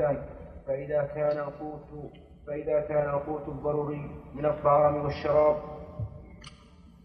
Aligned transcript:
الإنسان 0.00 0.22
فإذا 0.66 1.02
كان 1.14 1.38
القوت 1.38 2.12
فإذا 2.46 2.80
كان 2.80 3.08
القوت 3.10 3.48
الضروري 3.48 4.10
من 4.34 4.46
الطعام 4.46 5.04
والشراب 5.04 5.56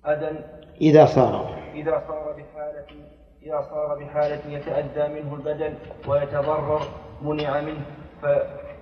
أذى 0.07 0.39
إذا 0.81 1.05
صار 1.05 1.57
إذا 1.73 2.03
صار 2.07 2.33
بحالة 2.33 2.85
إذا 3.43 3.61
صار 3.61 3.99
بحالة 3.99 4.53
يتأذى 4.53 5.21
منه 5.21 5.35
البدن 5.35 5.73
ويتضرر 6.07 6.81
منع 7.21 7.61
منه 7.61 7.85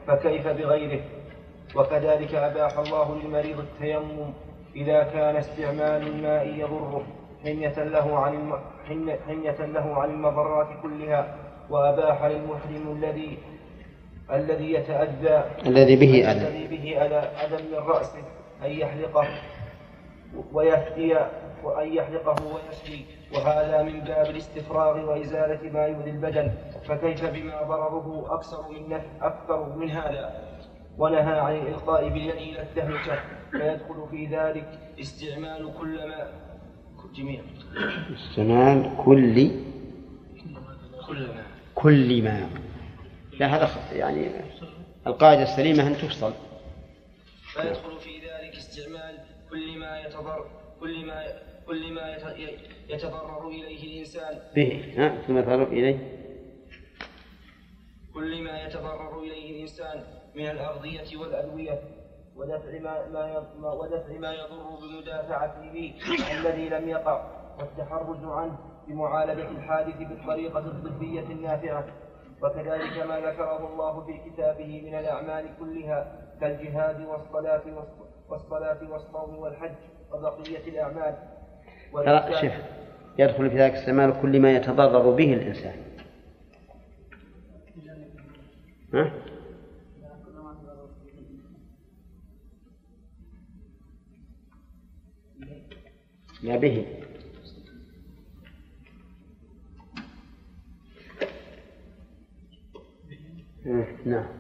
فكيف 0.08 0.48
بغيره 0.48 1.02
وكذلك 1.76 2.36
أباح 2.36 2.80
الله 2.80 3.16
للمريض 3.16 3.60
التيمم 3.60 4.34
إذا 4.76 5.04
كان 5.04 5.36
استعمال 5.36 6.08
الماء 6.08 6.48
يضره 6.48 7.04
حمية 7.44 7.84
له 7.84 8.20
عن. 8.20 8.54
حمية 9.28 9.66
له 9.66 10.02
عن 10.02 10.10
المضرات 10.10 10.68
كلها 10.82 11.36
وأباح 11.70 12.26
للمحرم 12.26 12.98
الذي 12.98 13.38
الذي 14.32 14.74
يتأذى 14.74 15.44
الذي 15.66 15.96
به 15.96 16.32
أذى. 16.32 16.48
الذي 16.48 16.68
به 16.68 17.06
أذى 17.06 17.16
أذى 17.16 17.64
من 17.72 17.78
رأسه 17.78 18.24
أن 18.66 18.72
يحلقه 18.72 19.28
ويفتي 20.54 21.16
وأن 21.64 21.94
يحلقه 21.94 22.36
ويفتي 22.54 23.06
وهذا 23.34 23.84
من 23.84 24.00
باب 24.00 24.26
الاستفراغ 24.30 25.10
وإزالة 25.10 25.72
ما 25.74 25.86
يؤذي 25.86 26.10
البدن. 26.10 26.52
فكيف 26.88 27.26
بما 27.26 27.64
ضرره 27.64 28.26
أكثر 28.30 28.72
من 28.72 29.00
أكثر 29.22 29.76
من 29.76 29.90
هذا؟ 29.90 30.50
ونهى 30.98 31.40
عن 31.40 31.56
الإلقاء 31.56 32.10
باليد 32.10 32.36
إلى 32.36 32.62
التهلكة 32.62 33.20
فيدخل 33.52 34.08
في 34.12 34.26
ذلك 34.26 34.80
استعمال 35.00 35.74
كل 35.80 36.08
ما 36.08 36.28
جميع. 37.16 37.42
استعمال 38.14 38.92
كل 39.06 39.52
كل 41.08 41.28
ما. 41.28 41.44
كل 41.76 42.24
ما. 42.24 42.50
لا 43.40 43.48
هذا 43.48 43.70
يعني 43.94 44.32
القاعدة 45.08 45.44
السليمة 45.44 45.88
أن 45.88 45.94
تفصل. 45.94 46.34
فيدخل 47.54 48.00
في 48.00 48.20
ذلك 48.20 48.56
استعمال 48.56 49.20
كل 49.50 49.80
ما 49.80 50.00
يتضر 50.00 50.46
كل 50.80 51.06
ما 51.06 51.26
كل 51.68 51.94
ما 51.94 52.16
يتضرر 52.90 53.48
إليه 53.48 53.94
الإنسان. 53.94 54.40
به 54.56 54.94
ها 54.98 55.22
ثم 55.28 55.38
يتضرر 55.38 55.68
إليه. 55.68 56.20
كل 58.14 58.42
ما 58.42 58.62
يتضرر 58.62 59.20
إليه 59.20 59.56
الإنسان 59.56 60.04
من 60.36 60.50
الأغذية 60.50 61.18
والأدوية 61.18 61.80
ودفع 62.36 62.80
ما 62.80 63.08
ما 63.60 63.72
ودفع 63.72 64.20
ما 64.20 64.34
يضر 64.34 64.80
بمدافعته 64.82 65.72
به 65.74 65.94
الذي 66.40 66.70
لم 66.70 66.90
يقع 66.90 67.40
والتحرز 67.60 68.24
عنه 68.24 68.58
بمعالجة 68.88 69.50
الحادث 69.50 69.98
بالطريقة 69.98 70.60
الطبية 70.60 71.22
النافعة. 71.22 71.86
وكذلك 72.44 72.98
ما 73.08 73.20
ذكره 73.20 73.74
الله 73.74 74.06
في 74.06 74.30
كتابه 74.30 74.82
من 74.86 74.96
الأعمال 74.96 75.46
كلها 75.60 76.30
كالجهاد 76.42 77.02
والصلاة 77.02 77.62
والصلاة 78.30 78.92
والصوم 78.92 79.36
والحج 79.38 79.76
وبقية 80.12 80.68
الأعمال. 80.68 81.16
ترى 81.94 82.34
شوف 82.42 82.54
يدخل 83.20 83.50
في 83.50 83.58
ذلك 83.58 83.74
استعمال 83.74 84.22
كل 84.22 84.40
ما 84.40 84.52
يتضرر 84.52 85.12
به 85.12 85.34
الإنسان. 85.34 85.76
ها؟ 88.94 89.12
لا 96.44 96.58
به. 96.58 96.99
نعم. 104.06 104.40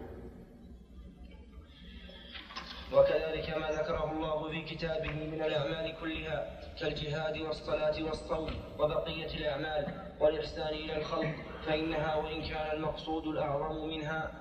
وكذلك 2.93 3.57
ما 3.57 3.71
ذكره 3.71 4.11
الله 4.11 4.49
في 4.49 4.61
كتابه 4.61 5.11
من 5.11 5.41
الأعمال 5.41 5.95
كلها 6.01 6.59
كالجهاد 6.79 7.37
والصلاة 7.37 8.03
والصوم 8.03 8.49
وبقية 8.79 9.37
الأعمال 9.37 9.85
والإحسان 10.19 10.67
إلى 10.73 10.97
الخلق 10.97 11.35
فإنها 11.65 12.15
وإن 12.15 12.41
كان 12.41 12.77
المقصود 12.77 13.27
الأعظم 13.27 13.87
منها 13.87 14.31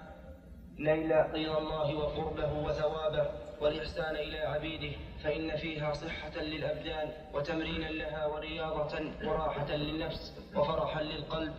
نيل 0.78 1.12
رضا 1.12 1.58
الله 1.58 1.94
وقربه 1.94 2.52
وثوابه 2.52 3.30
والإحسان 3.60 4.16
إلى 4.16 4.38
عبيده 4.38 4.96
فإن 5.24 5.56
فيها 5.56 5.92
صحة 5.92 6.42
للأبدان 6.42 7.12
وتمرينا 7.34 7.86
لها 7.86 8.26
ورياضة 8.26 9.00
وراحة 9.24 9.76
للنفس 9.76 10.32
وفرحا 10.56 11.02
للقلب. 11.02 11.54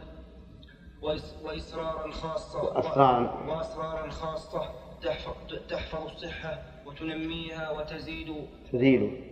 وإسرارا 1.02 2.12
خاصة 2.12 2.64
وأسرارا. 2.64 3.46
وأسرارا 3.48 4.10
خاصة 4.10 4.70
تحفظ, 5.04 5.34
تحفظ 5.70 6.06
الصحة 6.06 6.60
وتنميها 6.86 7.72
وتزيد. 7.72 8.36
تزيل 8.74 9.24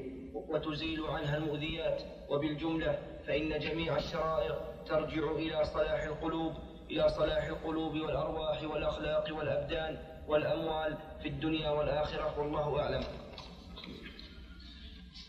وتزيل 0.50 1.04
عنها 1.04 1.38
المؤذيات. 1.38 2.02
وبالجملة 2.30 2.98
فإن 3.28 3.60
جميع 3.60 3.98
الشرائع 3.98 4.56
ترجع 4.88 5.32
إلى 5.32 5.66
صلاح 5.66 6.04
القلوب 6.04 6.54
إلى 6.92 7.10
صلاح 7.10 7.44
القلوب 7.44 7.94
والأرواح 7.94 8.64
والأخلاق 8.64 9.38
والأبدان 9.38 9.98
والأموال 10.28 10.98
في 11.22 11.28
الدنيا 11.30 11.70
والآخرة 11.70 12.40
والله 12.40 12.80
أعلم. 12.80 13.04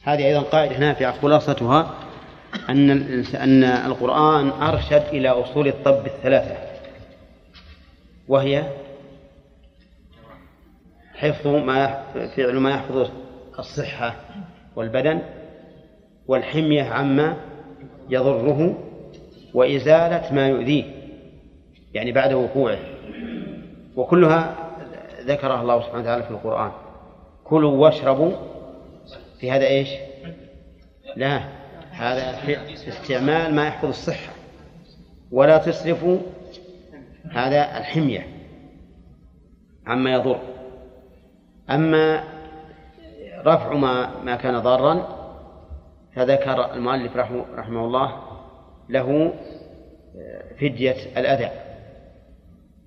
هذه 0.03 0.27
أيضا 0.27 0.43
قاعدة 0.43 0.78
نافعة 0.78 1.21
خلاصتها. 1.21 1.94
أن 2.69 2.91
أن 3.34 3.64
القرآن 3.64 4.48
أرشد 4.48 5.03
إلى 5.12 5.28
أصول 5.28 5.69
الطب 5.69 6.06
الثلاثة. 6.06 6.56
وهي 8.28 8.64
حفظ 11.14 11.47
ما 11.47 12.03
فعل 12.36 12.56
ما 12.56 12.70
يحفظ 12.70 13.10
الصحة 13.59 14.16
والبدن 14.76 15.20
والحمية 16.26 16.82
عما 16.82 17.36
يضره 18.10 18.78
وإزالة 19.54 20.34
ما 20.34 20.48
يؤذيه 20.48 20.84
يعني 21.94 22.12
بعد 22.12 22.32
وقوعه. 22.32 22.78
وكلها 23.97 24.54
ذكرها 25.20 25.62
الله 25.62 25.80
سبحانه 25.80 26.03
وتعالى 26.03 26.22
في 26.22 26.30
القرآن. 26.30 26.70
كلوا 27.44 27.72
واشربوا 27.72 28.32
في 29.41 29.50
هذا 29.50 29.66
إيش؟ 29.66 29.88
لا. 31.16 31.58
هذا 31.98 32.38
استعمال 32.88 33.54
ما 33.54 33.66
يحفظ 33.66 33.88
الصحة. 33.88 34.32
ولا 35.31 35.59
تسرفوا 35.59 36.19
هذا 37.31 37.78
الحمية 37.78 38.26
عما 39.86 40.12
يضر. 40.12 40.41
أما 41.70 42.25
رفع 43.47 43.75
ما 43.75 44.22
ما 44.25 44.36
كان 44.36 44.59
ضارا 44.59 45.19
فذكر 46.14 46.75
المؤلف 46.75 47.16
رحمه, 47.16 47.44
رحمه 47.54 47.84
الله 47.84 48.22
له 48.88 49.32
فدية 50.60 50.97
الأذى. 51.16 51.50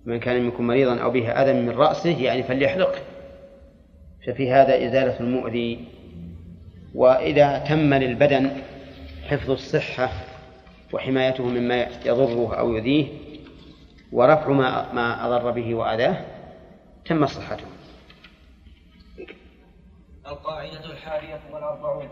من 0.05 0.19
كان 0.19 0.43
منكم 0.43 0.67
مريضا 0.67 0.99
أو 0.99 1.11
به 1.11 1.31
أذى 1.31 1.53
من 1.53 1.69
رأسه 1.69 2.21
يعني 2.23 2.43
فليحلقه 2.43 2.99
ففي 4.27 4.51
هذا 4.51 4.75
إزالة 4.75 5.19
المؤذي. 5.19 5.85
وإذا 6.95 7.57
تم 7.57 7.93
للبدن 7.93 8.51
حفظ 9.31 9.51
الصحة 9.51 10.11
وحمايته 10.93 11.43
مما 11.43 11.81
يضره 12.05 12.55
أو 12.59 12.73
يؤذيه 12.73 13.07
ورفع 14.11 14.49
ما 14.49 14.93
ما 14.93 15.25
أضر 15.25 15.51
به 15.51 15.75
وأذاه 15.75 16.25
تم 17.05 17.27
صحته. 17.27 17.65
القاعدة 20.27 20.85
الحادية 20.85 21.41
والأربعون. 21.53 22.09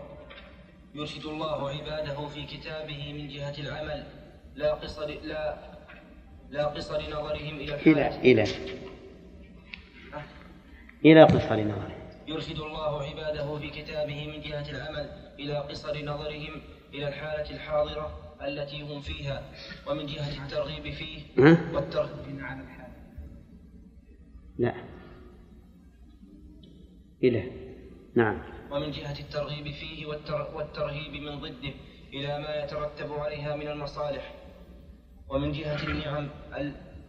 يرشد 0.94 1.24
الله 1.24 1.70
عباده 1.70 2.26
في 2.26 2.46
كتابه 2.46 3.12
من 3.12 3.28
جهة 3.28 3.54
العمل. 3.58 4.06
لا 4.54 4.74
قصر 4.74 5.06
لا 5.06 5.58
لا 6.50 6.66
قصر 6.66 7.02
نظرهم 7.02 7.56
إلى 7.56 7.74
الحالة 7.74 8.20
إلى 8.20 8.42
إلى. 8.42 8.44
إلى 11.04 11.24
قصر 11.24 11.60
نظرهم. 11.60 12.00
يرشد 12.26 12.58
الله 12.58 13.02
عباده 13.02 13.58
في 13.58 13.70
كتابه 13.70 14.26
من 14.26 14.40
جهة 14.40 14.70
العمل. 14.70 15.10
إلى 15.38 15.58
قصر 15.58 16.04
نظرهم 16.04 16.79
إلى 16.94 17.08
الحالة 17.08 17.50
الحاضرة 17.50 18.36
التي 18.46 18.82
هم 18.82 19.00
فيها 19.00 19.42
ومن 19.86 20.06
جهة 20.06 20.44
الترغيب 20.44 20.94
فيه 20.94 21.22
والترغيب 21.74 22.40
عن 22.40 22.60
الحال 22.60 22.90
لا. 24.58 24.74
إلى. 27.24 27.50
نعم. 28.14 28.42
ومن 28.70 28.90
جهة 28.90 29.20
الترغيب 29.20 29.74
فيه 29.74 30.06
والترهيب 30.54 31.22
من 31.22 31.40
ضده 31.40 31.74
إلى 32.12 32.38
ما 32.38 32.64
يترتب 32.64 33.12
عليها 33.12 33.56
من 33.56 33.68
المصالح. 33.68 34.34
ومن 35.28 35.52
جهة 35.52 35.82
النعم 35.88 36.28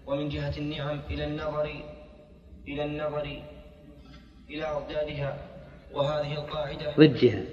ومن 0.08 0.30
جهة 0.30 0.58
النعم 0.58 1.00
إلى 1.10 1.26
النظر 1.26 1.84
إلى 2.68 2.86
النظر 2.86 3.42
إلى 4.50 4.64
أضدادها 4.64 5.48
وهذه 5.94 6.34
القاعدة 6.34 6.96
ضدها. 6.98 7.44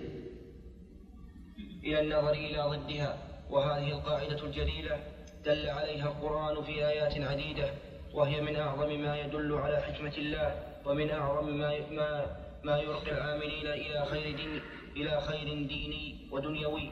إلى 1.84 2.00
النظر 2.00 2.32
إلى 2.32 2.62
ضدها 2.62 3.18
وهذه 3.50 3.88
القاعدة 3.88 4.44
الجليلة 4.44 5.00
دل 5.44 5.68
عليها 5.68 6.06
القرآن 6.08 6.62
في 6.62 6.86
آيات 6.86 7.18
عديدة 7.20 7.70
وهي 8.14 8.40
من 8.40 8.56
أعظم 8.56 9.00
ما 9.00 9.20
يدل 9.20 9.54
على 9.54 9.80
حكمة 9.80 10.12
الله 10.18 10.62
ومن 10.86 11.10
أعظم 11.10 11.56
ما 11.56 11.72
ما 11.90 12.26
ما 12.64 12.78
يرقي 12.78 13.12
العاملين 13.12 13.66
إلى 13.66 14.06
خير 14.10 14.36
دين 14.36 14.60
إلى 14.96 15.20
خير 15.20 15.44
ديني 15.44 16.14
ودنيوي. 16.32 16.90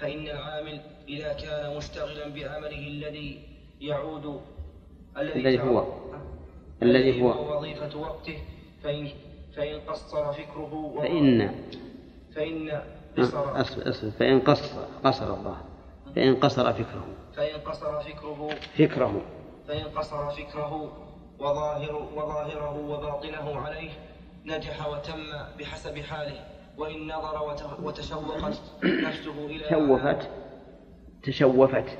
فإن 0.00 0.28
العامل 0.28 0.80
إذا 1.08 1.32
كان 1.32 1.76
مشتغلا 1.76 2.28
بعمله 2.28 2.88
الذي 2.88 3.40
يعود 3.80 4.40
الذي 5.18 5.60
هو 5.60 5.86
الذي 6.82 7.22
هو. 7.22 7.56
وظيفة 7.56 7.98
وقته 7.98 8.38
فإن 8.82 9.08
فإن 9.56 9.80
قصر 9.80 10.32
فكره 10.32 10.94
فإن 10.98 11.54
فإن 12.34 12.82
قصر 13.18 13.60
أصل 13.60 14.10
فإن 14.10 14.40
قصر 14.40 14.84
قصر 15.04 15.34
الله. 15.34 15.56
فإن 16.16 16.36
قصر 16.36 16.72
فكره. 16.72 17.06
فإن 17.36 17.60
قصر 17.60 18.00
فكره. 18.00 18.48
فكره. 18.78 19.22
فإن 19.68 19.84
قصر 19.84 20.30
فكره. 20.30 20.92
وظاهر 21.38 22.08
وظاهره 22.16 22.78
وباطنه 22.88 23.60
عليه. 23.60 23.90
نجح 24.44 24.86
وتم 24.86 25.32
بحسب 25.58 25.98
حاله. 25.98 26.46
وإن 26.78 27.06
نظر 27.06 27.56
وتشوقت 27.82 28.60
نفسه 28.84 29.46
إلى 29.46 29.64
تشوفت. 29.68 30.30
تشوفت. 31.22 31.98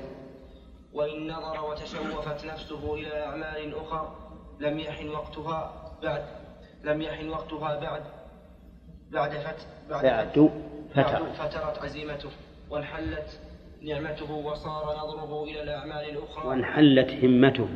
وإن 0.93 1.27
نظر 1.31 1.65
وتشوفت 1.65 2.45
نفسه 2.45 2.93
إلى 2.93 3.23
أعمال 3.25 3.75
أخرى. 3.75 4.15
لم 4.59 4.79
يحن 4.79 5.09
وقتها 5.09 5.73
بعد 6.03 6.25
لم 6.83 7.01
يحن 7.01 7.29
وقتها 7.29 7.79
بعد. 7.79 8.03
بعد 9.11 9.31
فت 9.31 9.67
بعد, 9.89 10.03
بعد 10.03 10.51
فترت 10.95 11.35
فترت 11.35 11.83
عزيمته 11.83 12.29
وانحلت 12.69 13.39
نعمته 13.81 14.31
وصار 14.31 14.97
نظره 14.97 15.43
إلى 15.43 15.63
الأعمال 15.63 16.09
الأخرى. 16.09 16.47
وانحلت 16.47 17.09
همته. 17.11 17.69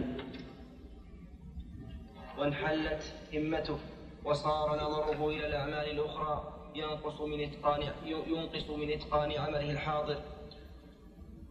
وانحلت 2.38 3.14
همته 3.34 3.78
وصار 4.26 4.76
نظره 4.76 5.30
إلى 5.30 5.48
الأعمال 5.48 5.92
الأخرى. 5.92 6.54
ينقص 6.76 7.22
من 7.22 7.44
إتقان 7.44 7.82
ينقص 8.06 8.70
من 8.70 8.92
إتقان 8.92 9.32
عمله 9.32 9.72
الحاضر. 9.72 10.18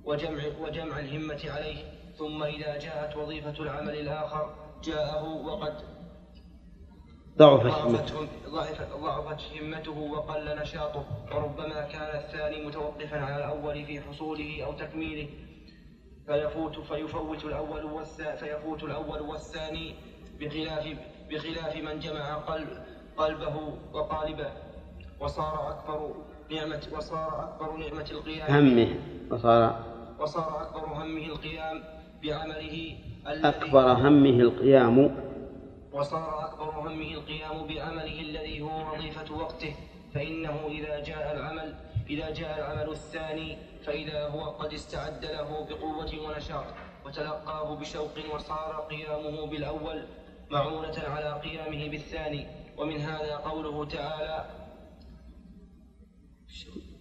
وجمع 0.05 0.43
وجمع 0.61 0.99
الهمة 0.99 1.41
عليه. 1.45 1.99
ثم 2.19 2.43
إذا 2.43 2.79
جاءت 2.79 3.17
وظيفة 3.17 3.63
العمل 3.63 3.95
الآخر 3.95 4.55
جاءه 4.85 5.25
وقد 5.25 5.75
ضعفت 7.38 8.12
ضعفت 8.49 8.88
ضعفت 9.02 9.40
همته 9.61 9.99
وقل 9.99 10.58
نشاطه 10.62 11.05
وربما 11.35 11.81
كان 11.93 12.20
الثاني 12.20 12.67
متوقفا 12.67 13.20
على 13.20 13.37
الأول 13.37 13.85
في 13.85 14.00
حصوله 14.00 14.64
أو 14.64 14.73
تكميله. 14.73 15.29
فيفوت 16.26 16.79
فيفوت 16.79 17.44
الأول 17.44 17.85
والثاني 17.85 18.37
فيفوت 18.37 18.85
الأول 18.85 19.20
والثاني 19.20 19.94
بخلاف 20.40 20.87
بخلاف 21.31 21.76
من 21.76 22.00
جمع 22.00 22.35
قلب 22.35 22.69
قلبه 23.17 23.56
وقالبه. 23.93 24.50
وصار 25.20 25.70
أكبر 25.70 26.14
نعمة 26.50 26.82
وصار 26.96 27.44
أكبر 27.44 27.76
نعمة 27.76 28.06
القيام 28.11 28.55
همه. 28.55 28.88
وصار 29.31 29.85
وصار 30.20 30.62
أكبر 30.62 30.87
همه 30.87 31.26
القيام 31.26 31.82
بعمله 32.23 32.96
أكبر 33.26 33.93
همه 33.93 34.40
القيام 34.40 35.28
وصار 35.93 36.44
أكبر 36.44 36.70
همه 36.70 37.14
القيام 37.14 37.67
بعمله 37.67 38.20
الذي 38.20 38.61
هو 38.61 38.93
وظيفة 38.94 39.35
وقته 39.35 39.75
فإنه 40.14 40.67
إذا 40.67 41.02
جاء 41.02 41.37
العمل 41.37 41.75
إذا 42.11 42.31
جاء 42.31 42.58
العمل 42.58 42.90
الثاني 42.90 43.58
فإذا 43.87 44.29
هو 44.29 44.50
قد 44.50 44.73
استعد 44.73 45.25
له 45.25 45.67
بقوة 45.70 46.20
ونشاط 46.20 46.64
وتلقاه 47.06 47.76
بشوق 47.76 48.35
وصار 48.35 48.87
قيامه 48.90 49.46
بالأول 49.46 50.06
معونة 50.50 50.99
على 50.99 51.40
قيامه 51.40 51.88
بالثاني. 51.88 52.46
ومن 52.76 52.96
هذا 53.00 53.37
قوله 53.37 53.85
تعالى 53.85 54.44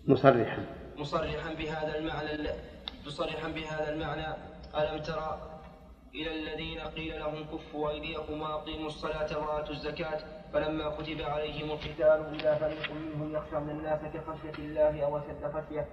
مصرحا. 0.08 0.66
مصرحا 0.98 1.54
بهذا 1.54 1.98
المعنى 1.98 2.50
مصرحا 3.08 3.48
بهذا 3.48 3.94
المعنى 3.94 4.36
ألم 4.76 5.02
ترى 5.04 5.57
إلى 6.16 6.32
الذين 6.40 6.80
قيل 6.80 7.20
لهم 7.20 7.44
كفوا 7.44 7.90
أيديكم 7.90 8.42
وأقيموا 8.42 8.88
الصلاة 8.88 9.40
وآتوا 9.48 9.74
الزكاة 9.76 10.20
فلما 10.54 10.90
كتب 10.90 11.22
عليهم 11.22 11.72
القتال 11.72 12.36
إذا 12.40 12.56
فريق 12.56 12.92
منهم 12.92 13.36
يخشون 13.36 13.70
الناس 13.70 14.00
كخشية 14.02 14.64
الله 14.64 15.06
أو 15.06 15.18
أشد 15.18 15.52
خشية 15.54 15.88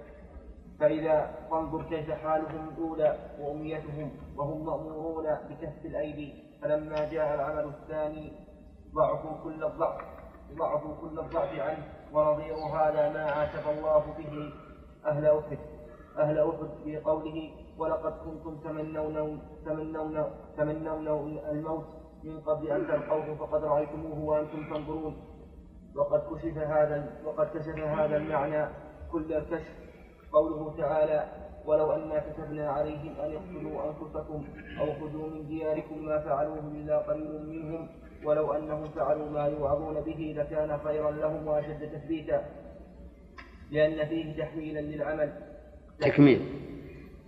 فإذا 0.79 1.47
فانظر 1.51 1.83
كيف 1.83 2.11
حالهم 2.11 2.69
الأولى 2.69 3.17
وأميتهم 3.39 4.11
وهم 4.37 4.65
مأمورون 4.65 5.23
بكف 5.49 5.85
الأيدي 5.85 6.33
فلما 6.61 7.09
جاء 7.11 7.35
العمل 7.35 7.63
الثاني 7.65 8.31
ضعفوا 8.93 9.43
كل 9.43 9.63
الضعف 9.63 10.01
ضعفوا 10.57 10.95
كل 11.01 11.19
الضعف 11.19 11.59
عنه 11.59 11.87
ونظير 12.13 12.55
هذا 12.55 13.09
ما 13.09 13.31
عاتب 13.31 13.69
الله 13.77 14.15
به 14.17 14.53
أهل 15.05 15.25
أحد 15.25 15.57
أهل 16.17 16.39
أحد 16.39 16.69
في 16.83 16.97
قوله 16.97 17.64
ولقد 17.77 18.13
كنتم 18.25 18.57
تمنون 18.57 19.39
تمنون 19.65 20.23
تمنون 20.57 21.39
الموت 21.51 21.85
من 22.23 22.39
قبل 22.41 22.71
أن 22.71 22.87
تلقوه 22.87 23.35
فقد 23.35 23.63
رأيتموه 23.63 24.19
وأنتم 24.19 24.73
تنظرون. 24.73 25.15
وقد 25.95 26.19
كشف 26.19 26.57
هذا 26.57 27.21
وقد 27.25 27.47
كشف 27.57 27.79
هذا 27.79 28.17
المعنى 28.17 28.69
كل 29.11 29.33
الكشف. 29.33 29.75
قوله 30.31 30.75
تعالى 30.77 31.45
ولو 31.65 31.91
أنا 31.91 32.19
كتبنا 32.19 32.69
عليهم 32.69 33.13
أن 33.19 33.31
اقتلوا 33.35 33.89
أنفسكم 33.89 34.43
أو 34.79 34.85
خذوا 34.85 35.29
من 35.29 35.47
دياركم 35.47 36.05
ما 36.05 36.19
فعلوه 36.19 36.59
إلا 36.59 36.97
قليل 36.97 37.45
منهم 37.47 37.87
ولو 38.25 38.53
أنهم 38.53 38.83
فعلوا 38.83 39.29
ما 39.29 39.45
يوعظون 39.45 40.01
به 40.01 40.35
لكان 40.37 40.77
خيرا 40.77 41.11
لهم 41.11 41.47
وأشد 41.47 41.91
تثبيتا 41.91 42.45
لأن 43.71 44.07
فيه 44.07 44.43
تحويلا 44.43 44.79
للعمل. 44.79 45.33
تكميل. 46.01 46.41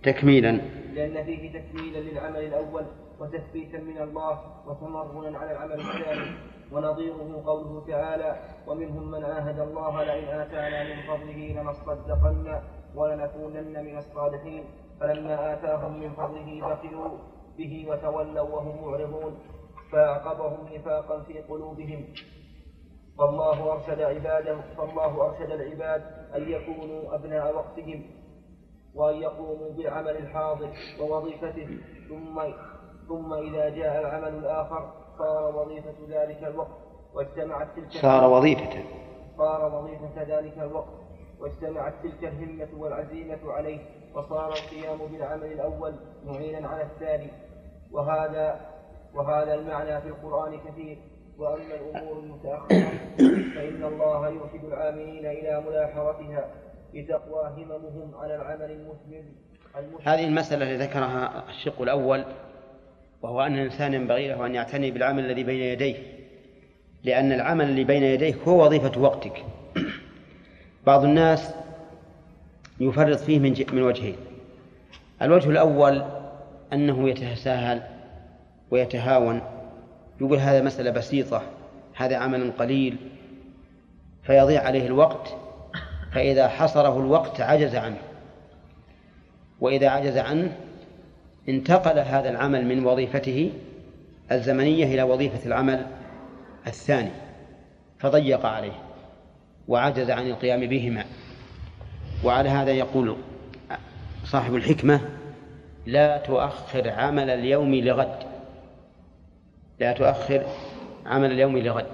تكميلا. 0.02 0.50
لأن 0.94 1.24
فيه 1.24 1.60
تكميلا 1.60 1.98
للعمل 1.98 2.44
الأول 2.44 2.84
وتثبيتا 3.20 3.78
من 3.78 3.98
الله 3.98 4.38
وتمرنا 4.66 5.38
على 5.38 5.52
العمل 5.52 5.80
الثاني 5.80 6.30
ونظيره 6.72 7.42
قوله 7.46 7.84
تعالى 7.86 8.36
ومنهم 8.66 9.10
من 9.10 9.24
عاهد 9.24 9.58
الله 9.60 10.04
لئن 10.04 10.28
آتانا 10.40 10.84
من 10.94 11.02
فضله 11.02 11.62
لنصدقن 11.62 12.60
ولنكونن 12.94 13.84
من 13.84 13.98
الصالحين 13.98 14.64
فلما 15.00 15.52
آتاهم 15.54 16.00
من 16.00 16.10
فضله 16.10 16.60
بخلوا 16.60 17.18
به 17.58 17.86
وتولوا 17.88 18.48
وهم 18.54 18.84
معرضون. 18.84 19.38
فأعقبهم 19.92 20.74
نفاقا 20.74 21.20
في 21.22 21.38
قلوبهم. 21.38 22.04
فالله 23.18 23.72
أرشد 23.72 24.00
عباده 24.00 24.60
فالله 24.76 25.26
أرشد 25.26 25.50
العباد 25.50 26.02
أن 26.36 26.48
يكونوا 26.48 27.14
أبناء 27.14 27.54
وقتهم 27.56 28.02
وأن 28.98 29.14
يقوموا 29.14 29.70
بالعمل 29.76 30.16
الحاضر 30.16 30.70
ووظيفته. 31.00 31.78
ثم 32.08 32.40
ثم 33.08 33.34
إذا 33.34 33.68
جاء 33.68 34.00
العمل 34.00 34.34
الآخر 34.38 34.92
صار 35.18 35.56
وظيفة 35.56 35.94
ذلك 36.08 36.44
الوقت 36.44 36.78
واجتمعت 37.14 37.68
تلك 37.76 37.92
صار 37.92 38.30
وظيفة 38.30 38.84
صار 39.38 39.74
وظيفة 39.74 40.38
ذلك 40.38 40.58
الوقت 40.58 40.94
واجتمعت 41.40 41.94
تلك 42.02 42.24
الهمة 42.24 42.68
والعزيمة 42.82 43.52
عليه 43.52 43.78
وصار 44.14 44.52
القيام 44.52 44.98
بالعمل 44.98 45.52
الأول 45.52 45.94
معينا 46.26 46.68
على 46.68 46.82
الثاني. 46.82 47.30
وهذا 47.92 48.60
وهذا 49.14 49.54
المعنى 49.54 50.00
في 50.00 50.08
القرآن 50.08 50.58
كثير 50.58 50.98
وأما 51.38 51.74
الأمور 51.74 52.18
المتأخرة 52.18 52.90
فإن 53.54 53.84
الله 53.84 54.28
يرشد 54.28 54.64
العاملين 54.64 55.26
إلى 55.26 55.62
ملاحظتها. 55.68 56.50
لتقوى 56.94 57.48
هممهم 57.56 58.14
على 58.14 58.34
العمل 58.36 58.70
المثمر 58.70 59.22
هذه 60.04 60.24
المسألة 60.24 60.72
التي 60.72 60.84
ذكرها 60.84 61.44
الشق 61.48 61.82
الأول 61.82 62.24
وهو 63.22 63.40
أن 63.40 63.54
الإنسان 63.54 63.94
ينبغي 63.94 64.28
له 64.28 64.46
أن 64.46 64.54
يعتني 64.54 64.90
بالعمل 64.90 65.24
الذي 65.24 65.44
بين 65.44 65.60
يديه 65.60 65.96
لأن 67.04 67.32
العمل 67.32 67.64
الذي 67.64 67.84
بين 67.84 68.02
يديه 68.02 68.34
هو 68.48 68.64
وظيفة 68.64 69.00
وقتك. 69.00 69.44
بعض 70.86 71.04
الناس 71.04 71.54
يفرط 72.80 73.18
فيه 73.18 73.38
من 73.38 73.64
من 73.72 73.82
وجهين 73.82 74.16
الوجه 75.22 75.50
الأول 75.50 76.04
أنه 76.72 77.08
يتساهل 77.08 77.82
ويتهاون 78.70 79.40
يقول 80.20 80.38
هذا 80.38 80.62
مسألة 80.62 80.90
بسيطة 80.90 81.42
هذا 81.94 82.16
عمل 82.16 82.52
قليل 82.58 82.96
فيضيع 84.22 84.62
عليه 84.62 84.86
الوقت 84.86 85.36
فإذا 86.12 86.48
حصره 86.48 87.00
الوقت 87.00 87.40
عجز 87.40 87.76
عنه. 87.76 87.98
وإذا 89.60 89.88
عجز 89.88 90.16
عنه 90.16 90.56
انتقل 91.48 91.98
هذا 91.98 92.30
العمل 92.30 92.66
من 92.66 92.86
وظيفته 92.86 93.52
الزمنية 94.32 94.84
إلى 94.84 95.02
وظيفة 95.02 95.46
العمل 95.46 95.86
الثاني 96.66 97.10
فضيق 97.98 98.46
عليه 98.46 98.72
وعجز 99.68 100.10
عن 100.10 100.26
القيام 100.26 100.60
بهما. 100.60 101.04
وعلى 102.24 102.48
هذا 102.48 102.70
يقول 102.70 103.16
صاحب 104.24 104.54
الحكمة 104.54 105.00
لا 105.86 106.18
تؤخر 106.18 106.90
عمل 106.90 107.30
اليوم 107.30 107.74
لغد. 107.74 108.18
لا 109.80 109.92
تؤخر 109.92 110.46
عمل 111.06 111.32
اليوم 111.32 111.58
لغد. 111.58 111.86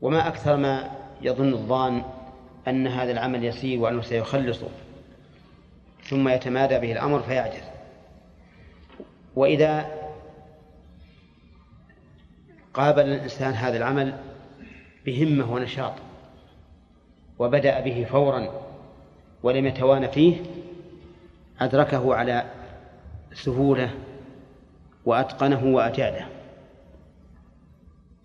وما 0.00 0.28
أكثر 0.28 0.56
ما 0.56 0.90
يظن 1.22 1.52
الظان 1.52 2.02
أن 2.68 2.86
هذا 2.86 3.12
العمل 3.12 3.44
يسير 3.44 3.80
وأنه 3.80 4.02
سيخلصه 4.02 4.68
ثم 6.02 6.28
يتمادى 6.28 6.78
به 6.78 6.92
الأمر 6.92 7.20
فيعجز. 7.22 7.64
وإذا 9.36 9.86
قابل 12.74 13.02
الإنسان 13.02 13.52
هذا 13.52 13.76
العمل 13.76 14.18
بهمة 15.06 15.52
ونشاط 15.52 15.94
وبدأ 17.38 17.80
به 17.80 18.06
فورا 18.10 18.50
ولم 19.42 19.66
يتوانى 19.66 20.08
فيه 20.08 20.36
أدركه 21.60 22.14
على 22.14 22.44
سهولة 23.32 23.90
وأتقنه 25.04 25.64
وأجاده. 25.64 26.26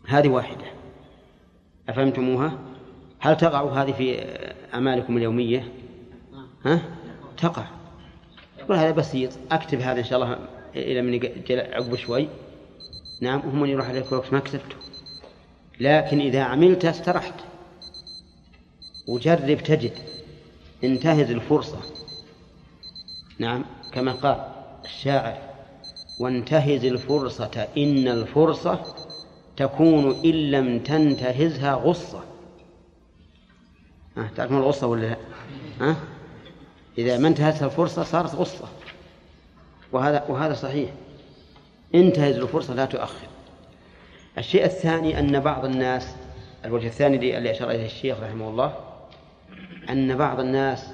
هذه 0.08 0.28
واحدة. 0.30 0.66
أفهمتموها؟ 1.90 2.69
هل 3.20 3.38
تقع 3.38 3.84
هذه 3.84 3.92
في 3.92 4.26
أعمالكم 4.74 5.18
اليومية؟ 5.18 5.72
ها؟ 6.66 6.82
تقع. 7.38 7.66
يقول 8.60 8.78
هذا 8.78 8.92
بسيط. 8.92 9.32
أكتب 9.52 9.80
هذا 9.80 10.00
إن 10.00 10.06
شاء 10.06 10.24
الله 10.24 10.38
إلى 10.76 11.02
من 11.02 11.20
عقب 11.50 11.96
شوي. 11.96 12.28
نعم 13.22 13.40
هم 13.40 13.62
من 13.62 13.70
يروح 13.70 13.90
عليك 13.90 14.12
وقت 14.12 14.34
ما 14.34 14.40
كتبته. 14.40 14.76
لكن 15.80 16.20
إذا 16.20 16.42
عملت 16.42 16.86
استرحت. 16.86 17.34
وجرب 19.08 19.58
تجد. 19.58 19.94
انتهز 20.84 21.32
الفرصة. 21.32 21.78
نعم 23.40 23.66
كما 23.94 24.12
قال 24.12 24.46
الشاعر. 24.86 25.38
وانتهز 26.20 26.86
الفرصة. 26.86 27.68
إن 27.78 28.08
الفرصة 28.08 28.80
تكون 29.58 30.16
إن 30.26 30.52
لم 30.52 30.80
تنتهزها 30.80 31.74
غصة. 31.74 32.24
أه 34.20 34.30
تعرفون 34.36 34.58
الغصة 34.58 34.88
ولا 34.88 35.06
لا؟ 35.06 35.18
أه؟ 35.90 35.96
إذا 36.98 37.18
ما 37.18 37.28
انتهزها 37.28 37.66
الفرصة 37.66 38.04
صارت 38.04 38.36
غصة. 38.36 38.68
وهذا 39.92 40.26
وهذا 40.30 40.54
صحيح. 40.54 40.90
انتهز 41.96 42.36
الفرصة 42.36 42.74
لا 42.74 42.86
تؤخر. 42.86 43.28
الشيء 44.38 44.66
الثاني 44.66 45.20
أن 45.20 45.40
بعض 45.40 45.66
الناس 45.66 46.16
الوجه 46.66 46.88
الثاني 46.88 47.38
اللي 47.38 47.52
أشار 47.52 47.72
إليه 47.72 47.86
الشيخ 47.86 48.20
رحمه 48.20 48.50
الله 48.50 48.76
أن 49.90 50.18
بعض 50.18 50.40
الناس 50.40 50.88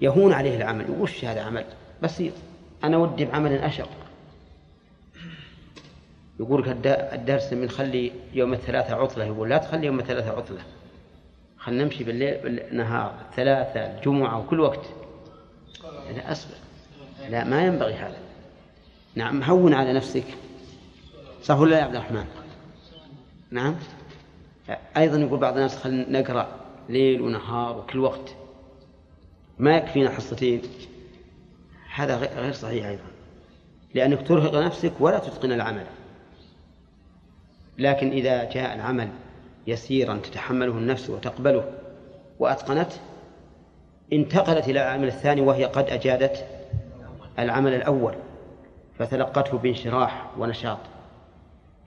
يهون 0.00 0.32
عليه 0.32 0.56
العمل. 0.56 0.90
وش 1.00 1.24
هذا 1.24 1.42
عمل؟ 1.42 1.64
بسيط. 2.02 2.32
أنا 2.84 2.96
ودي 2.96 3.24
بعمل 3.24 3.52
أشق. 3.52 3.88
يقول 6.40 6.62
لك 6.62 6.76
الدرس 6.86 7.52
من 7.52 7.70
خلي 7.70 8.12
يوم 8.34 8.52
الثلاثة 8.52 8.94
عطلة 8.94 9.24
يقول 9.24 9.50
لا 9.50 9.58
تخلي 9.58 9.86
يوم 9.86 10.00
الثلاثة 10.00 10.30
عطلة. 10.30 10.60
خلنا 11.60 11.84
نمشي 11.84 12.04
بالليل 12.04 12.38
بالنهار 12.38 13.14
الثلاثة 13.30 13.80
الجمعة 13.80 14.38
وكل 14.38 14.60
وقت. 14.60 14.86
لا 16.16 16.32
أصبر. 16.32 16.54
لا 17.28 17.44
ما 17.44 17.66
ينبغي 17.66 17.94
هذا. 17.94 18.18
نعم 19.14 19.42
هون 19.42 19.74
على 19.74 19.92
نفسك. 19.92 20.24
صح 21.42 21.58
ولا 21.58 21.78
يا 21.78 21.84
عبد 21.84 21.94
الرحمن؟ 21.94 22.24
نعم. 23.50 23.76
أيضا 24.96 25.18
يقول 25.18 25.38
بعض 25.38 25.54
الناس 25.54 25.76
خلينا 25.76 26.20
نقرأ 26.20 26.48
ليل 26.88 27.20
ونهار 27.20 27.78
وكل 27.78 27.98
وقت. 27.98 28.34
ما 29.58 29.76
يكفينا 29.76 30.10
حصتين. 30.10 30.62
هذا 31.94 32.16
غير 32.16 32.52
صحيح 32.52 32.86
أيضا. 32.86 33.02
لأنك 33.94 34.28
ترهق 34.28 34.54
نفسك 34.54 34.92
ولا 35.00 35.18
تتقن 35.18 35.52
العمل. 35.52 35.86
لكن 37.78 38.10
إذا 38.10 38.44
جاء 38.44 38.74
العمل 38.74 39.08
يسيرا 39.66 40.20
تتحمله 40.22 40.72
النفس 40.72 41.10
وتقبله. 41.10 41.64
وأتقنته 42.38 42.96
انتقلت 44.12 44.68
إلى 44.68 44.82
العمل 44.82 45.08
الثاني 45.08 45.40
وهي 45.40 45.64
قد 45.64 45.90
أجادت 45.90 46.46
العمل 47.38 47.74
الأول 47.74 48.14
فتلقته 48.98 49.58
بانشراح 49.58 50.30
ونشاط. 50.38 50.78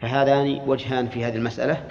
فهذان 0.02 0.62
وجهان 0.68 1.08
في 1.08 1.26
هذه 1.26 1.36
المسألة. 1.36 1.84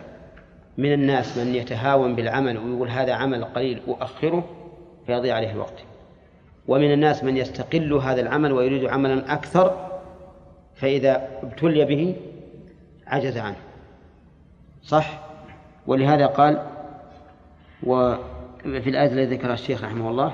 من 0.79 0.93
الناس 0.93 1.39
من 1.39 1.55
يتهاون 1.55 2.17
بالعمل 2.17 2.59
ويقول 2.59 2.89
هذا 2.89 3.13
عمل 3.13 3.45
قليل 3.45 3.81
أؤخره 3.89 4.45
فيضيع 5.07 5.37
عليه 5.37 5.51
الوقت. 5.51 5.85
ومن 6.69 6.93
الناس 6.93 7.25
من 7.25 7.37
يستقل 7.37 7.93
هذا 7.93 8.21
العمل 8.21 8.53
ويريد 8.53 8.85
عملا 8.85 9.33
أكثر 9.33 9.93
فإذا 10.75 11.29
ابتلي 11.43 11.85
به 11.85 12.17
عجز 13.07 13.39
عنه. 13.39 13.57
صح؟ 14.83 15.22
ولهذا 15.87 16.27
قال 16.27 16.63
وفي 17.83 18.91
الآية 18.91 19.07
التي 19.07 19.25
ذكرها 19.25 19.55
الشيخ 19.55 19.85
رحمه 19.85 20.11
الله 20.11 20.33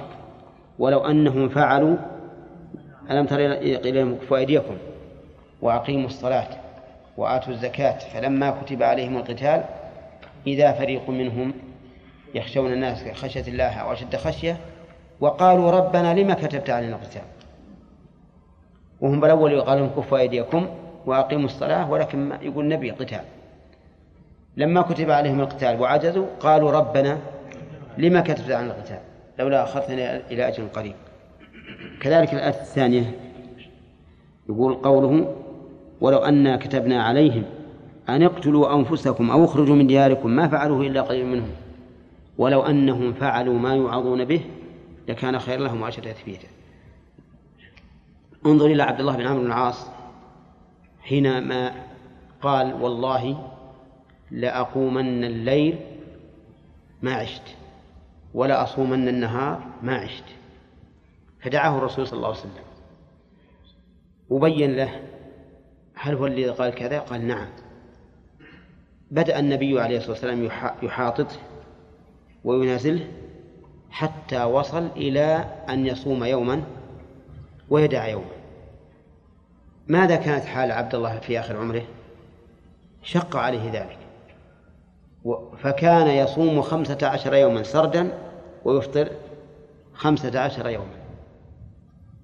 ولو 0.78 0.98
أنهم 0.98 1.48
فعلوا 1.48 1.96
ألم 3.10 3.26
تر 3.26 3.36
إليهم 3.52 4.16
كفوا 4.16 4.36
أيديكم 4.36 4.76
وأقيموا 5.62 6.06
الصلاة 6.06 6.48
وآتوا 7.16 7.52
الزكاة 7.52 7.98
فلما 7.98 8.50
كتب 8.50 8.82
عليهم 8.82 9.16
القتال 9.16 9.64
إذا 10.46 10.72
فريق 10.72 11.10
منهم 11.10 11.54
يخشون 12.34 12.72
الناس 12.72 13.08
خشية 13.08 13.48
الله 13.48 13.74
أو 13.74 13.92
أشد 13.92 14.16
خشية 14.16 14.56
وقالوا 15.20 15.70
ربنا 15.70 16.14
لما 16.14 16.34
كتبت 16.34 16.70
علينا 16.70 16.96
القتال؟ 16.96 17.22
وهم 19.00 19.20
بالأول 19.20 19.60
قالوا 19.60 19.86
لهم 19.86 20.02
كفوا 20.02 20.18
أيديكم 20.18 20.68
وأقيموا 21.06 21.44
الصلاة 21.44 21.90
ولكن 21.90 22.32
يقول 22.42 22.64
النبي 22.64 22.90
قتال. 22.90 23.24
لما 24.58 24.82
كتب 24.82 25.10
عليهم 25.10 25.40
القتال 25.40 25.80
وعجزوا 25.80 26.26
قالوا 26.40 26.70
ربنا 26.70 27.18
لما 27.98 28.20
كتبت 28.20 28.50
علينا 28.50 28.72
القتال؟ 28.76 28.98
لولا 29.38 29.62
أخذتنا 29.62 30.16
إلى 30.30 30.48
أجل 30.48 30.68
قريب. 30.68 30.94
كذلك 32.00 32.34
الآية 32.34 32.60
الثانية 32.60 33.14
يقول 34.48 34.74
قوله 34.74 35.36
ولو 36.00 36.18
أنا 36.18 36.56
كتبنا 36.56 37.02
عليهم 37.02 37.42
أن 38.08 38.22
اقتلوا 38.22 38.74
أنفسكم 38.74 39.30
أو 39.30 39.44
اخرجوا 39.44 39.76
من 39.76 39.86
دياركم 39.86 40.30
ما 40.30 40.48
فعلوه 40.48 40.86
إلا 40.86 41.02
قليل 41.02 41.26
منهم 41.26 41.50
ولو 42.38 42.62
أنهم 42.62 43.12
فعلوا 43.12 43.58
ما 43.58 43.74
يوعظون 43.74 44.24
به 44.24 44.40
لكان 45.08 45.38
خير 45.38 45.60
لهم 45.60 45.82
وأشد 45.82 46.02
تثبيتا. 46.02 46.48
انظر 48.46 48.66
إلى 48.66 48.82
عبد 48.82 49.00
الله 49.00 49.16
بن 49.16 49.26
عمرو 49.26 49.40
بن 49.40 49.46
العاص 49.46 49.86
حينما 51.02 51.72
قال 52.42 52.82
والله 52.82 53.38
لأقومن 54.30 55.24
الليل 55.24 55.78
ما 57.02 57.14
عشت 57.14 57.42
ولا 58.34 58.62
أصومن 58.62 59.08
النهار 59.08 59.66
ما 59.82 59.94
عشت. 59.94 60.24
فدعاه 61.40 61.78
الرسول 61.78 62.06
صلى 62.06 62.16
الله 62.16 62.28
عليه 62.28 62.38
وسلم. 62.38 62.64
وبين 64.30 64.76
له 64.76 65.02
هل 65.94 66.14
هو 66.14 66.26
الذي 66.26 66.48
قال 66.48 66.74
كذا؟ 66.74 66.98
قال 66.98 67.26
نعم. 67.26 67.48
بدأ 69.10 69.38
النبي 69.38 69.80
عليه 69.80 69.96
الصلاة 69.96 70.12
والسلام 70.12 70.48
يحاططه 70.82 71.36
وينازله 72.44 73.06
حتى 73.90 74.44
وصل 74.44 74.86
إلى 74.86 75.44
أن 75.68 75.86
يصوم 75.86 76.24
يوما 76.24 76.62
ويدع 77.70 78.08
يوما. 78.08 78.38
ماذا 79.88 80.16
كانت 80.16 80.44
حال 80.44 80.72
عبد 80.72 80.94
الله 80.94 81.18
في 81.18 81.40
آخر 81.40 81.56
عمره؟ 81.56 81.82
شق 83.02 83.36
عليه 83.36 83.70
ذلك. 83.70 83.98
فكان 85.58 86.06
يصوم 86.06 86.62
خمسة 86.62 87.06
عشر 87.06 87.34
يوما 87.34 87.62
سردا 87.62 88.18
ويفطر 88.64 89.10
خمسة 89.94 90.40
عشر 90.40 90.68
يوما. 90.68 90.98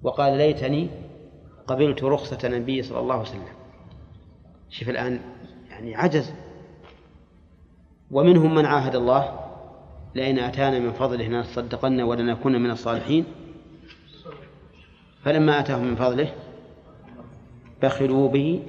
وقال 0.02 0.36
ليتني 0.36 0.88
قبلت 1.66 2.02
رخصة 2.04 2.38
النبي 2.44 2.82
صلى 2.82 3.00
الله 3.00 3.14
عليه 3.14 3.28
وسلم. 3.28 3.42
شوف 4.70 4.88
الآن 4.88 5.20
يعني 5.70 5.96
عجز. 5.96 6.32
ومنهم 8.10 8.54
من 8.54 8.66
عاهد 8.66 8.94
الله 8.94 9.38
لئن 10.14 10.38
أتانا 10.38 10.78
من 10.78 10.92
فضله 10.92 11.28
لنصدقن 11.28 12.00
ولنكون 12.00 12.62
من 12.62 12.70
الصالحين. 12.70 13.24
فلما 15.22 15.60
آتاهم 15.60 15.84
من 15.84 15.96
فضله 15.96 16.32
بخلوا 17.82 18.28
به 18.28 18.62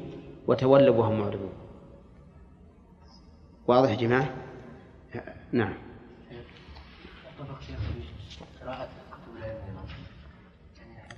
وتولوا 0.47 0.95
وهم 0.95 1.19
معرضون. 1.19 1.64
واضح 3.67 3.89
يا 3.89 3.95
جماعة؟ 3.95 4.33
نعم. 5.51 5.73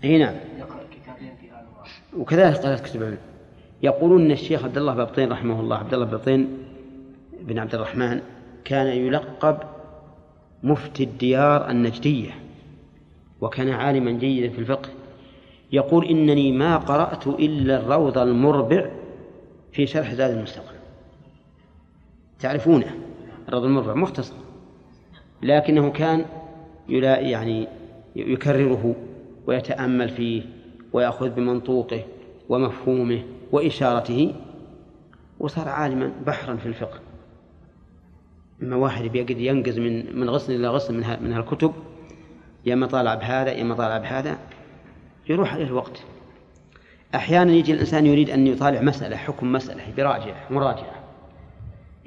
إي 0.04 0.18
نعم. 0.18 0.36
وكذلك 2.18 2.58
قالت 2.58 2.86
كتب 2.86 3.02
العلم. 3.02 3.18
يقولون 3.84 4.26
أن 4.26 4.32
الشيخ 4.32 4.64
عبد 4.64 4.78
الله 4.78 4.94
بابطين 4.94 5.32
رحمه 5.32 5.60
الله 5.60 5.78
عبد 5.78 5.94
الله 5.94 6.06
بابطين 6.06 6.58
بن 7.42 7.60
عبد 7.60 7.76
الرحمن 7.76 8.22
كان 8.66 8.88
يلقب 8.88 9.58
مفتي 10.64 11.04
الديار 11.04 11.70
النجدية 11.70 12.32
وكان 13.42 13.70
عالما 13.70 14.12
جيدا 14.12 14.54
في 14.54 14.60
الفقه. 14.60 14.90
يقول 15.72 16.06
إنني 16.06 16.52
ما 16.52 16.78
قرأت 16.78 17.28
إلا 17.28 17.80
الروض 17.80 18.18
المربع 18.18 18.90
في 19.72 19.88
شرح 19.88 20.14
زاد 20.14 20.32
المستقبل. 20.32 20.77
تعرفونه 22.40 22.96
الرد 23.50 23.64
المرفع 23.64 23.94
مختصر. 23.94 24.36
لكنه 25.42 25.92
كان 25.92 26.26
يلا 26.90 27.20
يعني 27.20 27.68
يكرره 28.16 28.96
ويتأمل 29.48 30.10
فيه 30.10 30.42
ويأخذ 30.94 31.30
بمنطوقه 31.30 32.04
ومفهومه 32.50 33.24
وإشارته 33.52 34.36
وصار 35.40 35.70
عالما 35.70 36.12
بحرا 36.26 36.56
في 36.56 36.66
الفقه. 36.66 37.00
إما 38.64 38.76
واحد 38.76 39.04
بيقعد 39.04 39.40
ينقز 39.40 39.80
من 39.80 40.20
من 40.20 40.30
غصن 40.30 40.54
إلى 40.54 40.68
غصن 40.68 40.94
من 40.94 41.18
من 41.22 41.34
هالكتب 41.34 41.74
يا 42.66 42.74
اما 42.74 42.88
طالع 42.88 43.16
بهذا 43.16 43.52
يا 43.52 43.62
اما 43.62 43.76
طالع 43.76 43.98
بهذا 43.98 44.38
يروح 45.30 45.54
عليه 45.54 45.66
الوقت. 45.66 46.04
أحيانا 47.16 47.52
يجي 47.52 47.74
الإنسان 47.74 48.06
يريد 48.06 48.30
أن 48.30 48.48
يطالع 48.48 48.82
مسألة 48.82 49.16
حكم 49.16 49.52
مسألة 49.52 49.84
براجع 49.98 50.36
مراجعة. 50.50 51.07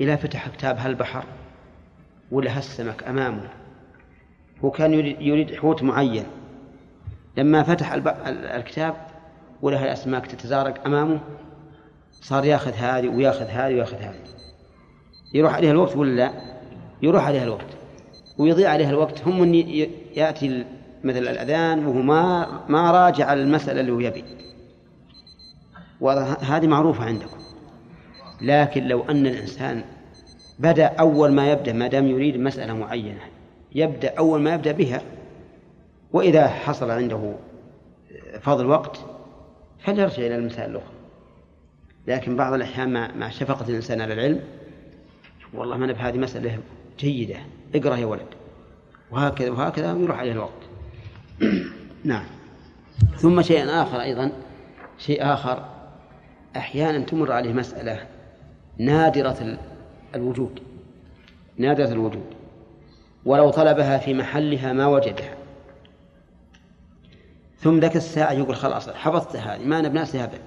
إذا 0.00 0.16
فتح 0.16 0.49
كتاب 0.49 0.78
هالبحر 0.78 1.25
ولا 2.30 2.57
هالسمك 2.57 3.04
أمامه. 3.04 3.49
هو 4.64 4.71
كان 4.71 4.95
يريد, 5.21 5.54
حوت 5.54 5.83
معين. 5.83 6.25
لما 7.37 7.62
فتح 7.62 7.92
الكتاب 8.28 8.95
ولا 9.62 9.85
الأسماك 9.85 10.26
تتزارق 10.26 10.87
أمامه 10.87 11.21
صار 12.21 12.45
ياخذ 12.45 12.73
هذه 12.73 13.09
وياخذ 13.09 13.47
هذه 13.47 13.75
وياخذ 13.75 13.97
هذه. 13.97 14.21
يروح 15.35 15.54
عليها 15.54 15.71
الوقت 15.71 15.97
ولا 15.97 16.16
لا؟ 16.16 16.33
يروح 17.02 17.26
عليها 17.26 17.45
الوقت. 17.45 17.66
ويضيع 18.38 18.71
عليها 18.71 18.90
الوقت. 18.90 19.28
هم 19.28 19.40
من 19.40 19.54
يأتي 20.14 20.64
مثل 21.04 21.19
الأذان 21.19 21.87
وهو 21.87 22.02
ما 22.02 22.47
ما 22.69 22.90
راجع 22.90 23.33
المسألة 23.33 23.80
اللي 23.80 23.92
هو 23.92 24.00
يبي. 24.00 24.25
وهذه 26.00 26.66
معروفة 26.66 27.04
عندكم. 27.04 27.50
لكن 28.43 28.89
لو 28.89 29.03
أن 29.03 29.27
الإنسان 29.27 29.83
بدأ 30.59 30.87
أول 30.87 31.33
ما 31.33 31.53
يبدأ 31.53 31.73
ما 31.73 31.87
دام 31.87 32.09
يريد 32.09 32.37
مسألة 32.37 32.75
معينة 32.75 33.21
يبدأ 33.75 34.15
أول 34.19 34.41
ما 34.41 34.55
يبدأ 34.55 34.73
بها 34.73 35.03
وإذا 36.13 36.49
حصل 36.49 36.91
عنده 36.91 37.35
فضل 38.41 38.67
وقت 38.67 39.01
فليرجع 39.79 40.27
إلى 40.27 40.35
المسائل 40.35 40.71
الأخرى. 40.71 40.95
لكن 42.07 42.37
بعض 42.37 42.53
الأحيان 42.53 43.13
مع, 43.19 43.31
شفقة 43.31 43.69
الإنسان 43.69 44.01
على 44.01 44.15
العلم 44.15 44.41
والله 45.55 45.77
ما 45.77 45.93
بهذه 45.93 46.19
مسألة 46.19 46.59
جيدة 46.99 47.37
اقرأ 47.75 47.97
يا 47.97 48.07
ولد. 48.07 48.27
وهكذا 49.11 49.51
وهكذا 49.51 49.93
ويروح 49.93 50.19
عليه 50.19 50.33
الوقت. 50.33 50.63
نعم. 52.05 52.25
ثم 53.17 53.43
شيء 53.43 53.65
آخر 53.69 54.01
أيضا 54.01 54.33
شيء 54.99 55.33
آخر 55.33 55.65
أحيانا 56.57 57.05
تمر 57.05 57.33
عليه 57.33 57.53
مسألة 57.53 58.07
نادرة 58.81 59.59
الوجود. 60.15 60.61
نادرة 61.57 61.93
الوجود. 61.93 62.25
ولو 63.25 63.51
طلبها 63.51 63.99
في 63.99 64.15
محلها 64.15 64.73
ما 64.73 64.87
وجدها. 64.87 65.35
ثم 67.59 67.79
ذاك 67.79 67.97
الساعة 67.97 68.33
يقول 68.33 68.57
خلاص 68.57 68.89
حفظت 68.89 69.37
هذه 69.37 69.65
ما 69.65 69.81
نبنى 69.81 70.01
أبد 70.01 70.41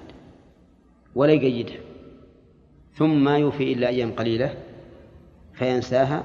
ولا 1.15 1.33
يقيدها. 1.33 1.77
ثم 2.95 3.23
ما 3.23 3.37
يوفي 3.37 3.73
إلا 3.73 3.87
أيام 3.87 4.11
قليلة 4.11 4.53
فينساها 5.53 6.23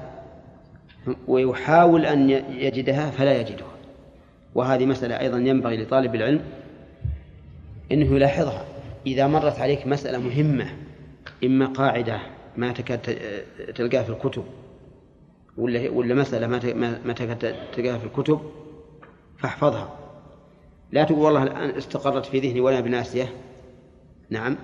ويحاول 1.27 2.05
أن 2.05 2.29
يجدها 2.49 3.09
فلا 3.09 3.41
يجدها. 3.41 3.71
وهذه 4.55 4.85
مسألة 4.85 5.19
أيضا 5.19 5.37
ينبغي 5.37 5.77
لطالب 5.77 6.15
العلم 6.15 6.41
أنه 7.91 8.15
يلاحظها. 8.15 8.65
إذا 9.07 9.27
مرت 9.27 9.59
عليك 9.59 9.87
مسألة 9.87 10.17
مهمة 10.17 10.88
إما 11.43 11.65
قاعدة 11.65 12.19
ما 12.57 12.71
تكاد 12.71 12.99
تلقاها 13.75 14.03
في 14.03 14.09
الكتب 14.09 14.43
ولا 15.57 15.89
ولا 15.89 16.15
مسألة 16.15 16.47
ما 16.47 16.99
ما 17.05 17.13
تكاد 17.13 17.55
تلقاها 17.73 17.97
في 17.97 18.05
الكتب 18.05 18.41
فاحفظها. 19.37 19.95
لا 20.91 21.03
تقول 21.03 21.19
والله 21.19 21.43
الآن 21.43 21.69
استقرت 21.69 22.25
في 22.25 22.39
ذهني 22.39 22.59
ولا 22.59 22.79
بناسية. 22.79 23.33
نعم. 24.29 24.57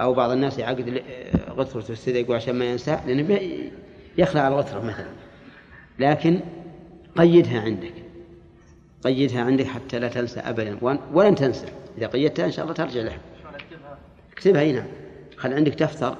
أو 0.00 0.14
بعض 0.14 0.30
الناس 0.30 0.58
يعقد 0.58 1.02
غثرة 1.50 1.92
السيدة 1.92 2.18
يقول 2.18 2.36
عشان 2.36 2.54
ما 2.54 2.64
ينسى 2.64 3.00
لأنه 3.06 3.40
يخلع 4.18 4.40
على 4.40 4.54
الغثرة 4.54 4.80
مثلا. 4.80 5.08
لكن 5.98 6.40
قيدها 7.16 7.60
عندك. 7.60 7.94
قيدها 9.04 9.42
عندك 9.42 9.66
حتى 9.66 9.98
لا 9.98 10.08
تنسى 10.08 10.40
أبدا. 10.40 10.78
ولن 11.12 11.34
تنسى. 11.34 11.66
إذا 11.98 12.06
قيدتها 12.06 12.46
إن 12.46 12.50
شاء 12.50 12.64
الله 12.64 12.74
ترجع 12.74 13.00
لها. 13.00 13.18
اكتبها 14.32 14.64
هنا 14.64 14.80
نعم. 14.80 14.86
خل 15.36 15.52
عندك 15.52 15.82
دفتر؟ 15.82 16.16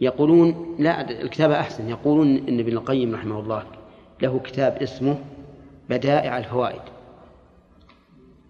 يقولون 0.00 0.76
لا 0.78 1.10
الكتابة 1.10 1.60
أحسن. 1.60 1.88
يقولون 1.88 2.48
إن 2.48 2.60
ابن 2.60 2.72
القيم 2.72 3.14
رحمه 3.14 3.40
الله 3.40 3.64
له 4.22 4.40
كتاب 4.44 4.76
اسمه 4.76 5.18
بدائع 5.90 6.38
الفوائد. 6.38 6.82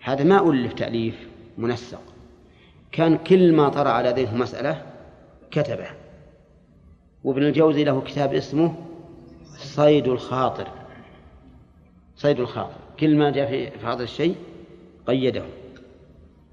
هذا 0.00 0.24
ما 0.24 0.50
ألف 0.50 0.72
تأليف 0.72 1.28
منسق. 1.58 2.00
كان 2.92 3.18
كل 3.18 3.52
ما 3.52 3.68
طرأ 3.68 3.90
على 3.90 4.10
ذهنه 4.10 4.36
مسألة 4.36 4.82
كتبه. 5.50 5.88
وابن 7.24 7.42
الجوزي 7.42 7.84
له 7.84 8.00
كتاب 8.00 8.34
اسمه 8.34 8.74
صيد 9.56 10.08
الخاطر. 10.08 10.68
صيد 12.16 12.40
الخاطر. 12.40 12.76
كل 13.00 13.16
ما 13.16 13.30
جاء 13.30 13.46
في 13.50 13.86
هذا 13.86 14.02
الشيء 14.02 14.36
قيده. 15.06 15.44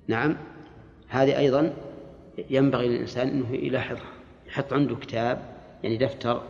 نعم. 0.07 0.37
هذه 1.07 1.37
أيضا 1.37 1.73
ينبغي 2.49 2.87
للإنسان 2.87 3.27
أنه 3.27 3.55
يلاحظها 3.55 4.11
يحط 4.47 4.73
عنده 4.73 4.95
كتاب 4.95 5.41
يعني 5.83 5.97
دفتر 5.97 6.41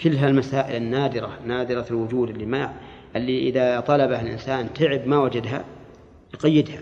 كل 0.00 0.16
هالمسائل 0.16 0.76
النادرة 0.82 1.38
نادرة 1.46 1.86
الوجود 1.90 2.30
اللي 2.30 2.46
ما 2.46 2.74
اللي 3.16 3.48
إذا 3.48 3.80
طلبها 3.80 4.20
الإنسان 4.20 4.72
تعب 4.72 5.06
ما 5.06 5.18
وجدها 5.18 5.64
يقيدها. 6.34 6.80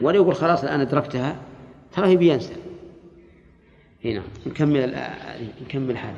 ولا 0.00 0.16
يقول 0.16 0.34
خلاص 0.34 0.64
الآن 0.64 0.80
أدركتها 0.80 1.36
ترى 1.92 2.08
هي 2.08 2.16
بينسى. 2.16 2.56
هنا 4.04 4.22
نكمل 4.46 5.10
نكمل 5.62 5.96
هذه. 5.96 6.16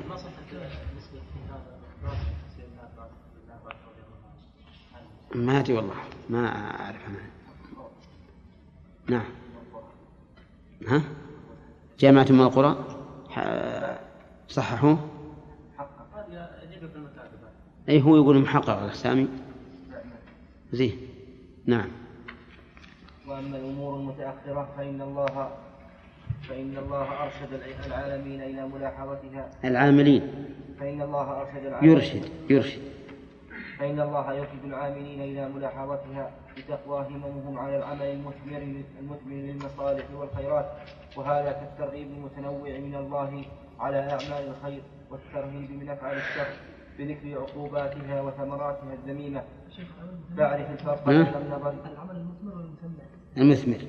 ما 5.35 5.61
أدري 5.61 5.75
والله 5.75 5.95
ما 6.31 6.47
أعرف 6.81 7.09
أنا. 7.09 7.19
نعم. 9.09 9.25
ها؟ 10.87 11.03
جامعة 11.99 12.27
من 12.31 12.41
القرى؟ 12.41 12.85
صححوه؟ 14.49 14.99
أي 17.89 18.03
هو 18.03 18.17
يقول 18.17 18.39
محقق 18.39 18.93
سامي؟ 18.93 19.29
زين 20.73 20.97
نعم. 21.67 21.89
وأما 23.29 23.57
الأمور 23.57 23.97
المتأخرة 23.97 24.69
فإن 24.77 25.01
الله 25.01 25.51
فإن 26.49 26.77
الله 26.79 27.23
أرشد 27.23 27.61
العالمين 27.87 28.43
إلى 28.43 28.69
ملاحظتها. 28.69 29.51
العاملين. 29.65 30.23
فإن 30.81 31.03
الله 31.03 31.41
أرشد 31.41 31.67
العالمين. 31.67 31.93
يرشد 31.93 32.23
يرشد. 32.51 32.81
فإن 33.79 34.01
الله 34.01 34.33
يرشد 34.33 34.65
العاملين 34.65 35.21
إلى 35.21 35.49
ملاحظتها 35.49 36.31
لتقوى 36.57 37.07
هممهم 37.07 37.59
على 37.59 37.77
العمل 37.77 38.03
المثمر 38.03 38.59
المثمر 39.01 39.35
للمصالح 39.35 40.05
والخيرات 40.15 40.67
وهذا 41.17 41.53
كالترغيب 41.53 42.09
المتنوع 42.11 42.79
من 42.79 42.95
الله 42.95 43.45
على 43.81 43.99
أعمال 43.99 44.49
الخير 44.49 44.83
والترهيب 45.11 45.71
من 45.71 45.89
أفعال 45.91 46.17
الشر 46.17 46.49
بذكر 46.99 47.39
عقوباتها 47.41 48.23
وثمراتها 48.23 48.93
الذميمة. 48.95 49.43
فأعرف 50.37 50.71
الفرق 50.71 51.07
بين 51.07 51.27
النظر 51.37 51.71
العمل 51.93 52.17
المثمر 52.17 52.55
والمثمر 52.57 53.05
المثمر. 53.37 53.81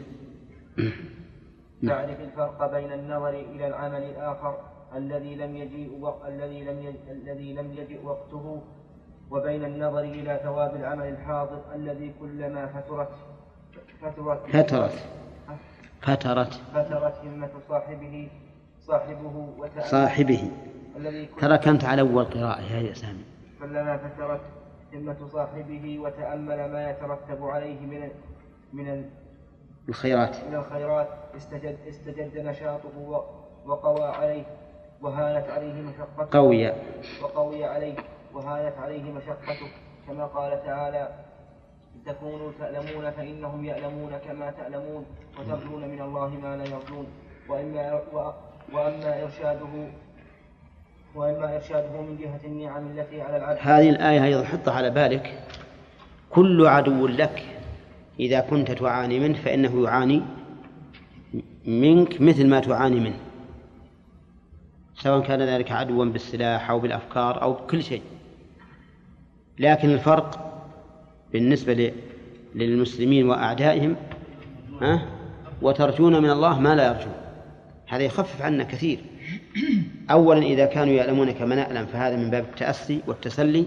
تعرف 1.87 2.19
الفرق 2.21 2.71
بين 2.71 2.91
النظر 2.93 3.29
إلى 3.29 3.67
العمل 3.67 4.03
الآخر 4.03 4.57
الذي 4.95 5.35
لم 5.35 5.55
يجيء 5.55 5.97
وق... 6.01 6.25
الذي 6.25 6.63
لم. 6.63 6.95
الذي 7.09 7.53
لم 7.53 7.73
يجئ 7.73 8.05
وقته 8.05 8.61
وبين 9.31 9.65
النظر 9.65 9.99
إلى 9.99 10.39
ثواب 10.43 10.75
العمل 10.75 11.07
الحاضر 11.07 11.61
الذي 11.75 12.13
كلما 12.19 12.67
فترت 12.67 13.09
فترت 14.01 14.47
فترت. 14.47 14.91
فترت. 16.01 16.53
فترت 16.73 17.17
همة 17.23 17.49
صاحبه 17.69 18.29
صاحبه 18.81 19.49
صاحبه. 19.79 20.51
ترى 21.41 21.57
كانت 21.57 21.83
على 21.83 22.01
أول 22.01 22.23
قراءة 22.23 22.61
يا 22.61 22.93
سامي. 22.93 23.23
كلما 23.59 23.97
فترت 23.97 24.41
همة 24.93 25.27
صاحبه 25.27 25.99
وتأمل 25.99 26.71
ما 26.71 26.89
يترتب 26.89 27.43
عليه 27.43 27.79
من 27.79 28.09
من 28.73 29.05
الخيرات. 29.89 30.35
من 30.49 30.55
الخيرات 30.55 31.07
استجد 31.37 31.77
استجد 31.89 32.37
نشاطه 32.37 33.23
وقوى 33.65 34.05
عليه 34.05 34.43
وهانت 35.01 35.49
عليه 35.49 35.81
مشقته 35.81 36.27
قوي 36.31 36.71
وقوي 37.23 37.65
عليه. 37.65 37.95
وهانت 38.33 38.77
عليه 38.77 39.11
مشقته 39.11 39.71
كما 40.07 40.25
قال 40.25 40.65
تعالى 40.65 41.09
تكونوا 42.05 42.51
تألمون 42.59 43.11
فإنهم 43.11 43.65
يألمون 43.65 44.11
كما 44.27 44.51
تألمون 44.51 45.05
وترجون 45.39 45.89
من 45.89 46.01
الله 46.01 46.27
ما 46.27 46.57
لا 46.57 46.63
يرجون 46.63 47.07
وإما 47.49 48.01
وأما 48.73 49.23
إرشاده 49.23 49.91
وإما 51.15 51.55
إرشاده 51.55 52.01
من 52.01 52.17
جهة 52.17 52.39
النعم 52.45 52.87
التي 52.87 53.21
على 53.21 53.37
العبد 53.37 53.57
هذه 53.61 53.89
الآية 53.89 54.23
أيضا 54.23 54.43
حطها 54.43 54.73
على 54.73 54.89
بالك. 54.89 55.43
كل 56.29 56.67
عدو 56.67 57.07
لك 57.07 57.45
إذا 58.19 58.39
كنت 58.39 58.71
تعاني 58.71 59.19
منه 59.19 59.37
فإنه 59.37 59.83
يعاني 59.83 60.21
منك 61.65 62.21
مثل 62.21 62.47
ما 62.47 62.59
تعاني 62.59 62.99
منه 62.99 63.19
سواء 64.95 65.21
كان 65.21 65.41
ذلك 65.41 65.71
عدوا 65.71 66.05
بالسلاح 66.05 66.69
أو 66.69 66.79
بالأفكار 66.79 67.41
أو 67.41 67.53
بكل 67.53 67.83
شيء. 67.83 68.01
لكن 69.59 69.89
الفرق 69.89 70.51
بالنسبة 71.33 71.93
للمسلمين 72.55 73.29
وأعدائهم 73.29 73.95
ها؟ 74.81 75.05
وترجون 75.61 76.23
من 76.23 76.29
الله 76.29 76.59
ما 76.59 76.75
لا 76.75 76.87
يرجون. 76.87 77.13
هذا 77.87 78.03
يخفف 78.03 78.41
عنا 78.41 78.63
كثير. 78.63 78.99
أولا 80.11 80.41
إذا 80.41 80.65
كانوا 80.65 80.93
يعلمون 80.93 81.31
كما 81.31 81.55
نعلم 81.55 81.85
فهذا 81.85 82.15
من 82.15 82.29
باب 82.29 82.43
التأسي 82.43 83.01
والتسلي. 83.07 83.65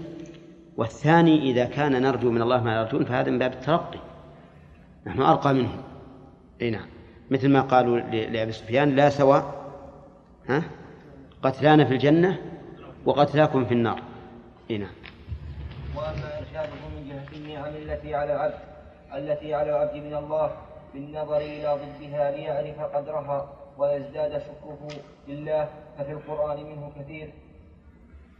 والثاني 0.77 1.51
إذا 1.51 1.65
كان 1.65 2.01
نرجو 2.01 2.31
من 2.31 2.41
الله 2.41 2.63
ما 2.63 2.69
لا 2.69 2.81
يرجون 2.81 3.05
فهذا 3.05 3.31
من 3.31 3.39
باب 3.39 3.53
الترقي. 3.53 3.99
نحن 5.07 5.21
أرقى 5.21 5.53
منهم. 5.53 5.81
أي 6.61 6.69
نعم. 6.69 6.85
مثل 7.31 7.49
ما 7.49 7.61
قالوا 7.61 7.99
لأبي 7.99 8.51
سفيان 8.51 8.95
لا 8.95 9.09
سواء 9.09 9.63
ها؟ 10.49 10.63
قتلانا 11.43 11.85
في 11.85 11.93
الجنة 11.93 12.37
وقتلاكم 13.05 13.65
في 13.65 13.73
النار. 13.73 14.01
أي 14.71 14.77
نعم. 14.77 15.02
وأما 15.95 16.37
إرشاده 16.39 16.81
من 16.95 17.09
جهة 17.09 17.37
النعم 17.37 17.75
التي 17.75 18.15
على 18.15 18.33
العبد 18.33 18.59
التي 19.15 19.53
على 19.53 19.69
العبد 19.69 19.95
من 19.95 20.15
الله 20.15 20.51
بالنظر 20.93 21.37
إلى 21.37 21.79
ضدها 21.81 22.31
ليعرف 22.31 22.95
قدرها 22.95 23.49
ويزداد 23.77 24.41
شكره 24.41 24.87
لله 25.27 25.69
ففي 25.97 26.11
القرآن 26.11 26.63
منه 26.63 26.91
كثير 26.99 27.29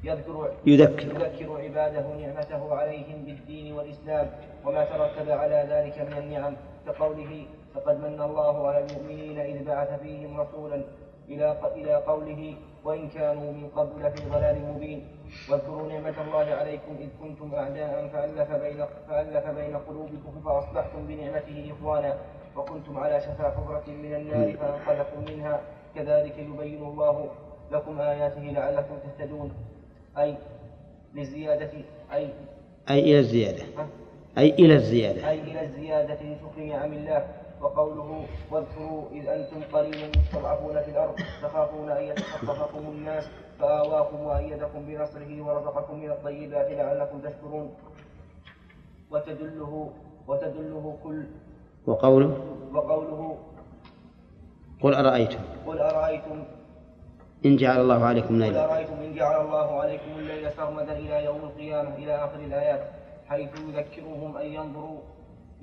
يذكر 0.04 0.52
يذكر. 0.66 1.04
يذكر 1.04 1.62
عباده 1.62 2.08
نعمته 2.08 2.76
عليهم 2.76 3.26
بالدين 3.26 3.74
والإسلام 3.74 4.32
وما 4.66 4.86
ترتب 4.86 5.30
على 5.32 5.66
ذلك 5.70 6.02
من 6.02 6.18
النعم 6.18 6.56
كقوله 6.86 7.46
فقد 7.76 7.98
من 8.00 8.22
الله 8.22 8.68
على 8.68 8.86
المؤمنين 8.86 9.40
إذ 9.40 9.66
بعث 9.66 10.00
فيهم 10.02 10.42
رسولا 10.42 10.84
إلى 11.30 11.58
إلى 11.76 11.96
قوله 11.96 12.56
وإن 12.84 13.10
كانوا 13.10 13.52
من 13.52 13.70
قبل 13.76 14.06
لفي 14.06 14.30
ضلال 14.30 14.74
مبين. 14.74 15.08
واذكروا 15.50 15.88
نعمة 15.92 16.22
الله 16.22 16.56
عليكم 16.56 16.96
إذ 17.00 17.10
كنتم 17.22 17.56
أعداء 17.56 18.08
فألف 18.08 18.52
بين 18.52 18.86
فألف 19.10 19.46
بين 19.48 19.78
قلوبكم 19.78 20.42
فأصبحتم 20.46 21.08
بنعمته 21.08 21.72
إخوانا 21.72 22.18
وكنتم 22.56 22.98
على 22.98 23.22
شفا 23.22 23.50
حفرة 23.50 23.84
من 23.88 24.16
النار 24.16 24.58
فأنقذكم 24.58 25.34
منها. 25.34 25.62
كذلك 25.96 26.38
يبين 26.38 26.84
الله 26.84 27.30
لكم 27.72 28.02
آياته 28.02 28.42
لعلكم 28.42 28.96
تهتدون. 29.04 29.52
أي 30.18 30.36
للزيادة 31.14 31.72
أي 32.14 32.30
أي 32.90 33.00
إلى 33.00 33.20
الزيادة. 33.20 33.64
أي 34.38 34.50
إلى 34.50 34.76
الزيادة. 34.76 35.30
أي 35.30 35.40
إلى 35.42 35.62
الزيادة 35.62 36.14
لشكر 36.14 36.62
نعم 36.62 36.94
الله. 36.94 37.28
وقوله 37.64 38.26
واذكروا 38.52 39.04
إذ 39.12 39.28
أنتم 39.28 39.64
قليل 39.74 40.12
مستضعفون 40.18 40.82
في 40.82 40.92
الأرض 40.92 41.16
تخافون 41.42 41.90
أن 41.90 42.04
يتخطفكم 42.04 42.80
الناس 42.80 43.24
فآواكم 43.60 44.20
وأيدكم 44.20 44.86
بنصره 44.86 45.42
ورزقكم 45.42 46.00
من 46.00 46.12
الطيبات 46.12 46.72
لعلكم 46.72 47.20
تشكرون. 47.20 47.76
وتدله 49.12 49.90
وتدله 50.28 50.98
كل 51.04 51.24
وقوله؟ 51.88 52.32
وقوله 52.74 53.38
قل 54.82 54.94
أرأيتم. 54.96 55.40
قل 55.68 55.80
أرأيتم. 55.80 56.44
إن 57.46 57.56
جعل 57.56 57.82
الله 57.82 58.06
عليكم 58.06 58.28
قل 58.28 58.40
ليلا. 58.40 58.66
أرأيتم 58.66 58.94
إن 58.94 59.16
جعل 59.16 59.46
الله 59.46 59.80
عليكم 59.82 60.12
الليل 60.20 60.52
سرمدا 60.52 60.94
إلى 60.98 61.26
يوم 61.26 61.38
القيامة 61.38 61.96
إلى 61.96 62.16
آخر 62.16 62.40
الآيات 62.40 62.82
حيث 63.28 63.50
يذكرهم 63.68 64.38
أن 64.38 64.46
ينظروا 64.46 65.00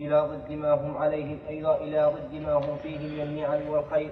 إلى 0.00 0.20
ضد 0.20 0.52
ما 0.52 0.72
هم 0.72 0.96
عليه 0.96 1.36
أيضا 1.48 1.76
إلى 1.76 2.12
ضد 2.14 2.34
ما 2.46 2.52
هم 2.52 2.76
فيه 2.82 2.98
من 2.98 3.20
النعم 3.20 3.68
والخير 3.70 4.10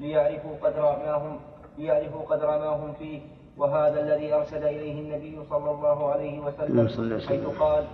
ليعرفوا 0.00 0.56
قدر 0.62 0.82
ما 0.82 1.12
هم 1.14 1.40
ليعرفوا 1.78 2.22
قدر 2.22 2.46
ما 2.58 2.66
هم 2.68 2.92
فيه 2.92 3.20
وهذا 3.56 4.00
الذي 4.00 4.34
أرشد 4.34 4.62
إليه 4.62 5.00
النبي 5.00 5.44
صلى 5.50 5.70
الله 5.70 6.10
عليه 6.10 6.40
وسلم. 6.40 6.80
حيث 7.28 7.46
قال 7.58 7.84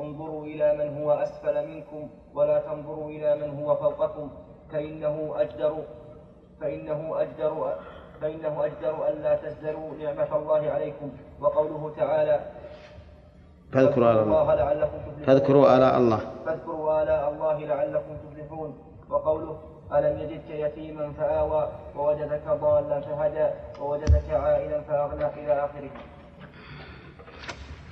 انظروا 0.00 0.44
إلى 0.44 0.76
من 0.78 1.02
هو 1.02 1.12
أسفل 1.12 1.68
منكم 1.68 2.08
ولا 2.34 2.58
تنظروا 2.60 3.10
إلى 3.10 3.36
من 3.36 3.62
هو 3.62 3.76
فوقكم 3.76 4.30
فإنه 4.72 5.34
أجدر 5.36 5.74
فإنه 6.60 7.20
أجدر 7.20 7.74
فإنه 8.20 8.64
أجدر 8.64 9.08
ألا 9.08 9.34
تزدروا 9.36 9.94
نعمة 9.94 10.36
الله 10.36 10.70
عليكم 10.70 11.10
وقوله 11.40 11.92
تعالى 11.96 12.40
فاذكروا 13.72 14.12
آلاء 14.12 14.22
الله 14.22 14.54
لعلكم 14.54 14.98
تفلحون. 14.98 15.26
فاذكروا 15.26 15.76
آلاء 15.76 15.98
الله. 15.98 16.20
فاذكروا 16.46 17.02
آلاء 17.02 17.30
الله 17.30 17.58
لعلكم 17.64 18.16
تفلحون. 18.24 18.70
وقوله 19.10 19.58
ألم 19.92 20.18
يجدك 20.20 20.50
يتيما 20.50 21.12
فآوى 21.12 21.62
ووجدك 21.96 22.46
ضالا 22.48 23.00
فهدى 23.00 23.48
ووجدك 23.80 24.28
عائلا 24.30 24.80
فأغنى 24.80 25.26
إلى 25.26 25.52
آخره. 25.64 25.92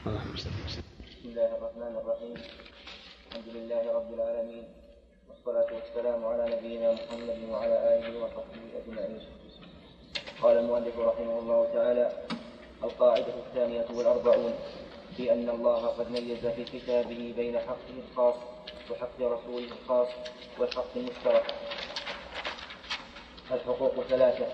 اللهم 0.07 0.37
صل 0.37 0.51
وسلم. 0.65 0.85
بسم 1.09 1.29
الله 1.29 1.51
الرحمن 1.57 1.93
الرحيم. 2.01 2.35
الحمد 3.29 3.49
لله 3.57 3.83
رب 3.99 4.11
العالمين. 4.15 4.65
والصلاة 5.29 5.71
والسلام 5.77 6.21
على 6.25 6.45
نبينا 6.57 6.89
محمد 6.93 7.39
وعلى 7.53 7.77
آله 7.95 8.25
وصحبه 8.25 8.65
أجمعين. 8.81 9.21
قال 10.43 10.57
المؤلف 10.59 10.99
رحمه 10.99 11.39
الله 11.39 11.61
تعالى 11.75 12.07
القاعدة 12.85 13.35
الثانية 13.47 13.87
والأربعون. 13.97 14.53
في 15.17 15.33
أن 15.33 15.49
الله 15.49 15.87
قد 15.87 16.11
ميز 16.11 16.47
في 16.47 16.65
كتابه 16.79 17.35
بين 17.37 17.59
حقه 17.59 17.95
الخاص 18.11 18.35
وحق 18.91 19.21
رسوله 19.21 19.67
الخاص 19.83 20.09
والحق 20.59 20.97
المشترك 20.97 21.55
الحقوق 23.53 24.03
ثلاثة 24.09 24.47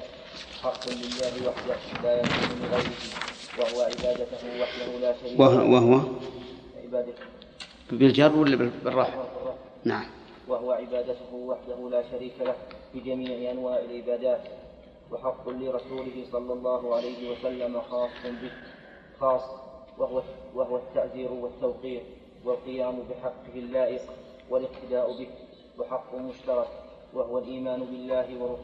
حق 0.63 0.89
لله 0.89 1.49
وحده 1.49 1.77
لا 2.03 2.17
يكون 2.21 2.59
لغيره 2.63 3.27
وهو 3.59 3.83
عبادته 3.83 4.61
وحده 4.61 4.99
لا 5.01 5.15
شريك 5.23 5.41
وهو, 5.41 5.53
له. 5.61 5.65
وهو 5.65 6.01
عبادته. 6.85 7.25
بالجر 7.91 8.37
ولا 8.37 8.57
بالرفع 8.57 9.15
نعم. 9.85 10.07
وهو 10.49 10.73
عبادته 10.73 11.35
وحده 11.35 11.91
لا 11.91 12.05
شريك 12.11 12.33
له 12.41 12.55
في 12.93 13.01
جميع 13.01 13.51
أنواع 13.51 13.79
العبادات 13.79 14.41
وحق 15.13 15.49
لرسوله 15.49 16.25
صلى 16.33 16.53
الله 16.53 16.97
عليه 16.97 17.31
وسلم 17.31 17.81
خاص 17.91 18.11
به 18.25 18.51
خاص 19.21 19.43
وهو 19.99 20.23
وهو 20.55 20.77
التعزير 20.77 21.33
والتوقير 21.33 22.03
والقيام 22.45 22.99
بحقه 23.11 23.55
اللائق 23.55 24.03
والاقتداء 24.51 25.19
به 25.19 25.29
وحق 25.79 26.15
مشترك 26.15 26.69
وهو 27.15 27.39
الإيمان 27.39 27.81
بالله 27.81 28.43
ور- 28.43 28.59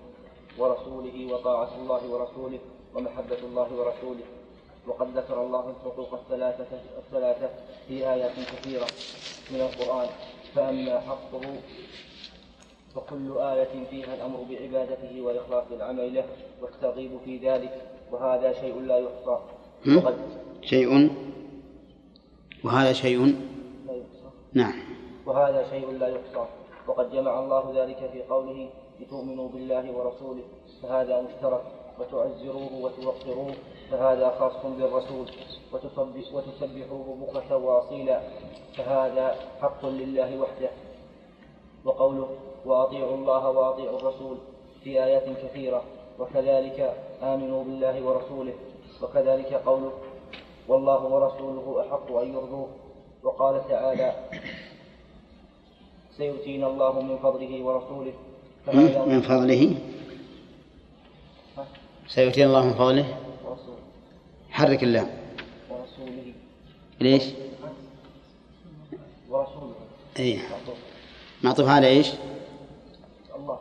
ورسوله 0.58 1.32
وطاعة 1.34 1.76
الله 1.78 2.10
ورسوله 2.10 2.58
ومحبة 2.94 3.38
الله 3.38 3.68
ورسوله. 3.74 4.24
وقد 4.86 5.18
ذكر 5.18 5.42
الله 5.42 5.70
الحقوق 5.70 6.14
الثلاثة 6.14 6.66
الثلاثة 6.98 7.50
في 7.88 8.10
آيات 8.12 8.32
كثيرة 8.32 8.86
من 9.50 9.60
القرآن. 9.60 10.08
فأما 10.54 11.00
حقه 11.00 11.40
فكل 12.94 13.38
آية 13.38 13.84
فيها 13.90 14.14
الأمر 14.14 14.44
بعبادته 14.50 15.20
وإخلاص 15.20 15.64
العمل 15.72 16.14
له 16.14 16.24
والترغيب 16.62 17.10
في 17.24 17.38
ذلك 17.38 17.82
وهذا 18.12 18.52
شيء 18.52 18.80
لا 18.80 18.98
يحصى؟ 18.98 19.38
وقد 19.96 20.18
شيء؟ 20.62 21.10
وهذا 22.64 22.92
شيء؟ 22.92 23.34
نعم. 24.52 24.72
وهذا 25.26 25.70
شيء 25.70 25.90
لا 25.90 26.08
يحصى. 26.08 26.46
وقد 26.88 27.12
جمع 27.12 27.38
الله 27.38 27.72
ذلك 27.76 28.10
في 28.12 28.22
قوله 28.22 28.70
لتؤمنوا 29.00 29.48
بالله 29.48 29.92
ورسوله 29.92 30.42
فهذا 30.82 31.20
مشترك. 31.20 31.62
وتعزروه 31.98 32.74
وتوقروه 32.82 33.54
فهذا 33.90 34.34
خاص 34.38 34.66
بالرسول. 34.66 35.26
وتسبح 35.72 36.34
وتسبحوه 36.34 37.16
بكرة 37.20 37.56
وأصيلا 37.56 38.20
فهذا 38.76 39.36
حق 39.60 39.86
لله 39.86 40.40
وحده. 40.40 40.70
وقوله 41.84 42.28
وأطيعوا 42.64 43.14
الله 43.16 43.50
وأطيعوا 43.50 43.98
الرسول 43.98 44.36
في 44.84 45.04
آيات 45.04 45.24
كثيرة. 45.44 45.82
وكذلك 46.18 46.96
آمنوا 47.22 47.64
بالله 47.64 48.02
ورسوله. 48.02 48.54
وكذلك 49.02 49.52
قوله 49.54 49.92
والله 50.68 51.04
ورسوله 51.04 51.86
أحق 51.86 52.12
أن 52.12 52.34
يرضوه. 52.34 52.68
وقال 53.22 53.68
تعالى 53.68 54.14
سيؤتينا 56.16 56.66
الله 56.66 57.00
من 57.02 57.18
فضله 57.18 57.62
ورسوله. 57.64 58.12
من 59.06 59.22
فضله؟ 59.22 59.76
سيؤتينا 62.08 62.46
الله 62.46 62.66
من 62.66 62.74
فضله؟ 62.74 63.16
ورسوله 63.44 63.78
حرك 64.50 64.82
اللام 64.82 65.08
ورسوله 65.70 66.32
ليش؟ 67.00 67.24
ورسوله. 69.30 69.74
اي 70.18 70.38
معطوف 71.42 71.68
على 71.68 71.86
إيش؟ 71.86 72.12
الله. 73.36 73.58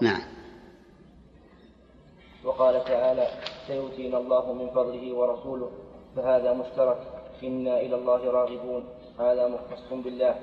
نعم. 0.00 0.33
وقال 2.44 2.84
تعالى 2.84 3.26
سيؤتينا 3.66 4.18
الله 4.18 4.52
من 4.52 4.70
فضله 4.70 5.14
ورسوله 5.14 5.70
فهذا 6.16 6.52
مشترك 6.52 6.98
إنا 7.42 7.80
إلى 7.80 7.96
الله 7.96 8.30
راغبون 8.30 8.84
هذا 9.18 9.48
مختص 9.48 9.88
بالله 10.04 10.34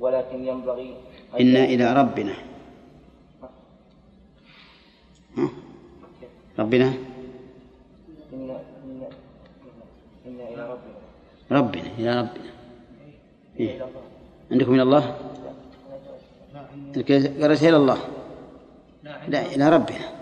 ولكن 0.00 0.46
ينبغي 0.48 0.94
أن 1.34 1.40
إنا 1.40 1.64
إلى 1.64 1.92
ربنا. 1.92 2.34
ها؟ 5.36 5.48
ربنا؟ 6.58 6.92
إنا 8.32 8.60
إنا 8.84 9.08
إنا 10.26 10.44
إلى 10.48 10.62
ربنا. 10.72 10.98
ربنا 11.50 11.88
إلى 11.98 12.20
ربنا. 12.20 12.50
إيه. 13.60 13.74
إلى 13.74 13.84
الله؟ 13.84 14.02
عندكم 14.50 14.74
إلى 14.74 14.82
الله. 14.82 15.04
قرأت 17.40 17.62
إلى 17.62 17.76
الله؟ 17.76 17.98
لا 19.28 19.46
إلى 19.54 19.68
ربنا. 19.68 20.19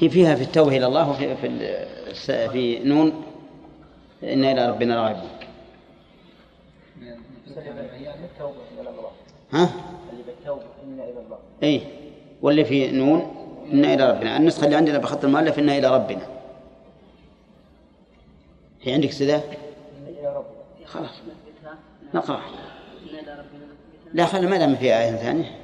هي 0.00 0.08
فيها 0.08 0.34
في 0.34 0.42
التوبة 0.42 0.76
إلى 0.76 0.86
الله 0.86 1.10
وفي 1.10 1.36
في, 1.36 2.48
في 2.48 2.78
نون. 2.78 3.22
إن 4.22 4.44
إلى 4.44 4.70
ربنا 4.70 5.02
راغبون. 5.02 5.30
ها؟ 9.52 9.70
اللي 10.12 10.22
بالتوبة 10.22 10.62
إنا 10.84 11.04
إلى 11.04 11.20
الله 11.20 11.38
اي 11.62 11.82
واللي 12.42 12.64
في 12.64 12.90
نون 12.92 13.36
إنا 13.72 13.94
إلى 13.94 14.10
ربنا. 14.10 14.36
النسخة 14.36 14.64
اللي 14.64 14.76
عندنا 14.76 14.98
بخط 14.98 15.24
المؤلف 15.24 15.58
إنا 15.58 15.78
إلى 15.78 15.94
ربنا. 15.94 16.26
هي 18.82 18.92
عندك 18.92 19.22
إنا 19.22 19.42
ربنا 20.24 20.86
خلاص. 20.86 21.20
نقرأ. 22.14 22.40
لا 24.14 24.26
خلي 24.26 24.46
ما 24.46 24.58
دام 24.58 24.76
في 24.76 24.84
آية 24.84 25.16
ثانية. 25.16 25.58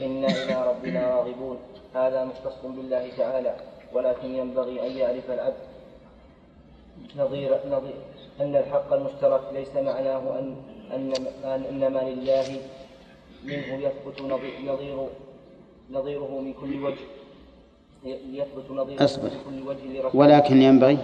إنا 0.00 0.26
إلى 0.26 0.68
ربنا 0.68 1.10
راغبون. 1.10 1.58
هذا 2.06 2.24
مختص 2.24 2.58
بالله 2.64 3.10
تعالى 3.16 3.56
ولكن 3.92 4.34
ينبغي 4.34 4.86
أن 4.86 4.92
يعرف 4.96 5.30
العبد 5.30 5.62
نظير 7.16 7.58
نظير 7.70 7.94
أن 8.40 8.56
الحق 8.56 8.92
المشترك 8.92 9.40
ليس 9.52 9.76
معناه 9.76 10.38
أن 10.38 10.56
أن 10.94 11.12
أن 11.44 11.64
إنما 11.64 11.98
لله 11.98 12.60
منه 13.44 13.66
يثبت 13.86 14.22
نظير 14.22 14.54
نظير 14.66 15.08
نظيره 15.90 16.40
من 16.40 16.52
كل 16.52 16.84
وجه. 16.84 17.06
يثبت 18.32 18.70
نظيره 18.70 19.04
أصبر. 19.04 19.30
من 19.30 19.42
كل 19.50 19.68
وجه 19.68 19.84
لرسوله. 20.00 20.16
ولكن 20.16 20.62
ينبغي. 20.62 20.98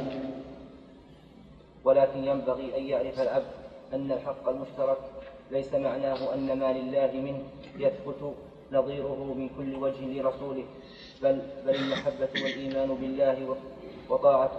ولكن 1.84 2.24
ينبغي 2.24 2.78
أن 2.78 2.82
يعرف 2.84 3.20
العبد 3.20 3.52
أن 3.94 4.12
الحق 4.12 4.48
المشترك 4.48 4.98
ليس 5.50 5.74
معناه 5.74 6.34
أن 6.34 6.58
ما 6.58 6.72
لله 6.72 7.10
منه 7.14 7.42
يثبت 7.78 8.34
نظيره 8.72 9.34
من 9.36 9.48
كل 9.58 9.74
وجه 9.74 10.00
لرسوله. 10.20 10.64
بل 11.24 11.38
بل 11.66 11.74
المحبة 11.74 12.28
والإيمان 12.34 12.94
بالله 12.94 13.56
وطاعة 14.10 14.50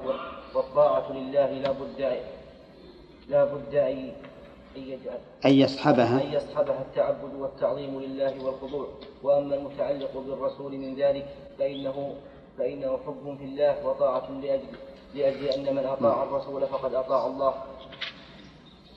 والطاعة 0.55 1.11
لله 1.11 1.51
لا 1.51 1.71
بد 1.71 2.19
لا 3.29 3.45
بد 3.45 3.75
أن 3.75 4.11
يجعل 4.75 5.19
أن 5.45 5.53
يصحبها. 5.53 6.21
أن 6.21 6.33
يصحبها 6.33 6.81
التعبد 6.81 7.33
والتعظيم 7.39 7.99
لله 7.99 8.45
والخضوع. 8.45 8.87
وأما 9.23 9.55
المتعلق 9.55 10.17
بالرسول 10.17 10.71
من 10.77 10.95
ذلك 10.95 11.25
فإنه 11.59 12.15
فإنه 12.57 12.99
حب 13.07 13.37
في 13.37 13.45
الله 13.45 13.87
وطاعة 13.87 14.31
لأجل 14.31 14.75
لأجل 15.15 15.45
أن 15.45 15.75
من 15.75 15.85
أطاع 15.85 16.23
الرسول 16.23 16.67
فقد 16.67 16.93
أطاع 16.93 17.25
الله. 17.27 17.53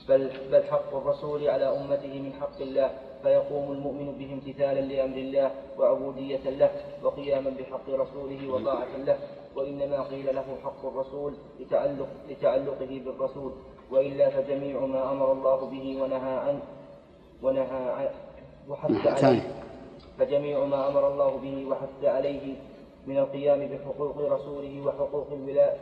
بل 0.09 0.29
بل 0.51 0.63
حق 0.63 0.95
الرسول 0.95 1.49
على 1.49 1.65
أمته 1.69 2.13
من 2.19 2.33
حق 2.41 2.61
الله 2.61 2.89
فيقوم 3.23 3.71
المؤمن 3.71 4.17
به 4.17 4.33
امتثالا 4.33 4.81
لأمر 4.81 5.17
الله 5.17 5.51
وعبودية 5.77 6.49
له 6.49 6.71
وقياما 7.03 7.49
بحق 7.59 7.89
رسوله 7.89 8.41
وطاعة 8.53 8.97
له. 9.05 9.17
وإنما 9.55 10.03
قيل 10.03 10.35
له 10.35 10.45
حق 10.63 10.85
الرسول 10.85 11.33
لتعلق 11.59 12.07
لتعلقه 12.29 13.01
بالرسول. 13.05 13.51
وإلا 13.91 14.29
فجميع 14.29 14.79
ما 14.85 15.11
أمر 15.11 15.31
الله 15.31 15.59
به 15.65 15.85
ونهى 16.01 16.35
عنه 16.45 16.61
ونهى 17.43 17.81
عنه 17.97 18.11
وحث. 18.69 19.23
عليه. 19.23 19.41
فجميع 20.17 20.65
ما 20.65 20.87
أمر 20.87 21.03
الله 21.13 21.31
به 21.37 21.65
وحث 21.69 22.03
عليه 22.03 22.55
من 23.07 23.17
القيام 23.17 23.59
بحقوق 23.67 24.17
رسوله 24.17 24.73
وحقوق 24.85 25.27
الولاء 25.31 25.79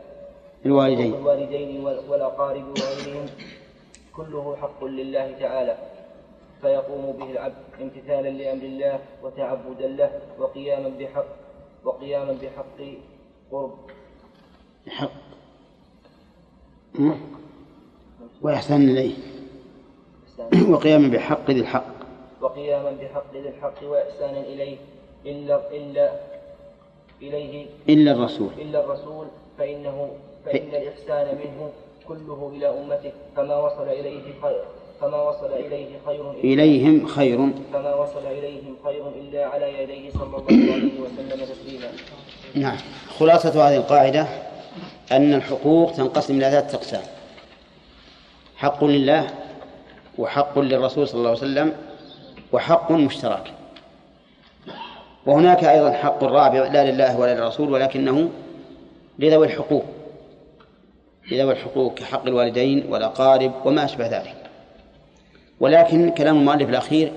الوالدين. 0.66 1.14
الوالدين 1.14 1.84
وال- 1.84 2.02
والأقارب 2.10 2.64
وغيرهم. 2.68 3.26
كله 4.18 4.56
حق 4.56 4.84
لله 4.84 5.38
تعالى 5.38 5.78
فيقوم 6.60 7.12
به 7.12 7.30
العبد 7.30 7.54
امتثالا 7.80 8.28
لأمر 8.28 8.62
الله 8.62 9.00
وتعبدا 9.22 9.88
له 9.88 10.20
وقياما 10.38 10.88
بحق 10.88 11.26
وقياما 11.84 12.32
بحق 12.42 12.80
قرب. 13.52 13.78
حق؟ 14.88 15.10
وإحسان 18.42 18.88
إليه. 18.88 19.14
وقيام 20.68 21.10
بحق 21.10 21.50
ذي 21.50 21.60
الحق. 21.60 21.94
وقياما 22.40 22.90
بحق 22.90 23.32
ذي 23.32 23.48
الحق 23.48 23.84
وإحسانا 23.84 24.40
إليه. 24.40 24.76
إلا 25.26 25.70
إلا 25.76 26.20
إليه. 27.22 27.66
إلا 27.88 28.12
الرسول. 28.12 28.50
إلا 28.58 28.84
الرسول 28.84 29.26
فإنه 29.58 30.10
فإن 30.44 30.68
الإحسان 30.68 31.38
منه 31.38 31.72
كله 32.08 32.52
إلى 32.56 32.68
أمته 32.68 33.12
فما 33.36 33.56
وصل 33.56 33.88
إليه 33.88 34.22
خير 34.42 34.62
فما 35.00 35.22
وصل 35.22 35.52
إليه 35.52 35.86
خير 36.06 36.30
إليهم 36.30 37.06
خير. 37.06 37.38
فما 37.72 37.94
وصل 37.94 38.26
إليهم 38.26 38.76
خير 38.84 39.08
إلا 39.08 39.46
على 39.46 39.82
يديه 39.82 40.10
صلى 40.10 40.22
الله 40.22 40.44
عليه 40.50 41.00
وسلم 41.00 41.44
تسليما. 41.44 41.86
نعم. 42.54 42.76
خلاصة 43.18 43.68
هذه 43.68 43.76
القاعدة 43.76 44.26
أن 45.12 45.34
الحقوق 45.34 45.92
تنقسم 45.92 46.36
إلى 46.36 46.50
ثلاثة 46.50 46.78
أقسام. 46.78 47.02
حق 48.56 48.84
لله 48.84 49.30
وحق 50.18 50.58
للرسول 50.58 51.08
صلى 51.08 51.18
الله 51.18 51.30
عليه 51.30 51.38
وسلم 51.38 51.76
وحق 52.52 52.92
مشترك. 52.92 53.52
وهناك 55.26 55.64
أيضا 55.64 55.92
حق 55.92 56.24
رابع 56.24 56.68
لا 56.68 56.90
لله 56.90 57.18
ولا 57.18 57.34
للرسول 57.34 57.72
ولكنه 57.72 58.30
لذوي 59.18 59.46
الحقوق. 59.46 59.84
لذوي 61.30 61.52
الحقوق 61.52 61.94
كحق 61.94 62.26
الوالدين 62.26 62.84
والأقارب 62.88 63.52
وما 63.64 63.84
أشبه 63.84 64.06
ذلك. 64.06 64.34
ولكن 65.60 66.10
كلام 66.10 66.38
المؤلف 66.38 66.68
الأخير 66.68 67.12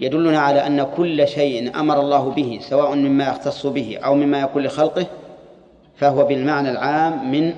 يدلنا 0.00 0.38
على 0.38 0.66
أن 0.66 0.82
كل 0.96 1.28
شيء 1.28 1.80
أمر 1.80 2.00
الله 2.00 2.30
به 2.30 2.58
سواء 2.62 2.94
مما 2.94 3.28
يختص 3.28 3.66
به 3.66 3.98
أو 4.04 4.14
مما 4.14 4.40
يكون 4.40 4.62
لخلقه 4.62 5.06
فهو 5.96 6.24
بالمعنى 6.24 6.70
العام 6.70 7.32
من 7.32 7.54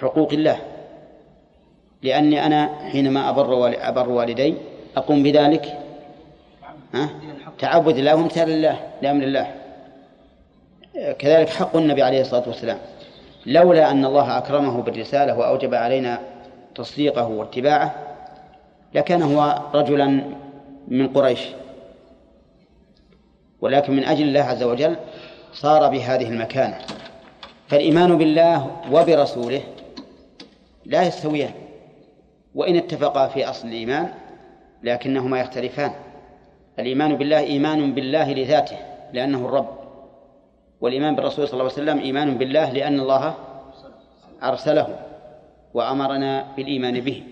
حقوق 0.00 0.32
الله. 0.32 0.58
لأني 2.02 2.46
أنا 2.46 2.70
حينما 2.92 3.30
أبر 3.30 3.74
أبر 3.88 4.08
والدي 4.08 4.54
أقوم 4.96 5.22
بذلك. 5.22 5.78
ها؟ 6.94 7.10
تعبد 7.58 7.96
الله 7.96 8.14
وامتثال 8.16 8.50
الله 8.50 8.80
لأمر 9.02 9.22
الله 9.22 9.54
كذلك 11.18 11.48
حق 11.48 11.76
النبي 11.76 12.02
عليه 12.02 12.20
الصلاة 12.20 12.42
والسلام. 12.46 12.78
لولا 13.46 13.90
أن 13.90 14.04
الله 14.04 14.38
أكرمه 14.38 14.82
بالرسالة 14.82 15.38
وأوجب 15.38 15.74
علينا 15.74 16.20
تصديقه 16.74 17.28
واتباعه 17.28 17.94
لكان 18.94 19.22
هو 19.22 19.62
رجلا 19.74 20.24
من 20.88 21.08
قريش. 21.08 21.40
ولكن 23.60 23.92
من 23.96 24.04
أجل 24.04 24.28
الله 24.28 24.40
عز 24.40 24.62
وجل 24.62 24.96
صار 25.52 25.88
بهذه 25.88 26.28
المكانة. 26.28 26.78
فالإيمان 27.68 28.18
بالله 28.18 28.70
وبرسوله 28.92 29.62
لا 30.86 31.02
يستويان 31.02 31.52
وإن 32.54 32.76
اتفقا 32.76 33.28
في 33.28 33.50
أصل 33.50 33.68
الإيمان 33.68 34.08
لكنهما 34.82 35.40
يختلفان. 35.40 35.92
الإيمان 36.78 37.16
بالله 37.16 37.38
إيمان 37.38 37.94
بالله 37.94 38.32
لذاته 38.32 38.76
لأنه 39.12 39.38
الرب. 39.38 39.81
والإيمان 40.82 41.16
بالرسول 41.16 41.48
صلى 41.48 41.52
الله 41.60 41.72
عليه 41.72 41.82
وسلم 41.82 41.98
إيمان 41.98 42.38
بالله 42.38 42.72
لأن 42.72 43.00
الله 43.00 43.34
أرسله 44.42 44.98
وأمرنا 45.74 46.46
بالإيمان 46.56 47.00
به. 47.00 47.22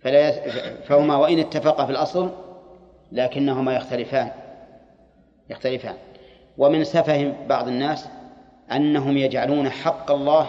فلا. 0.00 0.30
فهما 0.80 1.16
وإن 1.16 1.38
اتفقا 1.38 1.86
في 1.86 1.92
الأصل 1.92 2.30
لكنهما 3.12 3.76
يختلفان. 3.76 4.30
يختلفان. 5.50 5.94
ومن 6.58 6.84
سفه 6.84 7.46
بعض 7.48 7.68
الناس 7.68 8.08
أنهم 8.72 9.16
يجعلون 9.16 9.70
حق 9.70 10.10
الله 10.10 10.48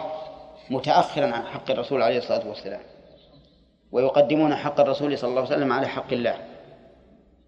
متأخرا 0.69 1.25
عن 1.25 1.43
حق 1.43 1.71
الرسول 1.71 2.01
عليه 2.01 2.17
الصلاة 2.17 2.47
والسلام 2.47 2.81
ويقدمون 3.91 4.55
حق 4.55 4.79
الرسول 4.79 5.17
صلى 5.17 5.29
الله 5.29 5.41
عليه 5.41 5.55
وسلم 5.55 5.73
على 5.73 5.87
حق 5.87 6.13
الله. 6.13 6.35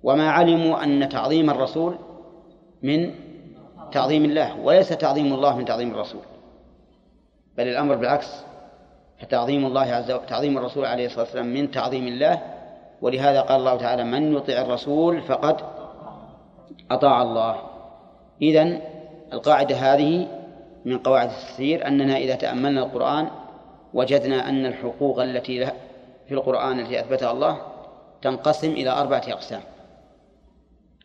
وما 0.04 0.32
علموا 0.32 0.84
أن 0.84 1.10
تعظيم 1.10 1.50
الرسول 1.50 1.96
من 2.84 3.27
تعظيم 3.92 4.26
الله 4.26 4.60
وليس 4.60 4.90
تعظيم 4.90 5.34
الله 5.34 5.58
من 5.58 5.66
تعظيم 5.66 5.92
الرسول. 5.92 6.22
بل 7.58 7.68
الأمر 7.68 7.96
بالعكس 7.96 8.28
فتعظيم 9.22 9.66
الله 9.66 9.82
عز 9.82 10.12
وجل 10.12 10.26
تعظيم 10.26 10.58
الرسول 10.58 10.86
عليه 10.86 11.06
الصلاة 11.06 11.24
والسلام 11.24 11.54
من 11.54 11.72
تعظيم 11.72 12.08
الله. 12.08 12.42
ولهذا 13.02 13.42
قال 13.42 13.60
الله 13.60 13.76
تعالى 13.78 14.04
من 14.04 14.34
يطع 14.34 14.54
الرسول 14.54 15.22
فقد 15.22 15.58
أطاع 16.92 17.22
الله. 17.22 17.62
إذن 18.42 18.82
القاعدة 19.34 19.76
هذه 19.76 20.28
من 20.86 20.98
قواعد 20.98 21.30
التفسير 21.30 21.88
أننا 21.88 22.18
إذا 22.18 22.36
تأملنا 22.36 22.84
القرآن 22.84 23.28
وجدنا 23.94 24.50
أن 24.50 24.66
الحقوق 24.66 25.22
التي 25.22 25.66
في 26.28 26.34
القرآن 26.34 26.80
التي 26.80 27.00
أثبتها 27.00 27.32
الله 27.32 27.62
تنقسم 28.22 28.72
إلى 28.72 28.90
أربعة 28.90 29.24
أقسام. 29.28 29.62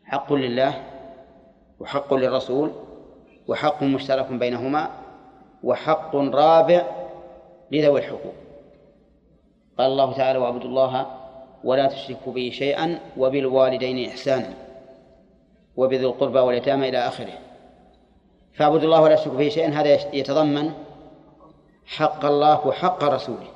حق 0.05 0.33
لله 0.33 0.75
وحق 1.83 2.15
للرسول 2.15 2.71
وحق 3.49 3.83
مشترك 3.83 4.33
بينهما 4.33 4.91
وحق 5.63 6.17
رابع 6.17 6.83
لذوي 7.71 8.01
الحقوق. 8.01 8.35
قال 9.79 9.87
الله 9.87 10.13
تعالى 10.13 10.39
واعبدوا 10.39 10.69
الله 10.69 11.07
ولا 11.65 11.87
تشركوا 11.87 12.33
به 12.33 12.51
شيئا 12.55 12.99
وبالوالدين 13.17 14.09
إحسانا 14.09 14.55
وبذي 15.77 16.07
القربى 16.07 16.39
واليتامى 16.39 16.89
إلى 16.89 16.99
آخره. 16.99 17.33
فاعبدوا 18.55 18.85
الله 18.85 19.01
ولا 19.03 19.15
تشركوا 19.15 19.39
به 19.39 19.49
شيئا 19.49 19.69
هذا 19.69 20.15
يتضمن 20.15 20.73
حق 21.87 22.25
الله 22.25 22.67
وحق 22.67 23.05
رسوله 23.05 23.49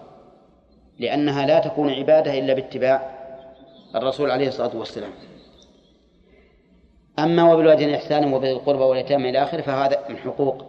لأنها 0.98 1.46
لا 1.46 1.58
تكون 1.58 1.90
عبادة 1.90 2.38
إلا 2.38 2.54
باتباع 2.54 3.16
الرسول 3.94 4.30
عليه 4.30 4.48
الصلاة 4.48 4.76
والسلام. 4.76 5.10
أما 7.18 7.52
وبالوالدين 7.52 7.94
إحسانا 7.94 8.36
وبذي 8.36 8.52
القربى 8.52 8.82
واليتامى 8.82 9.30
إلى 9.30 9.42
آخره 9.42 9.60
فهذا 9.60 10.04
من 10.08 10.16
حقوق 10.16 10.64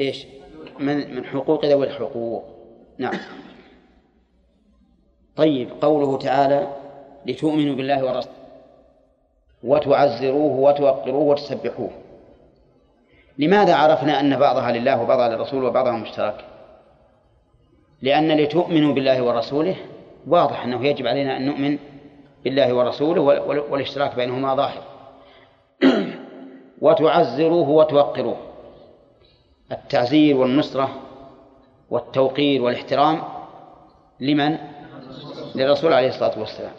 إيش؟ 0.00 0.26
من 0.78 1.16
من 1.16 1.24
حقوق 1.24 1.64
ذوي 1.66 1.86
الحقوق. 1.86 2.44
نعم. 2.98 3.14
طيب 5.36 5.68
قوله 5.80 6.18
تعالى 6.18 6.68
لتؤمنوا 7.26 7.74
بالله 7.74 8.04
ورسوله 8.04 8.36
وتعزروه 9.64 10.52
وتوقروه 10.60 11.22
وتسبحوه. 11.22 11.90
لماذا 13.38 13.74
عرفنا 13.74 14.20
أن 14.20 14.36
بعضها 14.36 14.72
لله 14.72 15.02
وبعضها 15.02 15.28
للرسول 15.28 15.64
وبعضها 15.64 15.92
مشترك؟ 15.92 16.44
لأن 18.02 18.32
لتؤمنوا 18.32 18.94
بالله 18.94 19.22
ورسوله 19.22 19.76
واضح 20.26 20.64
أنه 20.64 20.86
يجب 20.86 21.06
علينا 21.06 21.36
أن 21.36 21.46
نؤمن 21.46 21.78
بالله 22.44 22.74
ورسوله 22.74 23.20
والاشتراك 23.70 24.16
بينهما 24.16 24.54
ظاهر. 24.54 24.95
وتعزروه 26.80 27.68
وتوقروه. 27.68 28.36
التعزير 29.72 30.36
والنصرة 30.36 30.88
والتوقير 31.90 32.62
والاحترام 32.62 33.22
لمن؟ 34.20 34.58
للرسول 35.54 35.92
عليه 35.92 36.08
الصلاة 36.08 36.38
والسلام. 36.38 36.72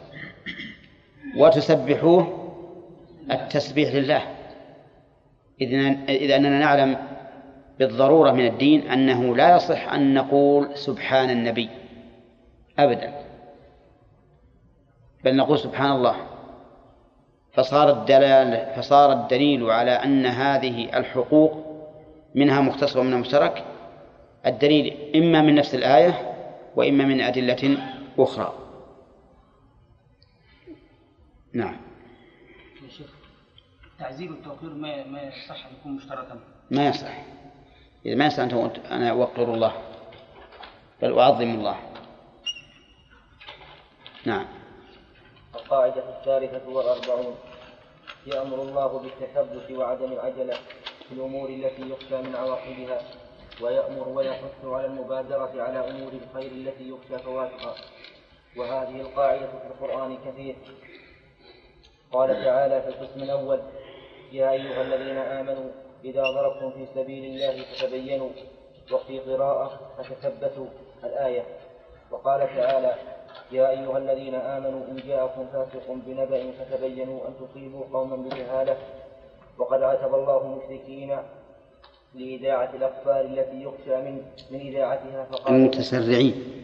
وتسبحوه 1.38 2.54
التسبيح 3.32 3.94
لله. 3.94 4.22
إذ 6.10 6.32
أننا 6.32 6.60
نعلم 6.60 6.98
بالضرورة 7.80 8.32
من 8.32 8.48
الدين 8.48 8.88
أنه 8.92 9.36
لا 9.36 9.56
يصح 9.56 9.94
أن 9.94 10.14
نقول 10.14 10.78
سبحان 10.78 11.30
النبي 11.30 11.70
أبدا. 12.80 13.14
بل 15.24 15.36
نقول 15.36 15.60
سبحان 15.60 15.92
الله. 15.92 16.16
فصار 17.58 17.90
الدلال 17.90 18.74
فصار 18.76 19.12
الدليل 19.12 19.70
على 19.70 19.92
أن 19.92 20.26
هذه 20.26 20.98
الحقوق 21.00 21.66
منها 22.36 22.62
مختص 22.62 22.96
ومنها 22.96 23.18
مشترك. 23.18 23.66
الدليل 24.46 25.16
إما 25.16 25.42
من 25.42 25.56
نفس 25.56 25.76
الآية 25.76 26.36
وإما 26.76 27.04
من 27.04 27.22
أدلة 27.22 27.78
أخرى. 28.20 28.54
نعم. 31.54 31.78
تعزير 34.00 34.30
التوقير 34.30 34.70
ما 34.70 35.04
ما 35.04 35.22
يصح 35.22 35.66
أن 35.66 35.72
يكون 35.80 35.92
مشتركا؟ 35.92 36.40
ما 36.72 36.88
يصح. 36.88 37.24
إذا 38.06 38.16
ما 38.16 38.26
يصح 38.26 38.40
أن 38.40 38.72
أنا 38.92 39.10
أوقر 39.10 39.54
الله 39.54 39.74
بل 41.02 41.20
أعظم 41.20 41.50
الله. 41.50 41.78
نعم. 44.26 44.46
القاعدة 45.56 46.04
الثالثة 46.10 46.70
والأربعون. 46.70 47.36
يأمر 48.28 48.62
الله 48.62 48.88
بالتثبت 49.00 49.72
وعدم 49.72 50.12
العجلة 50.14 50.54
في 51.08 51.12
الأمور 51.12 51.50
التي 51.50 51.90
يخشى 51.90 52.22
من 52.22 52.36
عواقبها 52.36 53.02
ويأمر 53.62 54.10
ويحث 54.10 54.66
على 54.66 54.86
المبادرة 54.86 55.64
على 55.64 55.90
أمور 55.90 56.12
الخير 56.14 56.52
التي 56.52 56.90
يخشى 56.90 57.24
فواتها. 57.24 57.76
وهذه 58.58 59.02
القاعدة 59.02 59.48
في 59.48 59.68
القرآن 59.68 60.18
كثير. 60.18 60.56
قال 62.12 62.44
تعالى 62.44 62.82
في 62.82 62.88
القسم 62.88 63.24
الأول 63.24 63.60
يا 64.32 64.52
أيها 64.52 64.82
الذين 64.82 65.18
آمنوا 65.18 65.72
إذا 66.04 66.24
ضربتم 66.24 66.72
في 66.72 66.86
سبيل 66.96 67.24
الله 67.26 67.66
فتبينوا 67.66 68.30
وفي 68.92 69.20
قراءة 69.20 69.80
فتثبتوا 69.98 70.68
الآية. 71.04 71.44
وقال 72.12 72.40
تعالى 72.40 72.96
يا 73.52 73.70
أيها 73.70 73.98
الذين 73.98 74.36
آمنوا 74.36 74.82
إن 74.92 74.96
جاءكم 75.08 75.48
فاسق 75.54 75.92
بنبأ 76.06 76.52
فتبينوا 76.52 77.20
أن 77.28 77.34
تصيبوا 77.48 77.84
قوما 77.94 78.16
بجهالة 78.16 78.78
وقد 79.58 79.84
عاتب 79.84 80.16
الله 80.16 80.42
المشركين 80.42 81.18
لإذاعة 82.16 82.70
الأخبار 82.74 83.22
التي 83.22 83.64
يخشى 83.64 83.98
من 83.98 84.22
من 84.52 84.60
إذاعتها 84.60 85.24
فقال 85.32 85.56
المتسرعين. 85.56 86.64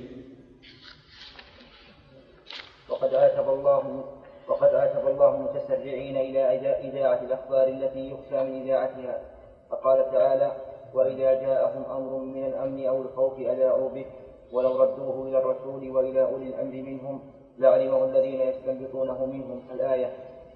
وقد 2.89 3.15
عاتب 3.15 3.49
الله 3.49 4.03
وقد 4.47 4.75
عاتب 4.75 5.07
الله 5.07 5.35
المتسرعين 5.35 6.17
إلى 6.17 6.41
إذاعة 6.89 7.21
الأخبار 7.21 7.67
التي 7.67 8.09
يخشى 8.11 8.43
من 8.43 8.61
إذاعتها. 8.61 9.21
فقال 9.69 10.11
تعالى 10.11 10.51
وإذا 10.93 11.33
جاءهم 11.33 11.83
أمر 11.91 12.17
من 12.17 12.45
الأمن 12.45 12.85
أو 12.85 13.01
الخوف 13.01 13.39
أذاعوا 13.39 13.89
به. 13.89 14.05
ولو 14.53 14.83
ردوه 14.83 15.27
إلى 15.27 15.37
الرسول 15.37 15.89
وإلى 15.89 16.21
أولي 16.23 16.47
الأمر 16.47 16.73
منهم 16.73 17.21
لعلمه 17.57 18.05
الذين 18.05 18.41
يستنبطونه 18.41 19.25
منهم 19.25 19.61
الآية. 19.71 20.13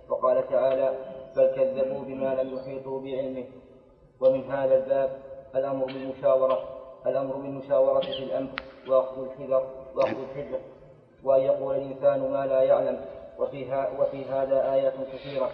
وقال 0.09 0.49
تعالى 0.49 0.89
بل 1.35 1.47
كذبوا 1.55 2.03
بما 2.03 2.35
لم 2.35 2.57
يحيطوا 2.57 3.01
بعلمه. 3.01 3.45
ومن 4.21 4.51
هذا 4.51 4.75
الباب 4.77 5.09
الأمر 5.55 5.85
بالمشاورة 5.85 6.59
الأمر 7.05 7.35
بالمشاورة 7.35 7.99
في 7.99 8.23
الأمر 8.23 8.49
وأخذ 8.89 9.23
الحذر 9.23 9.63
وأخذ 9.95 10.17
الحذر. 10.29 10.59
وأن 11.23 11.41
يقول 11.41 11.75
الإنسان 11.75 12.31
ما 12.31 12.45
لا 12.45 12.61
يعلم 12.61 13.05
وفيها 13.39 13.89
وفي 13.99 14.25
هذا 14.25 14.73
آيات 14.73 14.93
كثيرة. 15.13 15.49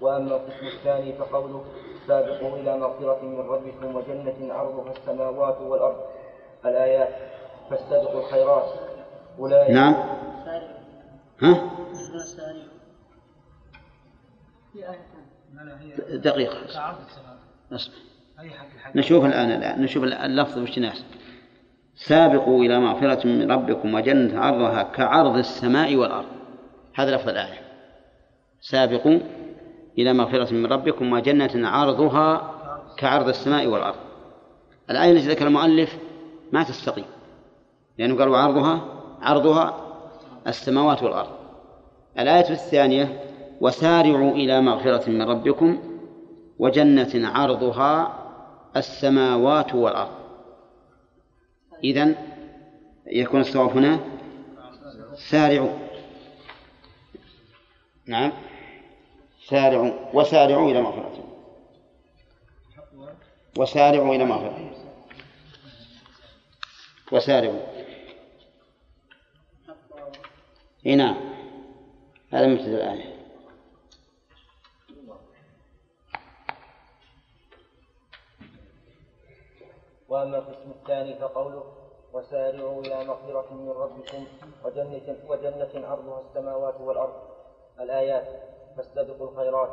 وأما 0.00 0.36
القسم 0.36 0.66
الثاني 0.66 1.12
فقوله 1.12 1.64
سابقوا 2.06 2.56
إلى 2.56 2.78
مغفرة 2.78 3.22
من 3.22 3.40
ربكم 3.40 3.96
وجنة 3.96 4.54
عرضها 4.54 4.92
السماوات 4.92 5.60
والأرض. 5.60 6.00
الآيات 6.66 7.08
فاستبقوا 7.72 8.20
الخيرات. 8.20 8.64
أولئك 9.38 9.70
نعم. 9.70 9.94
ها؟ 11.42 11.70
دقيقة. 16.08 16.56
نشوف 18.94 19.24
الآن 19.24 19.50
الآن. 19.50 19.82
نشوف 19.82 20.04
اللفظ 20.04 20.58
وش 20.58 20.78
ناس. 20.78 21.04
سابقوا 21.94 22.64
إلى 22.64 22.80
مغفرة 22.80 23.26
من 23.26 23.52
ربكم 23.52 23.94
وجنة 23.94 24.40
عرضها 24.40 24.82
كعرض 24.82 25.36
السماء 25.36 25.96
والأرض. 25.96 26.28
هذا 26.94 27.16
لفظ 27.16 27.28
الآية. 27.28 27.60
سابقوا 28.60 29.18
إلى 29.98 30.12
مغفرة 30.12 30.54
من 30.54 30.66
ربكم 30.66 31.12
وجنة 31.12 31.68
عرضها 31.68 32.54
كعرض 32.98 33.28
السماء 33.28 33.66
والأرض. 33.66 33.98
الآية 34.90 35.12
التي 35.12 35.28
ذكر 35.28 35.46
المؤلف 35.46 35.98
ما 36.52 36.62
تستقيم. 36.62 37.04
لأنه 37.98 38.18
قال 38.18 38.28
وعرضها 38.28 38.80
عرضها 39.22 39.92
السماوات 40.46 41.02
والأرض. 41.02 41.30
الآية 42.18 42.50
الثانية 42.50 43.24
وسارعوا 43.60 44.32
إلى 44.32 44.60
مغفرة 44.60 45.10
من 45.10 45.22
ربكم 45.22 45.82
وجنة 46.58 47.28
عرضها 47.28 48.18
السماوات 48.76 49.74
والأرض. 49.74 50.22
إذن 51.84 52.16
يكون 53.06 53.40
الصواب 53.40 53.70
هنا 53.70 54.00
سارعوا. 55.30 55.78
نعم. 58.06 58.32
سارعوا 59.46 59.92
وسارعوا 60.14 60.70
إلى 60.70 60.82
مغفرة. 60.82 61.24
وسارعوا 63.58 64.14
إلى 64.14 64.24
مغفرة. 64.24 64.70
وسارعوا. 67.12 67.71
إي 70.86 70.96
نعم. 70.96 71.16
هذا 72.30 72.46
مبتدأ 72.46 72.92
الآية 72.92 73.12
وأما 80.08 80.38
القسم 80.38 80.70
الثاني 80.70 81.14
فقوله 81.14 81.64
وسارعوا 82.12 82.80
إلى 82.80 83.04
مغفرة 83.04 83.54
من 83.54 83.68
ربكم 83.68 84.26
وجنة, 84.64 85.16
وجنة 85.28 85.86
عرضها 85.86 86.20
السماوات 86.20 86.80
والأرض. 86.80 87.14
الآيات 87.80 88.28
فاستبقوا 88.76 89.30
الخيرات. 89.30 89.70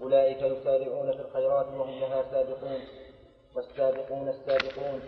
أولئك 0.00 0.42
يسارعون 0.42 1.12
في 1.12 1.20
الخيرات 1.20 1.66
وهم 1.66 2.00
لها 2.00 2.22
سابقون. 2.30 2.80
والسابقون 3.56 4.28
السابقون 4.28 5.00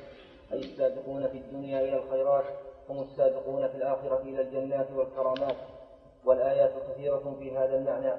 أي 0.52 0.58
السابقون 0.58 1.28
في 1.28 1.38
الدنيا 1.38 1.80
إلى 1.80 1.96
الخيرات. 1.96 2.44
هم 2.90 3.02
السابقون 3.02 3.68
في 3.68 3.76
الآخرة 3.76 4.20
إلى 4.22 4.40
الجنات 4.40 4.86
والكرامات 4.96 5.56
والآيات 6.24 6.72
كثيرة 6.90 7.36
في 7.38 7.56
هذا 7.56 7.76
المعنى 7.76 8.12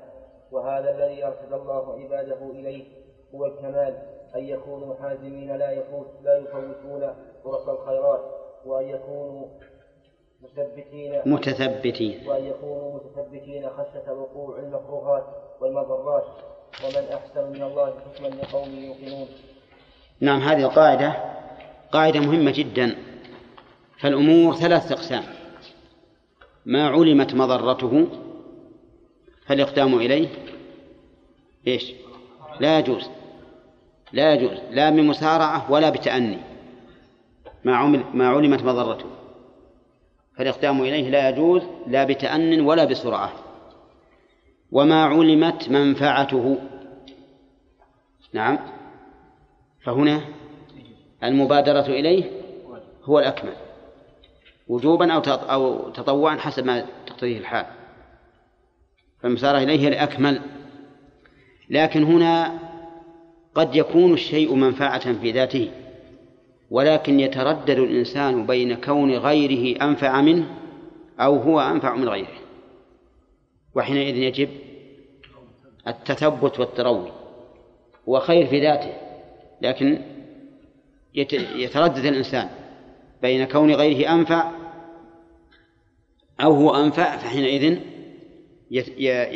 وهذا 0.52 0.92
الذي 0.92 1.26
أرشد 1.26 1.54
الله 1.54 1.94
عباده 2.04 2.52
إليه 2.52 2.84
هو 3.36 3.46
الكمال 3.46 3.98
أن 4.36 4.46
يكونوا 4.46 4.96
حازمين 5.02 5.56
لا 5.56 5.72
يفوت 5.72 6.08
لا 6.24 6.38
يفوتون 6.38 7.14
فرص 7.44 7.70
الخيرات 7.70 8.22
وأن 8.66 8.90
يكونوا 8.90 9.48
مثبتين 10.42 11.22
متثبتين. 11.26 12.28
وأن 12.28 12.46
يكونوا 12.46 12.94
متثبتين 12.94 13.70
خشية 13.70 14.12
وقوع 14.12 14.60
المكروهات 14.60 15.24
والمضرات 15.62 16.26
ومن 16.84 17.08
أحسن 17.14 17.52
من 17.52 17.64
الله 17.64 17.94
حكما 18.00 18.28
لقوم 18.28 18.70
يوقنون. 18.70 19.28
نعم 20.20 20.40
هذه 20.40 20.66
القاعدة 20.66 21.16
قاعدة 21.92 22.20
مهمة 22.20 22.52
جدا. 22.52 22.96
فالأمور 24.00 24.56
ثلاث 24.56 24.92
أقسام. 24.92 25.24
ما 26.66 26.88
علمت 26.88 27.34
مضرته 27.34 28.08
فالإقدام 29.46 29.96
إليه. 29.96 30.30
إيش؟ 31.68 31.94
لا 32.60 32.80
يجوز. 32.80 33.10
لا 34.14 34.34
يجوز. 34.34 34.58
لا 34.72 34.90
بمسارعة 34.90 35.72
ولا 35.72 35.90
بتأني. 35.90 36.38
ما 37.64 37.76
عمل 37.76 38.04
ما 38.14 38.28
علمت 38.28 38.64
مضرته 38.64 39.06
فالإقدام 40.38 40.82
إليه 40.82 41.10
لا 41.10 41.30
يجوز 41.30 41.62
لا 41.88 42.04
بتأن 42.04 42.62
ولا 42.62 42.86
بسرعة. 42.86 43.34
وما 44.72 45.04
علمت 45.04 45.70
منفعته. 45.70 46.58
نعم. 48.34 48.60
فهنا 49.84 50.22
المبادرة 51.24 51.86
إليه 51.86 52.32
هو 53.04 53.20
الأكمل. 53.20 53.67
وجوبا 54.68 55.14
أو 55.14 55.20
أو 55.30 55.90
تطوعا 55.90 56.36
حسب 56.36 56.66
ما 56.66 56.86
تقتضيه 57.08 57.38
الحال. 57.38 57.66
فالمسارة 59.22 59.58
إليه 59.58 59.88
الأكمل. 59.88 60.42
لكن 61.70 62.04
هنا 62.04 62.60
قد 63.56 63.76
يكون 63.76 64.14
الشيء 64.14 64.56
منفعة 64.56 65.14
في 65.14 65.32
ذاته 65.32 65.72
ولكن 66.70 67.20
يتردد 67.20 67.80
الإنسان 67.80 68.46
بين 68.46 68.76
كون 68.76 69.12
غيره 69.12 69.84
أنفع 69.84 70.22
منه 70.22 70.46
أو 71.20 71.36
هو 71.36 71.60
أنفع 71.60 71.96
من 71.96 72.10
غيره. 72.10 72.38
وحينئذ 73.76 74.18
يجب 74.18 74.50
التثبت 75.88 76.60
والتروي 76.60 77.12
هو 78.10 78.20
خير 78.20 78.48
في 78.48 78.62
ذاته 78.62 78.94
لكن 79.62 80.02
يتردد 81.56 82.06
الإنسان. 82.06 82.50
بين 83.22 83.46
كون 83.46 83.72
غيره 83.72 84.14
أنفع 84.14 84.52
أو 86.42 86.54
هو 86.54 86.76
أنفع 86.76 87.18
فحينئذ 87.18 87.80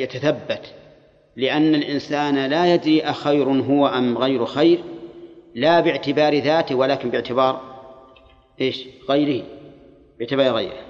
يتثبت. 0.01 0.73
لأن 1.35 1.75
الإنسان 1.75 2.45
لا 2.45 2.73
يدري 2.73 3.01
أخير 3.01 3.49
هو 3.49 3.87
أم 3.87 4.17
غير 4.17 4.45
خير 4.45 4.83
لا 5.55 5.79
باعتبار 5.79 6.39
ذاته 6.39 6.75
ولكن 6.75 7.09
باعتبار 7.09 7.61
إيش؟ 8.61 8.87
غيره 9.09 9.43
باعتبار 10.19 10.51
غيره. 10.55 10.85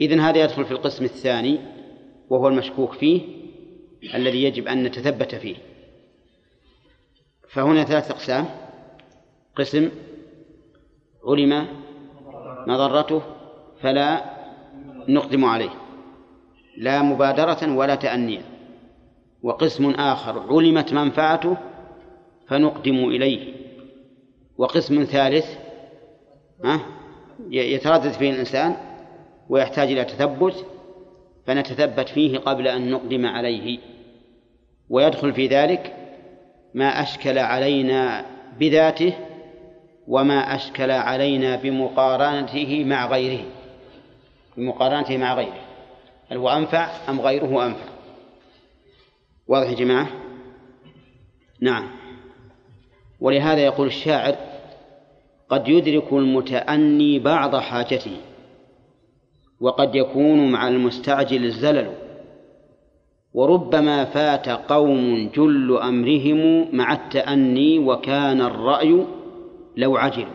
إذن 0.00 0.20
هذا 0.20 0.44
يدخل 0.44 0.64
في 0.64 0.72
القسم 0.72 1.04
الثاني 1.04 1.58
وهو 2.30 2.48
المشكوك 2.48 2.92
فيه 2.92 3.20
الذي 4.14 4.42
يجب 4.42 4.68
أن 4.68 4.82
نتثبت 4.82 5.34
فيه. 5.34 5.56
فهنا 7.48 7.84
ثلاث 7.84 8.10
أقسام. 8.10 8.46
قسم 9.56 9.90
علم 11.26 11.66
مضرته 12.66 13.22
فلا 13.80 14.24
نقدم 15.08 15.44
عليه. 15.44 15.70
لا 16.76 17.02
مبادرة 17.02 17.76
ولا 17.76 17.94
تأنيا 17.94 18.42
وقسم 19.42 19.90
آخر 19.90 20.40
علمت 20.50 20.92
منفعته 20.92 21.56
فنقدم 22.48 23.04
إليه. 23.04 23.54
وقسم 24.58 25.04
ثالث 25.04 25.46
يتردد 27.50 28.12
فيه 28.12 28.30
الإنسان 28.30 28.76
ويحتاج 29.48 29.90
إلى 29.90 30.04
تثبت 30.04 30.66
فنتثبت 31.46 32.08
فيه 32.08 32.38
قبل 32.38 32.68
أن 32.68 32.90
نقدم 32.90 33.26
عليه. 33.26 33.78
ويدخل 34.90 35.32
في 35.32 35.46
ذلك 35.46 35.96
ما 36.74 37.02
أشكل 37.02 37.38
علينا 37.38 38.26
بذاته 38.60 39.12
وما 40.08 40.54
أشكل 40.54 40.90
علينا 40.90 41.56
بمقارنته 41.56 42.84
مع 42.84 43.06
غيره. 43.06 43.44
بمقارنته 44.56 45.16
مع 45.16 45.34
غيره. 45.34 45.60
هل 46.30 46.36
هو 46.36 46.48
أنفع 46.48 46.88
أم 47.08 47.20
غيره 47.20 47.66
أنفع؟ 47.66 47.92
واضح 49.48 49.70
يا 49.70 49.74
جماعة؟ 49.74 50.08
نعم. 51.60 51.88
ولهذا 53.20 53.60
يقول 53.60 53.86
الشاعر 53.86 54.36
قد 55.48 55.68
يدرك 55.68 56.12
المتأني 56.12 57.18
بعض 57.18 57.56
حاجته 57.56 58.16
وقد 59.60 59.94
يكون 59.94 60.52
مع 60.52 60.68
المستعجل 60.68 61.44
الزلل 61.44 61.92
وربما 63.34 64.04
فات 64.04 64.48
قوم 64.48 65.30
جل 65.34 65.78
أمرهم 65.82 66.68
مع 66.76 66.92
التأني 66.92 67.78
وكان 67.78 68.40
الرأي 68.40 69.04
لو 69.76 69.96
عجلوا 69.96 70.34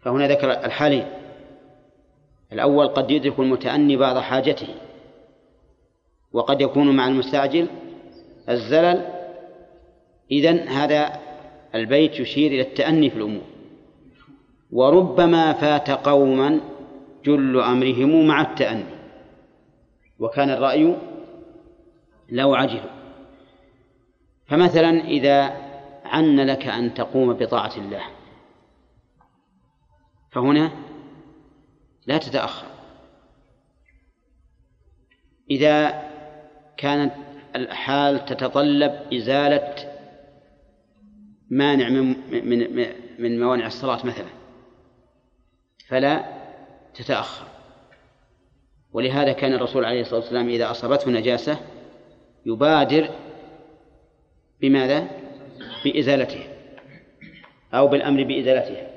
فهنا 0.00 0.28
ذكر 0.28 0.50
الحالين 0.50 1.06
الأول 2.52 2.88
قد 2.88 3.10
يدرك 3.10 3.38
المتأني 3.38 3.96
بعض 3.96 4.18
حاجته 4.18 4.68
وقد 6.32 6.60
يكون 6.60 6.96
مع 6.96 7.08
المستعجل 7.08 7.66
الزلل. 8.48 9.06
إذن 10.30 10.58
هذا 10.58 11.20
البيت 11.74 12.20
يشير 12.20 12.52
إلى 12.52 12.60
التأني 12.60 13.10
في 13.10 13.16
الأمور. 13.16 13.42
وربما 14.72 15.52
فات 15.52 15.90
قوما 15.90 16.60
جل 17.24 17.60
أمرهم 17.60 18.26
مع 18.26 18.40
التأني. 18.40 18.84
وكان 20.18 20.50
الرأي 20.50 20.96
لو 22.28 22.54
عجلوا 22.54 22.90
فمثلا 24.46 25.04
إذا 25.04 25.67
عن 26.08 26.40
لك 26.40 26.66
أن 26.66 26.94
تقوم 26.94 27.32
بطاعة 27.32 27.76
الله. 27.76 28.02
فهنا 30.30 30.70
لا 32.06 32.18
تتأخر. 32.18 32.66
إذا 35.50 36.08
كانت 36.76 37.14
الحال 37.56 38.24
تتطلب 38.24 39.12
إزالة 39.14 39.74
مانع 41.50 41.88
من 41.88 42.06
من 42.48 42.86
من 43.18 43.40
موانع 43.40 43.66
الصلاة 43.66 44.06
مثلا 44.06 44.28
فلا 45.88 46.24
تتأخر. 46.94 47.46
ولهذا 48.92 49.32
كان 49.32 49.52
الرسول 49.52 49.84
عليه 49.84 50.00
الصلاة 50.00 50.20
والسلام 50.20 50.48
إذا 50.48 50.70
أصابته 50.70 51.10
نجاسة 51.10 51.58
يبادر 52.46 53.10
بماذا؟ 54.60 55.08
بإزالتها 55.84 56.46
أو 57.74 57.88
بالأمر 57.88 58.24
بإزالتها 58.24 58.88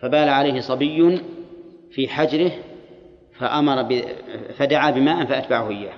فبال 0.00 0.28
عليه 0.28 0.60
صبي 0.60 1.20
في 1.90 2.08
حجره 2.08 2.52
فأمر 3.38 3.82
ب... 3.82 4.02
فدعا 4.56 4.90
بماء 4.90 5.26
فأتبعه 5.26 5.70
إياه. 5.70 5.94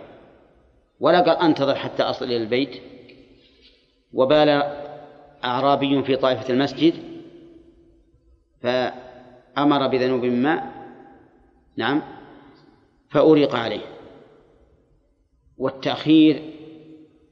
ولا 1.01 1.20
قال 1.20 1.37
أنتظر 1.37 1.75
حتى 1.75 2.03
أصل 2.03 2.25
إلى 2.25 2.37
البيت. 2.37 2.83
وبال 4.12 4.49
أعرابي 5.45 6.03
في 6.03 6.16
طائفة 6.16 6.53
المسجد 6.53 6.95
فأمر 8.62 9.87
بذنوب 9.87 10.25
ماء. 10.25 10.72
نعم. 11.77 12.03
فأريق 13.11 13.55
عليه. 13.55 13.85
والتأخير 15.59 16.43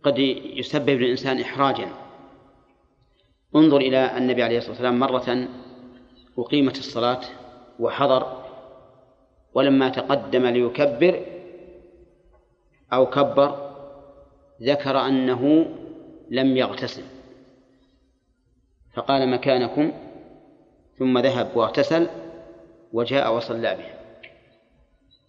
قد 0.02 0.18
يسبب 0.18 0.90
للإنسان 0.90 1.40
إحراجا. 1.40 1.88
انظر 3.56 3.76
إلى 3.76 4.16
النبي 4.16 4.42
عليه 4.42 4.58
الصلاة 4.58 4.72
والسلام 4.72 4.98
مرة 5.00 5.48
أقيمت 6.38 6.78
الصلاة 6.78 7.20
وحضر 7.78 8.42
ولما 9.54 9.88
تقدم 9.88 10.46
ليكبر 10.46 11.26
أو 12.92 13.06
كبر 13.06 13.72
ذكر 14.62 14.98
أنه 14.98 15.66
لم 16.30 16.56
يغتسل. 16.56 17.02
فقال 18.94 19.28
مكانكم 19.28 19.92
ثم 20.98 21.18
ذهب 21.18 21.56
واغتسل 21.56 22.08
وجاء 22.92 23.36
وصلى 23.36 23.74
بهم 23.74 23.94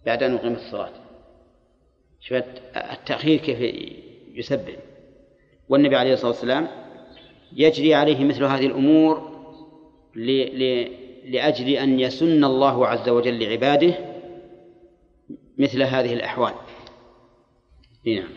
بعد 0.06 0.22
أن 0.22 0.34
أقيمت 0.34 0.58
الصلاة. 0.58 0.90
شوف 2.20 2.42
التأخير 2.76 3.38
كيف 3.38 3.60
يسبب. 4.34 4.76
والنبي 5.68 5.96
عليه 5.96 6.12
الصلاة 6.12 6.30
والسلام 6.30 6.83
يجري 7.54 7.94
عليه 7.94 8.24
مثل 8.24 8.44
هذه 8.44 8.66
الأمور. 8.66 9.34
لأجل 11.24 11.68
أن 11.68 12.00
يسن 12.00 12.44
الله 12.44 12.86
عز 12.86 13.08
وجل 13.08 13.42
لعباده 13.42 13.94
مثل 15.58 15.82
هذه 15.82 16.12
الأحوال. 16.14 16.54
نعم 18.06 18.28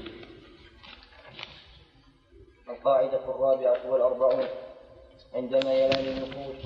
القاعدة 2.70 3.20
الرابعة 3.30 3.92
والأربعون. 3.92 4.46
عندما 5.34 5.74
يلان 5.74 6.06
النفوس 6.06 6.66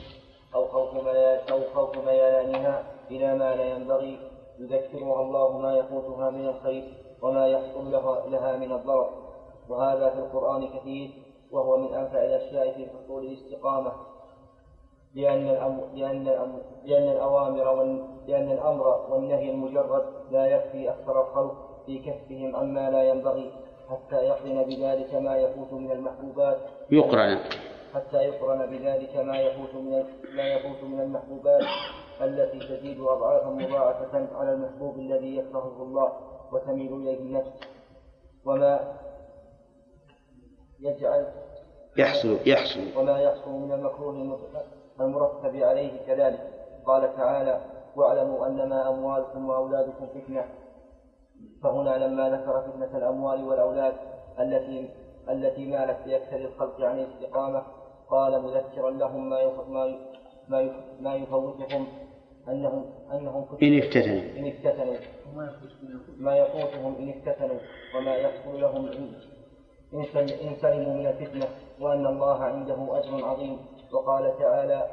أو 0.56 0.68
خوف 0.68 1.08
أو 1.52 1.62
خوف 1.74 1.97
ميلانها 1.97 2.93
إلى 3.12 3.36
ما 3.36 3.56
لا 3.56 3.76
ينبغي 3.76 4.20
يذكرها 4.60 5.22
الله 5.22 5.60
ما 5.60 5.78
يفوتها 5.78 6.30
من 6.30 6.47
الخير 6.47 6.93
وما 7.22 7.47
يحصل 7.47 7.91
لها, 7.91 8.28
لها 8.30 8.58
من 8.58 8.72
الضرر. 8.72 9.10
وهذا 9.70 10.10
في 10.10 10.20
القرآن 10.20 10.80
كثير 10.80 11.10
وهو 11.52 11.78
من 11.78 11.93
أنفع 11.93 12.24
الأشياء 12.24 12.72
في 12.72 12.88
حصول 12.89 13.26
الاستقامة 13.26 13.91
لأن 15.16 15.49
الأمر 15.49 15.84
لأن 15.93 16.28
الأمر 16.28 16.62
لأن 16.86 17.10
الأوامر 17.10 17.84
لأن 18.28 18.52
الأمر 18.52 19.06
والنهي 19.10 19.52
المجرد 19.52 20.04
لا 20.32 20.45
يكفي 20.45 20.89
أكثر 20.89 21.22
الخلق 21.22 21.84
في 21.86 21.99
كفهم 21.99 22.56
عما 22.56 22.89
لا 22.89 23.04
ينبغي 23.04 23.52
حتى 23.89 24.16
يقرن 24.16 24.64
بذلك 24.64 25.14
ما 25.16 25.38
يفوت 25.38 25.74
من 25.74 25.91
المحبوبات. 25.91 26.58
يقرن. 26.91 27.38
حتى 27.93 28.18
يقرن 28.18 28.66
بذلك 28.66 29.16
ما 29.18 29.38
يفوت 29.38 29.76
من 29.76 30.04
ما 30.36 30.43
يفوت 30.54 30.84
من 30.84 30.99
المحبوبات 30.99 31.62
التي 32.22 32.60
تزيد 32.60 33.02
أضعافا 33.02 33.49
مضاعفة 33.49 34.28
على 34.36 34.54
المحبوب 34.54 34.99
الذي 34.99 35.36
يكرهه 35.38 35.84
الله 35.84 36.12
وتميل 36.52 36.93
إليه 36.93 37.20
النفس. 37.20 37.52
وما 38.45 38.93
يجعل 40.82 41.25
يحصل 41.97 42.38
يحصل. 42.45 42.79
وما 42.97 43.19
يحصل 43.19 43.51
من 43.51 43.71
المكروه 43.71 44.39
المرتب 44.99 45.55
عليه 45.55 46.05
كذلك. 46.07 46.39
قال 46.86 47.15
تعالى 47.17 47.61
واعلموا 47.95 48.47
أنما 48.47 48.89
أموالكم 48.89 49.49
وأولادكم 49.49 50.07
فتنة. 50.07 50.45
فهنا 51.63 52.05
لما 52.05 52.29
ذكر 52.29 52.61
فتنة 52.61 52.97
الأموال 52.97 53.43
والأولاد 53.43 53.93
التي 54.39 54.89
التي 55.29 55.65
مالت 55.65 56.07
لاكثر 56.07 56.38
الخلق 56.38 56.82
عن 56.82 56.99
الاستقامة 56.99 57.63
قال 58.09 58.43
مذكرا 58.43 58.91
لهم 58.91 59.29
ما 59.29 59.43
ما 59.69 59.97
ما 60.47 60.71
ما 60.99 61.15
يفوتهم 61.15 61.88
انهم 62.49 62.86
أنهم 63.13 63.45
إن 63.63 63.77
افتتنوا. 63.77 64.21
إن 64.38 64.47
افتتنوا. 64.47 64.95
ما 66.17 66.38
يفوتهم 66.38 66.95
إن 66.95 67.09
افتتنوا 67.09 67.59
وما 67.95 68.15
يحصل 68.15 68.61
لهم 68.61 68.86
إن 69.93 70.55
سلموا 70.61 70.93
من 70.93 71.07
الفتنة 71.07 71.47
وأن 71.79 72.05
الله 72.05 72.43
عنده 72.43 72.99
أجر 72.99 73.25
عظيم. 73.25 73.57
وقال 73.93 74.37
تعالى 74.39 74.87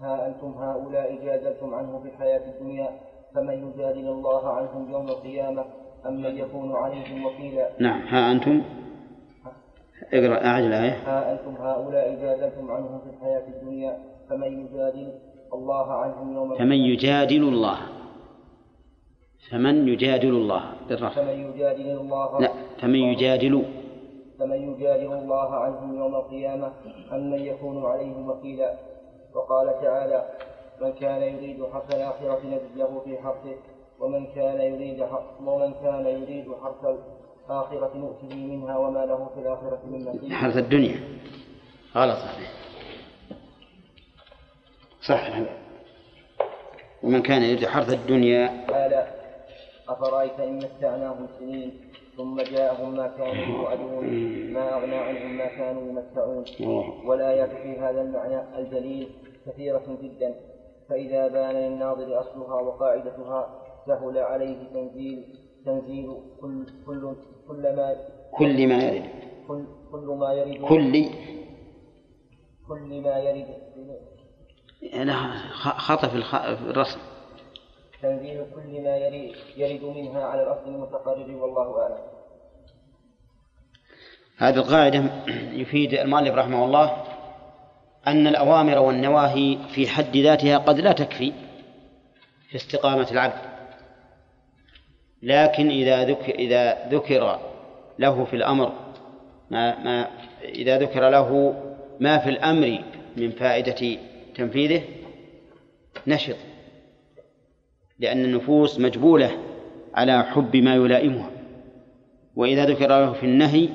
ها 0.00 0.26
أنتم 0.26 0.46
هؤلاء 0.46 1.24
جادلتم 1.24 1.74
عنه 1.74 1.98
في 1.98 2.08
الحياة 2.08 2.40
الدنيا 2.46 2.90
فمن 3.34 3.68
يجادل 3.68 4.08
الله 4.08 4.48
عنهم 4.48 4.92
يوم 4.92 5.08
القيامة 5.08 5.64
أم 6.06 6.22
من 6.22 6.38
يكون 6.38 6.76
عليهم 6.76 7.26
وكيلا؟ 7.26 7.70
نعم. 7.78 8.00
ها 8.00 8.32
أنتم؟ 8.32 8.62
اقرأ 10.12 10.46
أعد 10.46 10.64
الآية. 10.64 10.92
ها 10.92 11.32
أنتم 11.32 11.62
هؤلاء 11.62 12.14
جادلتم 12.14 12.70
عنه 12.70 13.00
في 13.04 13.10
الحياة 13.10 13.48
الدنيا 13.48 13.98
فمن 14.30 14.66
يجادل 14.66 15.12
الله 15.52 15.92
عنهم 15.92 16.34
يوم 16.34 16.54
فمن 16.54 16.76
يجادل 16.76 17.42
الله. 17.42 17.78
فمن 19.50 19.88
يجادل 19.88 20.28
الله 20.28 20.62
بالرفع. 20.88 21.22
فمن 21.22 21.50
يجادل 21.50 21.90
الله 21.90 22.40
لا 22.40 22.50
فمن 22.80 22.98
يجادل 22.98 23.64
فمن 24.40 24.72
يجادل 24.72 25.12
الله 25.12 25.54
عنهم 25.54 25.98
يوم 25.98 26.14
القيامة 26.14 26.72
أم 27.12 27.30
من 27.30 27.38
يكون 27.38 27.86
عليهم 27.86 28.28
وكيلا؟ 28.30 28.74
وقال 29.34 29.80
تعالى 29.82 30.28
من 30.80 30.92
كان 30.92 31.22
يريد 31.22 31.66
حرث 31.72 31.94
الآخرة 31.94 32.40
نجد 32.46 32.76
له 32.76 33.00
في 33.04 33.18
حرثه 33.18 33.56
ومن 34.00 34.26
كان 34.26 34.60
يريد 34.60 35.06
ومن 35.44 35.74
كان 35.82 36.06
يريد 36.06 36.52
حرث 36.62 36.96
الآخرة 37.50 37.96
نؤته 37.96 38.36
منها 38.36 38.76
وما 38.76 39.06
له 39.06 39.30
في 39.34 39.40
الآخرة 39.40 39.80
من 39.84 40.04
نصيب. 40.04 40.32
حرث 40.32 40.56
الدنيا. 40.56 41.00
غلط 41.96 42.16
صحيح. 42.16 42.50
صح. 45.02 45.38
ومن 47.02 47.22
كان 47.22 47.42
يريد 47.42 47.66
حرث 47.66 47.92
الدنيا. 47.92 48.66
قال 48.70 49.06
أفرأيت 49.88 50.40
إن 50.40 50.56
متعناهم 50.56 51.26
سنين؟ 51.38 51.89
ثم 52.20 52.40
جاءهم 52.40 52.96
ما 52.96 53.06
كانوا 53.06 53.56
يوعدون 53.56 54.04
ما 54.52 54.74
أغنى 54.74 54.96
عنهم 54.96 55.36
ما 55.36 55.46
كانوا 55.46 55.82
يمتعون. 55.88 56.44
والآيات 57.06 57.50
في 57.50 57.78
هذا 57.78 58.02
المعنى 58.02 58.58
الجليل 58.58 59.08
كثيرة 59.46 59.98
جدا. 60.02 60.34
فإذا 60.88 61.28
بان 61.28 61.54
للناظر 61.54 62.20
أصلها 62.20 62.60
وقاعدتها 62.60 63.62
سهل 63.86 64.18
عليه 64.18 64.56
تنزيل 64.74 65.24
تنزيل 65.66 66.14
كل 66.40 66.66
كل 66.86 67.14
كل 67.48 67.62
ما 67.76 67.96
كل 68.38 68.68
ما 68.68 68.82
يرد. 68.84 69.04
كل 69.48 69.64
كل 69.92 70.06
ما 70.20 70.32
يرد. 70.32 70.60
كل. 70.68 71.04
كل 72.68 73.02
ما 73.02 73.18
يرد. 73.18 73.46
لا 75.06 75.14
خطأ 75.78 76.08
في 76.08 76.70
الرسم. 76.70 77.00
تنزيل 78.02 78.44
كل 78.54 78.82
ما 78.82 78.96
يرد 79.56 79.84
منها 79.84 80.24
على 80.24 80.42
الأصل 80.42 80.68
المتقرر 80.68 81.36
والله 81.36 81.82
أعلم. 81.82 81.98
هذه 84.38 84.56
القاعدة 84.56 85.04
يفيد 85.52 85.94
المؤلف 85.94 86.34
رحمه 86.34 86.64
الله 86.64 87.04
أن 88.06 88.26
الأوامر 88.26 88.78
والنواهي 88.78 89.58
في 89.74 89.88
حد 89.88 90.16
ذاتها 90.16 90.58
قد 90.58 90.80
لا 90.80 90.92
تكفي 90.92 91.32
في 92.48 92.56
استقامة 92.56 93.10
العبد. 93.10 93.50
لكن 95.22 95.68
إذا 95.68 96.04
ذكر 96.04 96.34
إذا 96.34 96.88
ذكر 96.88 97.40
له 97.98 98.24
في 98.24 98.36
الأمر 98.36 98.72
ما 99.50 99.78
ما 99.78 100.10
إذا 100.42 100.78
ذكر 100.78 101.08
له 101.08 101.54
ما 102.00 102.18
في 102.18 102.30
الأمر 102.30 102.84
من 103.16 103.30
فائدة 103.30 103.98
تنفيذه 104.34 104.82
نشط. 106.06 106.36
لأن 108.00 108.24
النفوس 108.24 108.80
مجبولة 108.80 109.30
على 109.94 110.22
حب 110.22 110.56
ما 110.56 110.74
يلائمها. 110.74 111.30
وإذا 112.36 112.66
ذكر 112.66 112.88
له 112.88 113.12
في 113.12 113.26
النهي 113.26 113.68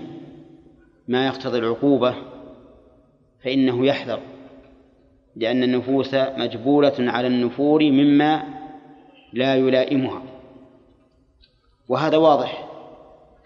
ما 1.08 1.28
يقتضي 1.28 1.60
العقوبة 1.60 2.16
فإنه 3.44 3.86
يحذر 3.86 4.20
لأن 5.36 5.64
النفوس 5.64 6.14
مجبولة 6.14 6.94
على 7.00 7.28
النفور 7.28 7.84
مما 7.84 8.44
لا 9.34 9.56
يلائمها. 9.56 10.22
وهذا 11.90 12.18
واضح. 12.18 12.66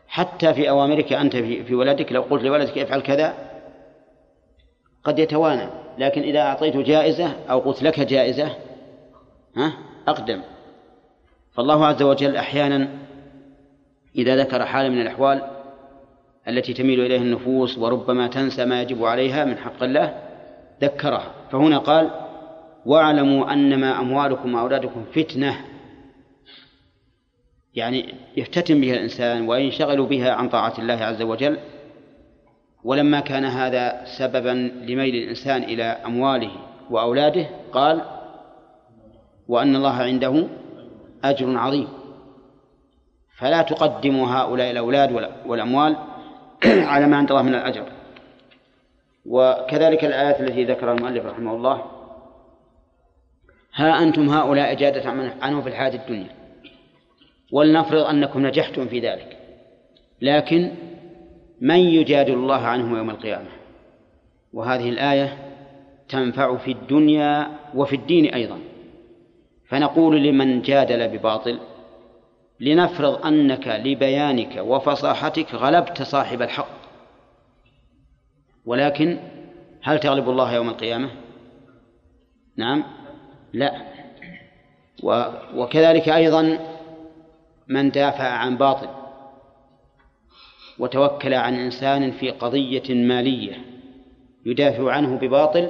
حتى 0.07 0.53
في 0.53 0.69
أوامرك 0.69 1.13
أنت 1.13 1.35
في 1.35 1.75
ولدك 1.75 2.11
لو 2.11 2.21
قلت 2.21 2.43
لولدك 2.43 2.77
افعل 2.77 3.01
كذا 3.01 3.33
قد 5.03 5.19
يتوانى. 5.19 5.69
لكن 5.97 6.21
إذا 6.21 6.39
أعطيته 6.39 6.81
جائزة 6.81 7.31
أو 7.49 7.59
قلت 7.59 7.83
لك 7.83 7.99
جائزة 7.99 8.55
ها 9.55 9.73
أقدم. 10.07 10.41
فالله 11.59 11.85
عز 11.85 12.03
وجل 12.03 12.35
أحيانا 12.35 12.89
إذا 14.15 14.35
ذكر 14.35 14.65
حالة 14.65 14.89
من 14.89 15.01
الأحوال 15.01 15.41
التي 16.47 16.73
تميل 16.73 16.99
إليها 16.99 17.21
النفوس 17.21 17.77
وربما 17.77 18.27
تنسى 18.27 18.65
ما 18.65 18.81
يجب 18.81 19.03
عليها 19.03 19.45
من 19.45 19.57
حق 19.57 19.83
الله 19.83 20.15
ذكرها. 20.81 21.31
فهنا 21.51 21.77
قال 21.77 22.11
واعلموا 22.85 23.53
أنما 23.53 23.99
أموالكم 23.99 24.55
وأولادكم 24.55 25.03
فتنة. 25.15 25.65
يعني 27.73 28.13
يفتتن 28.37 28.81
بها 28.81 28.93
الإنسان 28.93 29.49
وينشغل 29.49 30.05
بها 30.05 30.31
عن 30.31 30.49
طاعة 30.49 30.73
الله 30.79 30.93
عز 30.93 31.21
وجل. 31.21 31.57
ولما 32.83 33.19
كان 33.19 33.45
هذا 33.45 34.05
سببا 34.17 34.71
لميل 34.87 35.15
الإنسان 35.15 35.63
إلى 35.63 35.83
أمواله 35.83 36.51
وأولاده 36.89 37.45
قال 37.71 38.01
وأن 39.47 39.75
الله 39.75 39.95
عنده 39.95 40.47
أجر 41.23 41.57
عظيم. 41.57 41.87
فلا 43.37 43.61
تقدموا 43.61 44.27
هؤلاء 44.27 44.71
الأولاد 44.71 45.11
والأموال 45.45 45.95
على 46.91 47.07
ما 47.07 47.17
عند 47.17 47.31
الله 47.31 47.41
من 47.41 47.55
الأجر. 47.55 47.85
وكذلك 49.25 50.05
الآيات 50.05 50.41
التي 50.41 50.63
ذكرها 50.63 50.93
المؤلف 50.93 51.25
رحمه 51.25 51.55
الله. 51.55 51.85
ها 53.75 54.03
أنتم 54.03 54.29
هؤلاء 54.29 54.73
جادت 54.73 55.05
عنه 55.41 55.61
في 55.61 55.69
الحياة 55.69 55.95
الدنيا. 55.95 56.29
ولنفرض 57.51 58.03
أنكم 58.03 58.47
نجحتم 58.47 58.87
في 58.87 58.99
ذلك. 58.99 59.37
لكن 60.21 60.71
من 61.61 61.79
يجادل 61.79 62.33
الله 62.33 62.67
عنه 62.67 62.97
يوم 62.97 63.09
القيامة؟ 63.09 63.49
وهذه 64.53 64.89
الآية 64.89 65.37
تنفع 66.09 66.57
في 66.57 66.71
الدنيا 66.71 67.47
وفي 67.75 67.95
الدين 67.95 68.25
أيضا. 68.33 68.59
فنقول 69.69 70.23
لمن 70.23 70.61
جادل 70.61 71.07
بباطل 71.07 71.59
لنفرض 72.59 73.25
أنك 73.25 73.67
لبيانك 73.67 74.57
وفصاحتك 74.57 75.55
غلبت 75.55 76.01
صاحب 76.01 76.41
الحق. 76.41 76.79
ولكن 78.65 79.19
هل 79.83 79.99
تغلب 79.99 80.29
الله 80.29 80.53
يوم 80.53 80.69
القيامة؟ 80.69 81.09
نعم 82.57 82.83
لا. 83.53 83.81
وكذلك 85.55 86.09
أيضا 86.09 86.59
من 87.67 87.91
دافع 87.91 88.27
عن 88.27 88.57
باطل 88.57 88.89
وتوكل 90.79 91.33
عن 91.33 91.55
إنسان 91.55 92.11
في 92.11 92.29
قضية 92.29 92.93
مالية 92.93 93.53
يدافع 94.45 94.91
عنه 94.91 95.15
بباطل 95.15 95.69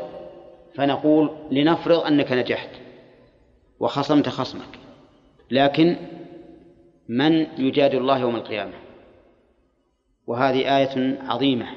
فنقول 0.75 1.31
لنفرض 1.51 2.05
أنك 2.05 2.31
نجحت. 2.31 2.69
وخصمت 3.79 4.29
خصمك. 4.29 4.79
لكن 5.51 5.95
من 7.09 7.47
يجادل 7.57 7.97
الله 7.97 8.19
يوم 8.19 8.35
القيامة؟ 8.35 8.73
وهذه 10.27 10.77
آية 10.77 11.17
عظيمة. 11.21 11.67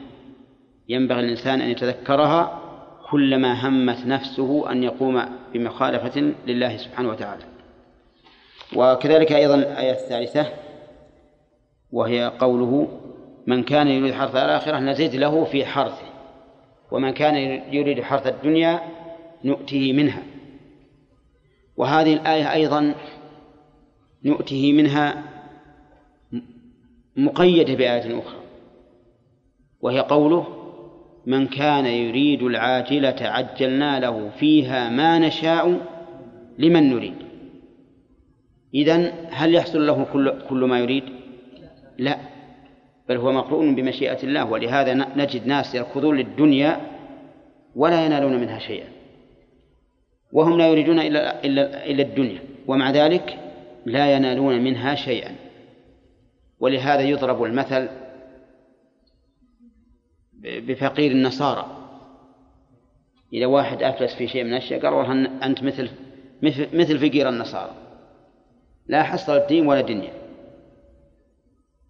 ينبغي 0.88 1.20
الإنسان 1.20 1.60
أن 1.60 1.70
يتذكرها 1.70 2.62
كلما 3.10 3.68
همت 3.68 4.06
نفسه 4.06 4.72
أن 4.72 4.82
يقوم 4.82 5.22
بمخالفة 5.54 6.32
لله 6.46 6.76
سبحانه 6.76 7.08
وتعالى. 7.08 7.44
وكذلك 8.76 9.32
أيضا 9.32 9.54
الآية 9.54 9.92
الثالثة 9.92 10.46
وهي 11.92 12.32
قوله 12.38 13.00
من 13.46 13.62
كان 13.62 13.88
يريد 13.88 14.14
حرث 14.14 14.36
الآخرة 14.36 14.78
نزيد 14.78 15.14
له 15.14 15.44
في 15.44 15.66
حرثه 15.66 16.06
ومن 16.90 17.12
كان 17.12 17.34
يريد 17.74 18.02
حرث 18.02 18.26
الدنيا 18.26 18.80
نؤته 19.44 19.92
منها. 19.92 20.22
وهذه 21.82 22.14
الآية 22.14 22.52
أيضا 22.52 22.94
نؤته 24.24 24.72
منها 24.72 25.22
مقيدة 27.16 27.74
بآية 27.74 28.18
أخرى 28.18 28.40
وهي 29.80 30.00
قوله 30.00 30.46
من 31.26 31.46
كان 31.46 31.86
يريد 31.86 32.42
العاجلة 32.42 33.16
عجلنا 33.20 34.00
له 34.00 34.30
فيها 34.38 34.90
ما 34.90 35.18
نشاء 35.18 35.80
لمن 36.58 36.90
نريد 36.90 37.14
إذن 38.74 39.12
هل 39.30 39.54
يحصل 39.54 39.86
له 39.86 40.06
كل, 40.12 40.34
كل 40.48 40.64
ما 40.64 40.78
يريد؟ 40.78 41.04
لا 41.98 42.18
بل 43.08 43.16
هو 43.16 43.32
مقرون 43.32 43.74
بمشيئة 43.74 44.22
الله 44.22 44.50
ولهذا 44.50 44.94
نجد 44.94 45.46
ناس 45.46 45.74
يركضون 45.74 46.16
للدنيا 46.16 46.80
ولا 47.76 48.06
ينالون 48.06 48.40
منها 48.40 48.58
شيئا 48.58 48.91
وهم 50.32 50.58
لا 50.58 50.68
يريدون 50.68 50.98
إلا 50.98 51.44
إلا 51.44 51.86
إلا 51.86 52.02
الدنيا 52.02 52.40
ومع 52.66 52.90
ذلك 52.90 53.38
لا 53.86 54.16
ينالون 54.16 54.64
منها 54.64 54.94
شيئا. 54.94 55.36
ولهذا 56.60 57.00
يضرب 57.00 57.42
المثل 57.42 57.88
بفقير 60.42 61.10
النصارى. 61.10 61.66
إذا 63.32 63.46
واحد 63.46 63.82
أفلس 63.82 64.14
في 64.14 64.28
شيء 64.28 64.44
من 64.44 64.50
الأشياء 64.50 64.80
قال 64.80 64.92
والله 64.94 65.46
أنت 65.46 65.62
مثل 65.62 65.90
مثل 66.72 66.98
فقير 66.98 67.28
النصارى. 67.28 67.72
لا 68.86 69.02
حصل 69.02 69.36
الدين 69.36 69.66
ولا 69.66 69.80
دنيا. 69.80 70.12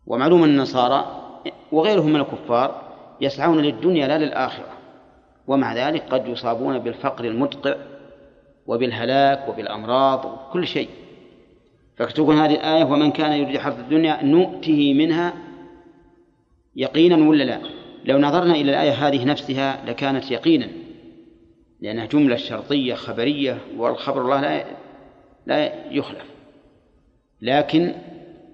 ومعلوم 0.07 0.45
أن 0.45 0.51
النصارى 0.51 1.23
وغيرهم 1.73 2.13
من 2.13 2.21
الكفار 2.21 2.93
يسعون 3.21 3.59
للدنيا 3.59 4.09
لا 4.09 4.19
للآخرة. 4.19 4.73
ومع 5.47 5.75
ذلك 5.75 6.03
قد 6.03 6.29
يصابون 6.29 6.79
بالفقر 6.79 7.25
المدقع 7.25 7.77
وبالهلاك 8.67 9.49
وبالأمراض 9.49 10.25
وكل 10.25 10.67
شيء. 10.67 10.89
فاكتبون 11.97 12.37
هذه 12.39 12.55
الآية 12.55 12.85
ومن 12.85 13.11
كان 13.11 13.33
يريد 13.33 13.59
حرث 13.59 13.79
الدنيا 13.79 14.25
نؤته 14.25 14.95
منها 14.95 15.33
يقينا 16.77 17.29
ولا 17.29 17.45
لا؟ 17.45 17.59
لو 18.05 18.19
نظرنا 18.19 18.55
إلى 18.55 18.71
الآية 18.71 18.93
هذه 18.93 19.25
نفسها 19.25 19.85
لكانت 19.87 20.31
يقينا 20.31 20.69
لأنها 21.81 22.07
جملة 22.07 22.37
شرطية 22.37 22.95
خبرية 22.95 23.59
والخبر 23.77 24.23
الله 24.23 24.41
لا 24.41 24.65
لا 25.47 25.73
يخلف. 25.91 26.25
لكن 27.43 27.95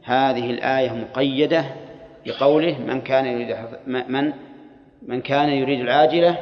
هذه 0.02 0.50
الآية 0.50 0.92
مقيدة 0.92 1.64
بقوله 2.26 2.78
من 2.86 3.00
كان 3.00 3.26
يريد 3.26 3.56
من 3.86 4.32
من 5.02 5.20
كان 5.20 5.48
يريد 5.48 5.80
العاجلة 5.80 6.36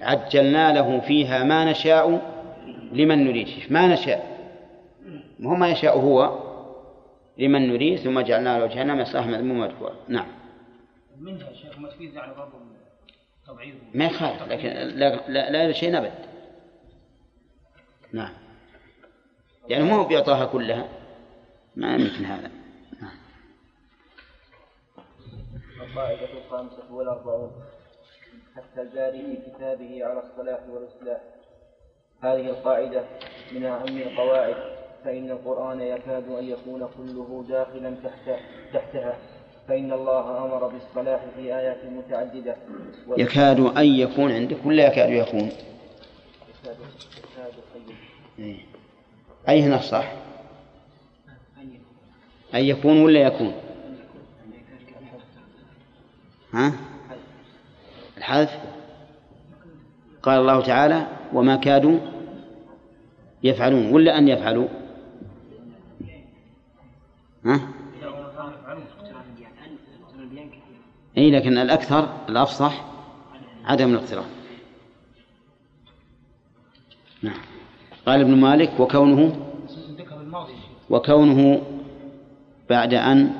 عجلنا 0.00 0.72
له 0.72 1.00
فيها 1.00 1.44
ما 1.44 1.70
نشاء 1.70 2.33
لمن 2.94 3.24
نريد؟ 3.24 3.48
ما 3.70 3.86
نشاء. 3.86 4.34
هو 5.42 5.54
ما 5.54 5.68
يشاء 5.68 5.98
هو 5.98 6.44
لمن 7.38 7.68
نريد 7.68 7.98
ثم 7.98 8.20
جعلنا 8.20 8.58
له 8.58 8.66
جهنم 8.66 9.00
يصلح 9.00 9.26
مذموما 9.26 9.66
مدحورا 9.66 9.94
نعم. 10.08 10.26
منها 11.18 11.52
شيخ 11.52 11.78
ما 11.78 11.88
تفيد 11.88 12.14
يعني 12.14 12.32
ما 13.94 14.04
يخالف 14.04 14.42
لكن 14.42 14.68
لا 14.68 15.28
لا, 15.28 15.50
لا 15.50 15.72
شيء 15.72 15.92
نبت 15.92 16.28
نعم. 18.12 18.32
يعني 19.68 19.84
مو 19.84 20.04
بيعطاها 20.04 20.46
كلها. 20.46 20.88
ما 21.76 21.94
يمكن 21.94 22.24
هذا. 22.24 22.50
نعم. 23.02 23.16
القاعدة 25.80 26.32
الخامسة 26.32 26.92
والأربعون. 26.92 27.52
حتى 28.56 28.82
الجاري 28.82 29.22
في 29.22 29.50
كتابه 29.50 30.04
على 30.04 30.22
الصلاح 30.22 30.60
والإصلاح. 30.68 31.20
هذه 32.24 32.46
القاعدة 32.50 33.02
من 33.52 33.64
أهم 33.64 33.98
القواعد 33.98 34.54
فإن 35.04 35.30
القرآن 35.30 35.80
يكاد 35.80 36.28
أن 36.28 36.44
يكون 36.44 36.88
كله 36.96 37.44
داخلا 37.48 37.94
تحت 38.04 38.40
تحتها 38.74 39.16
فإن 39.68 39.92
الله 39.92 40.44
أمر 40.44 40.66
بالصلاح 40.66 41.20
في 41.36 41.56
آيات 41.56 41.84
متعددة 41.84 42.56
يكاد 43.16 43.60
أن 43.60 43.86
يكون 43.86 44.32
عندك 44.32 44.56
ولا 44.66 44.86
يكاد 44.86 45.10
يكون؟ 45.10 45.50
يكاد 46.64 46.76
إيه. 48.38 48.56
أي 49.48 49.62
هنا 49.62 49.76
الصح؟ 49.76 50.12
أن 52.54 52.60
يكون 52.60 53.02
ولا 53.02 53.20
يكون؟ 53.20 53.52
ها؟ 56.52 56.72
الحذف 58.16 58.58
قال 60.22 60.40
الله 60.40 60.60
تعالى 60.60 61.06
وما 61.32 61.56
كادوا 61.56 61.98
يفعلون 63.44 63.92
ولا 63.92 64.18
أن 64.18 64.28
يفعلوا؟ 64.28 64.68
ها؟ 67.44 67.60
أي 71.18 71.30
لكن 71.30 71.58
الأكثر 71.58 72.08
الأفصح 72.28 72.84
عدم 73.64 73.90
الاقتران. 73.90 74.24
نعم. 77.22 77.40
قال 78.06 78.20
ابن 78.20 78.34
مالك 78.36 78.80
وكونه 78.80 79.36
وكونه 80.90 81.62
بعد 82.70 82.94
أن 82.94 83.30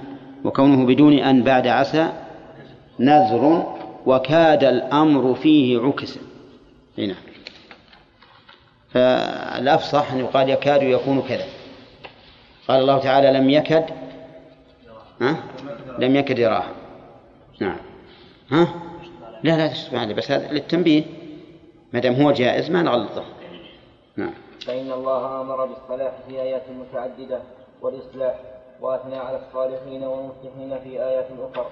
وكونه 0.44 0.86
بدون 0.86 1.12
أن 1.12 1.42
بعد 1.42 1.66
عسى 1.66 2.12
نذر 3.00 3.74
وكاد 4.06 4.64
الأمر 4.64 5.34
فيه 5.34 5.80
عكسا 5.80 6.20
هنا 6.98 7.14
فالأفصح 8.94 10.12
أن 10.12 10.18
يقال 10.20 10.50
يكاد 10.50 10.82
يكون 10.82 11.22
كذا. 11.22 11.44
قال 12.68 12.80
الله 12.80 12.98
تعالى 12.98 13.32
لم 13.32 13.50
يكد 13.50 13.84
ها؟ 15.20 15.36
لم 15.98 16.16
يكد 16.16 16.38
يراه 16.38 16.64
نعم. 17.60 17.76
ها؟ 18.50 18.68
لا 19.42 19.56
لا 19.56 19.68
تشتغل 19.68 19.98
عليه 19.98 20.14
بس 20.14 20.30
هذا 20.30 20.52
للتنبيه. 20.52 21.04
ما 21.92 22.00
دام 22.00 22.14
هو 22.14 22.32
جائز 22.32 22.70
ما 22.70 22.82
نغلطه. 22.82 23.24
نعم. 24.16 24.34
فإن 24.66 24.92
الله 24.92 25.40
أمر 25.40 25.66
بالصلاح 25.66 26.12
في 26.28 26.42
آيات 26.42 26.62
متعددة 26.70 27.40
والإصلاح 27.82 28.34
وأثنى 28.80 29.16
على 29.16 29.40
الصالحين 29.46 30.04
والمصلحين 30.04 30.78
في 30.84 31.04
آيات 31.04 31.26
أخرى. 31.52 31.66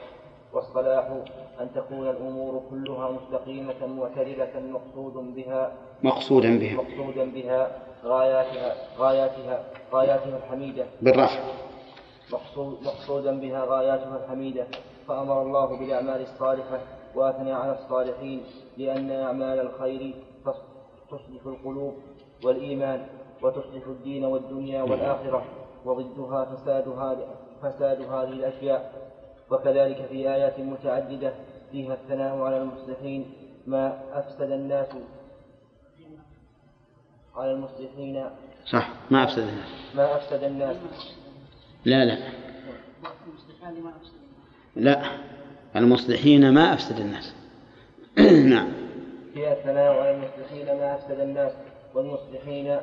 والصلاح 0.52 1.08
أن 1.60 1.68
تكون 1.74 2.08
الأمور 2.08 2.62
كلها 2.70 3.10
مستقيمة 3.10 3.86
معتدلة 3.86 4.60
مقصود 4.60 5.34
بها. 5.34 5.72
مقصودا 6.02 6.58
بها. 6.58 6.74
مقصودا 6.74 7.24
بها. 7.24 7.70
غاياتها 8.04 8.74
غاياتها 8.98 9.64
غاياتها 9.92 10.36
الحميدة. 10.36 10.84
بالرفع. 11.02 11.40
مقصود 12.32 12.82
مقصودا 12.82 13.40
بها 13.40 13.64
غاياتها 13.64 14.24
الحميدة. 14.24 14.66
فأمر 15.08 15.42
الله 15.42 15.78
بالأعمال 15.78 16.20
الصالحة 16.22 16.80
وأثنى 17.14 17.52
على 17.52 17.72
الصالحين 17.72 18.42
لأن 18.76 19.10
أعمال 19.10 19.60
الخير 19.60 20.14
تصلح 21.10 21.46
القلوب 21.46 21.94
والإيمان 22.44 23.06
وتصلح 23.42 23.86
الدين 23.86 24.24
والدنيا 24.24 24.82
والآخرة 24.82 25.44
وضدها 25.84 26.44
فساد 26.44 26.88
هذه 26.88 27.28
فساد 27.62 28.00
هذه 28.00 28.28
الأشياء 28.28 28.92
وكذلك 29.52 30.06
في 30.10 30.14
آيات 30.34 30.58
متعددة 30.60 31.32
فيها 31.72 31.94
الثناء 31.94 32.38
على 32.38 32.56
المصلحين 32.62 33.30
ما 33.66 33.98
أفسد 34.12 34.50
الناس. 34.50 34.86
على 37.36 37.52
المصلحين. 37.52 38.24
صح 38.66 38.88
ما 39.10 39.24
أفسد 39.24 39.38
الناس. 39.38 39.68
ما 39.94 40.16
أفسد 40.16 40.42
الناس. 40.44 40.76
لا 41.84 42.04
لا. 42.04 42.18
لا 44.76 45.02
المصلحين 45.76 46.54
ما 46.54 46.74
أفسد 46.74 47.00
الناس. 47.00 47.34
نعم. 48.52 48.68
في 49.34 49.52
الثناء 49.52 49.92
على 49.94 50.10
المصلحين 50.10 50.66
ما 50.78 50.94
أفسد 50.94 51.20
الناس. 51.20 51.52
والمصلحين 51.94 52.76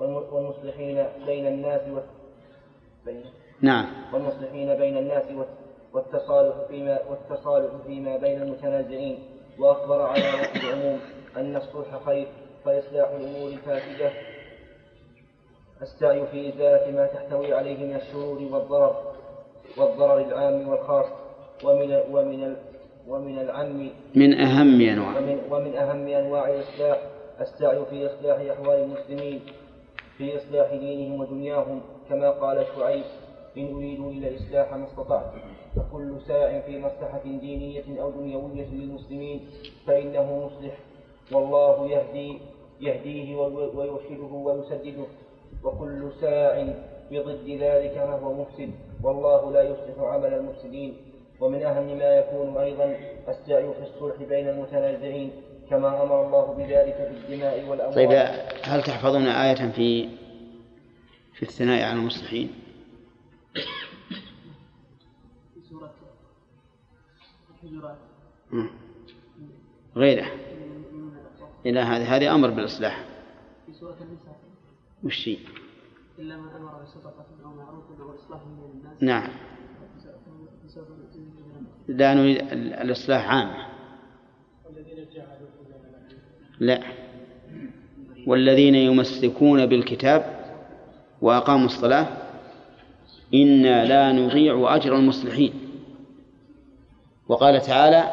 والم- 0.00 0.32
والمصلحين 0.32 1.06
بين 1.26 1.46
الناس 1.46 1.80
وال- 1.90 2.02
بين 3.06 3.24
نعم. 3.60 3.86
والمصلحين 4.12 4.74
بين 4.74 4.96
الناس 4.96 5.24
والتصالح 5.94 6.54
فيما 6.68 6.98
والتصالح 7.10 7.70
فيما 7.86 8.16
بين 8.16 8.42
المتنازعين. 8.42 9.18
وأخبر 9.58 10.02
على 10.02 10.20
وجه 10.20 10.68
العموم 10.68 11.00
أن 11.36 11.56
الصلح 11.56 12.04
خير 12.06 12.26
فإصلاح 12.64 13.08
الأمور 13.10 13.48
الفاسدة 13.48 14.10
السعي 15.82 16.26
في 16.26 16.48
إزالة 16.48 16.96
ما 16.96 17.06
تحتوي 17.06 17.54
عليه 17.54 17.86
من 17.86 17.94
الشرور 17.96 18.38
والضرر 18.52 19.12
والضرر 19.76 20.18
العام 20.20 20.68
والخاص 20.68 21.06
ومن 21.64 22.00
ومن 22.10 22.56
ومن 23.08 23.38
العم. 23.38 23.90
من 24.14 24.40
أهم 24.40 24.80
أنواع. 24.80 25.18
ومن, 25.18 25.38
ومن 25.50 25.76
أهم 25.76 26.08
أنواع 26.08 26.48
الإصلاح. 26.48 26.98
السعي 27.40 27.84
في 27.90 28.06
إصلاح 28.06 28.38
أحوال 28.58 28.78
المسلمين 28.78 29.40
في 30.18 30.36
إصلاح 30.36 30.74
دينهم 30.74 31.20
ودنياهم 31.20 31.80
كما 32.08 32.30
قال 32.30 32.66
شعيب 32.76 33.04
إن 33.56 33.74
أريد 33.74 34.00
إلا 34.00 34.28
الإصلاح 34.28 34.74
ما 34.74 34.86
استطعت 34.86 35.32
فكل 35.76 36.16
ساع 36.28 36.60
في 36.60 36.78
مصلحة 36.78 37.20
دينية 37.24 38.02
أو 38.02 38.10
دنيوية 38.10 38.66
للمسلمين 38.72 39.40
فإنه 39.86 40.46
مصلح. 40.46 40.74
والله 41.32 41.88
يهدي 41.90 42.38
يهديه 42.80 43.36
وي- 43.36 43.70
ويرشده 43.76 44.32
ويسدده. 44.34 45.04
وكل 45.64 46.08
ساع 46.20 46.66
بضد 47.10 47.48
ذلك 47.60 47.92
فهو 47.92 48.32
مفسد. 48.32 48.70
والله 49.02 49.52
لا 49.52 49.62
يصلح 49.62 49.98
عمل 49.98 50.34
المفسدين. 50.34 50.96
ومن 51.40 51.62
أهم 51.62 51.98
ما 51.98 52.04
يكون 52.16 52.56
أيضا 52.56 52.96
السعي 53.28 53.72
في 53.72 53.82
الصلح 53.82 54.22
بين 54.28 54.48
المتنازعين 54.48 55.30
كما 55.70 56.02
أمر 56.02 56.26
الله 56.26 56.54
بذلك 56.58 56.94
في 56.94 57.32
الدماء 57.32 57.68
والأموال. 57.68 57.94
طيب 57.94 58.10
هل 58.62 58.82
تحفظون 58.82 59.26
آية 59.26 59.54
في 59.54 60.08
في 61.34 61.42
الثناء 61.42 61.82
على 61.84 61.92
المصلحين؟ 61.98 62.50
غيره 69.96 70.26
من- 70.26 70.68
من. 70.98 71.10
إلى 71.66 71.80
هذه 71.80 72.16
هذه 72.16 72.34
أمر 72.34 72.50
بالإصلاح. 72.50 73.04
في 73.66 73.72
سورة 73.72 73.96
النساء. 74.00 74.36
وش 75.04 75.28
هي؟ 75.28 75.36
إلا 76.18 76.36
من 76.36 76.48
أمر 76.48 76.82
بصدقة 76.82 77.26
أو 77.44 77.50
معروف 77.54 77.84
أو 78.00 78.14
إصلاح 78.14 78.40
بين 78.44 78.80
الناس. 78.80 79.02
نعم. 79.02 79.30
لا 81.88 82.14
نريد 82.14 82.36
ال- 82.52 82.72
الإصلاح 82.74 83.28
عام. 83.30 83.54
لا. 86.60 86.80
والذين 88.26 88.74
يمسكون 88.74 89.66
بالكتاب 89.66 90.44
وأقاموا 91.22 91.66
الصلاة 91.66 92.06
إنا 93.34 93.84
لا 93.84 94.12
نضيع 94.12 94.74
أجر 94.76 94.96
المصلحين. 94.96 95.52
وقال 97.28 97.60
تعالى 97.60 98.04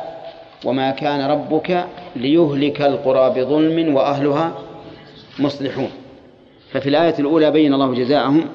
وما 0.65 0.91
كان 0.91 1.31
ربك 1.31 1.85
ليهلك 2.15 2.81
القرى 2.81 3.29
بظلم 3.29 3.95
وأهلها 3.95 4.59
مصلحون. 5.39 5.89
ففي 6.71 6.89
الآية 6.89 7.15
الأولى 7.19 7.51
بين 7.51 7.73
الله 7.73 7.93
جزاءهم 7.93 8.49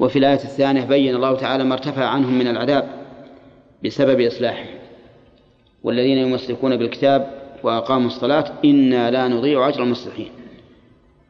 وفي 0.00 0.18
الآية 0.18 0.34
الثانية 0.34 0.84
بين 0.84 1.14
الله 1.14 1.34
تعالى 1.36 1.64
ما 1.64 1.74
ارتفع 1.74 2.04
عنهم 2.04 2.38
من 2.38 2.48
العذاب 2.48 2.88
بسبب 3.84 4.20
إصلاحهم. 4.20 4.78
والذين 5.82 6.18
يمسكون 6.18 6.76
بالكتاب 6.76 7.30
وأقاموا 7.62 8.06
الصلاة 8.06 8.44
إنا 8.64 9.10
لا 9.10 9.28
نضيع 9.28 9.68
أجر 9.68 9.82
المصلحين. 9.82 10.30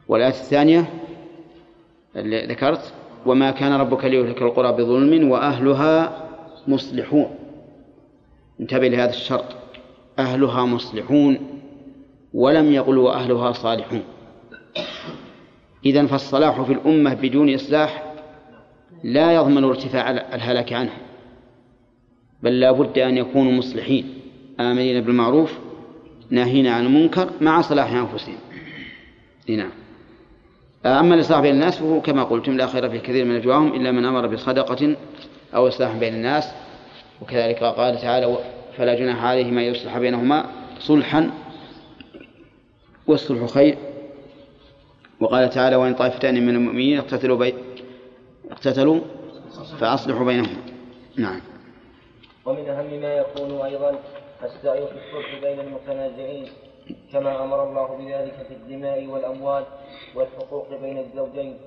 والآية 0.07 0.29
الثانية 0.29 0.85
اللي 2.15 2.45
ذكرت 2.45 2.93
وما 3.25 3.51
كان 3.51 3.73
ربك 3.73 4.05
ليهلك 4.05 4.41
القرى 4.41 4.71
بظلم 4.71 5.31
وأهلها 5.31 6.27
مصلحون. 6.67 7.38
انتبه 8.59 8.87
لهذا 8.87 9.09
الشرط. 9.09 9.45
أهلها 10.19 10.65
مصلحون 10.65 11.37
ولم 12.33 12.71
يقل 12.71 12.97
وأهلها 12.97 13.51
صالحون. 13.51 14.03
إذن 15.85 16.07
فالصلاح 16.07 16.61
في 16.61 16.73
الأمة 16.73 17.13
بدون 17.13 17.53
إصلاح 17.53 18.03
لا 19.03 19.33
يضمن 19.33 19.63
ارتفاع 19.63 20.11
الهلاك 20.11 20.73
عنه 20.73 20.91
بل 22.43 22.59
لا 22.59 22.71
بد 22.71 22.99
أن 22.99 23.17
يكونوا 23.17 23.51
مصلحين 23.51 24.13
آمرين 24.59 25.01
بالمعروف 25.01 25.57
ناهين 26.29 26.67
عن 26.67 26.85
المنكر 26.85 27.29
مع 27.41 27.61
صلاح 27.61 27.93
أنفسهم. 27.93 28.37
نعم. 29.49 29.71
أما 30.85 31.15
الإصلاح 31.15 31.39
بين 31.39 31.53
الناس 31.53 31.79
فهو 31.79 32.01
كما 32.01 32.23
قلتم 32.23 32.57
لا 32.57 32.67
خير 32.67 32.89
في 32.89 32.99
كثير 32.99 33.25
من 33.25 33.35
نجواهم 33.35 33.73
إلا 33.73 33.91
من 33.91 34.05
أمر 34.05 34.27
بصدقة 34.27 34.95
أو 35.55 35.67
إصلاح 35.67 35.97
بين 35.97 36.13
الناس. 36.13 36.53
وكذلك 37.21 37.63
قال 37.63 37.97
تعالى 37.97 38.37
فلا 38.77 38.95
جناح 38.95 39.23
عليهما 39.23 39.61
يصلح 39.63 39.97
بينهما 39.97 40.45
صلحا 40.79 41.31
والصلح 43.07 43.45
خير. 43.45 43.77
وقال 45.19 45.49
تعالى 45.49 45.75
وإن 45.75 45.93
طائفتان 45.93 46.45
من 46.45 46.55
المؤمنين 46.55 46.97
اقتتلوا 46.97 47.37
بي... 47.37 47.53
اقتتلوا 48.51 48.99
فأصلحوا 49.79 50.25
بينهما. 50.25 50.57
نعم. 51.17 51.41
ومن 52.45 52.69
أهم 52.69 53.01
ما 53.01 53.13
يكون 53.13 53.61
أيضا 53.61 53.99
السعي 54.43 54.87
في 54.87 54.93
الصلح 54.93 55.41
بين 55.41 55.59
المتنازعين 55.59 56.45
كما 57.13 57.43
أمر 57.43 57.69
الله 57.69 57.97
بذلك 57.97 58.45
في 58.47 58.53
الدماء 58.53 59.05
والأموال 59.05 59.63
والحقوق 60.15 60.67
بين 60.81 60.97
الزوجين 60.97 61.57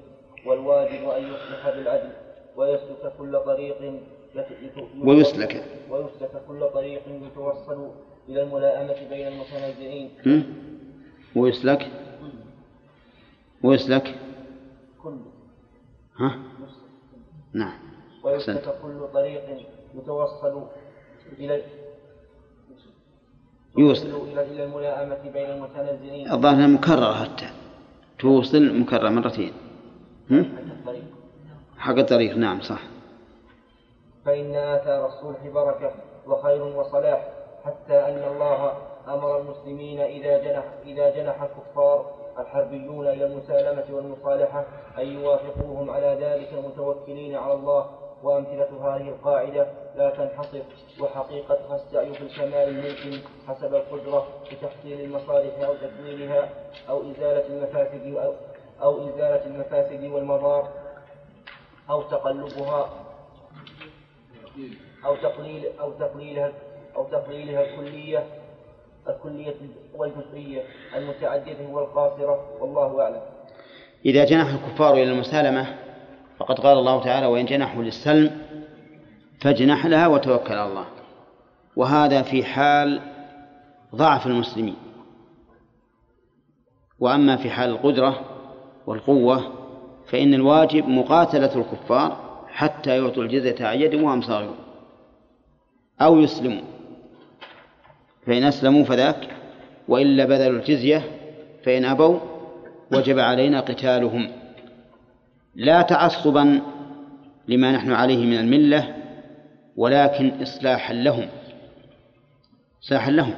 والواجب 0.46 1.08
أن 1.08 1.22
يصلح 1.22 1.74
بالعدل 1.76 2.10
ويسلك 2.56 3.12
كل 3.18 3.40
طريق 3.46 4.00
ويسلك. 5.00 5.64
ويسلك 5.90 6.42
كل 6.48 6.68
طريق 6.74 7.02
يتوصل 7.08 7.90
إلى 8.28 8.42
الملائمة 8.42 9.08
بين 9.10 9.26
المتنازعين. 9.28 10.10
هم؟ 10.26 10.44
ويسلك. 11.36 11.90
ويسلك. 13.62 14.14
كل. 15.02 15.16
ها؟ 16.16 16.38
نعم. 17.52 17.78
ويسلك. 18.24 18.74
كل 18.82 19.08
طريق 19.14 19.42
يتوصل 19.94 20.66
إلى 21.38 21.62
يوصل. 23.78 24.06
إلى 24.06 24.64
الملائمة 24.64 25.30
بين 25.32 25.50
المتنازعين. 25.50 26.32
الظاهر 26.32 26.68
مكررة 26.68 27.14
حتى. 27.14 27.50
توصل 28.18 28.80
مكررة 28.80 29.08
مرتين. 29.08 29.52
هم؟ 30.30 30.44
حتى 30.44 30.62
الطريق. 30.62 31.04
حق 31.78 31.98
الطريق. 31.98 32.36
نعم 32.36 32.60
صح. 32.60 32.91
فإن 34.24 34.56
آثار 34.56 35.06
الصلح 35.06 35.46
بركة 35.54 35.90
وخير 36.26 36.62
وصلاح 36.62 37.28
حتى 37.64 37.98
أن 37.98 38.24
الله 38.32 38.72
أمر 39.08 39.38
المسلمين 39.38 40.00
إذا 40.00 40.38
جنح 40.38 40.64
إذا 40.84 41.10
جنح 41.10 41.42
الكفار 41.42 42.06
الحربيون 42.38 43.08
إلى 43.08 43.26
المسالمة 43.26 43.84
والمصالحة 43.90 44.64
أن 44.98 45.06
يوافقوهم 45.06 45.90
على 45.90 46.18
ذلك 46.20 46.64
متوكلين 46.64 47.36
على 47.36 47.52
الله 47.52 47.90
وأمثلة 48.22 48.68
هذه 48.82 49.08
القاعدة. 49.08 49.66
لا 49.96 50.10
تنحصر 50.10 50.62
وحقيقتها 51.00 51.76
السعي 51.76 52.14
في 52.14 52.22
الكمال 52.22 52.68
الممكن 52.68 53.28
حسب 53.48 53.74
القدرة 53.74 54.26
لتحصيل 54.52 55.00
المصالح 55.00 55.66
أو 55.66 55.74
تكميلها 55.74 56.48
أو 56.88 57.00
إزالة 57.00 57.46
المفاسد 57.46 58.14
أو, 58.16 58.32
أو 58.82 59.08
إزالة 59.08 59.46
المفاسد 59.46 60.04
والمضار 60.04 60.68
أو 61.90 62.02
تقلبها. 62.02 62.90
أو 65.04 65.16
تقليل 65.16 65.64
أو 65.80 65.92
تقليلها 65.92 66.52
أو 66.96 67.04
تقليلها 67.04 67.62
الكلية 67.62 68.26
الكلية 69.08 69.54
والجزئية 69.96 70.62
المتعددة 70.96 71.68
والقاصرة 71.70 72.60
والله 72.60 73.02
أعلم. 73.02 73.20
إذا 74.06 74.24
جنح 74.24 74.48
الكفار 74.48 74.94
إلى 74.94 75.02
المسالمة 75.12 75.66
فقد 76.38 76.60
قال 76.60 76.78
الله 76.78 77.04
تعالى 77.04 77.26
وإن 77.26 77.44
جنحوا 77.44 77.82
للسلم 77.82 78.30
فاجنح 79.40 79.86
لها 79.86 80.06
وتوكل 80.06 80.54
على 80.54 80.70
الله 80.70 80.84
وهذا 81.76 82.22
في 82.22 82.44
حال 82.44 83.00
ضعف 83.94 84.26
المسلمين 84.26 84.76
وأما 87.00 87.36
في 87.36 87.50
حال 87.50 87.70
القدرة 87.70 88.20
والقوة 88.86 89.52
فإن 90.06 90.34
الواجب 90.34 90.88
مقاتلة 90.88 91.56
الكفار 91.56 92.21
حتى 92.52 92.98
يعطوا 92.98 93.22
الجزية 93.22 93.66
عن 93.66 93.80
يد 93.80 93.94
وهم 93.94 94.20
صاغرون. 94.20 94.56
أو 96.00 96.20
يسلموا. 96.20 96.62
فإن 98.26 98.44
أسلموا 98.44 98.84
فذاك. 98.84 99.28
وإلا 99.88 100.24
بذلوا 100.24 100.58
الجزية 100.60 101.02
فإن 101.64 101.84
أبوا 101.84 102.18
وجب 102.92 103.18
علينا 103.18 103.60
قتالهم. 103.60 104.30
لا 105.54 105.82
تعصبا 105.82 106.62
لما 107.48 107.72
نحن 107.72 107.92
عليه 107.92 108.26
من 108.26 108.38
الملة 108.38 108.94
ولكن 109.76 110.42
إصلاحا 110.42 110.94
لهم. 110.94 111.28
إصلاحا 112.82 113.10
لهم. 113.10 113.34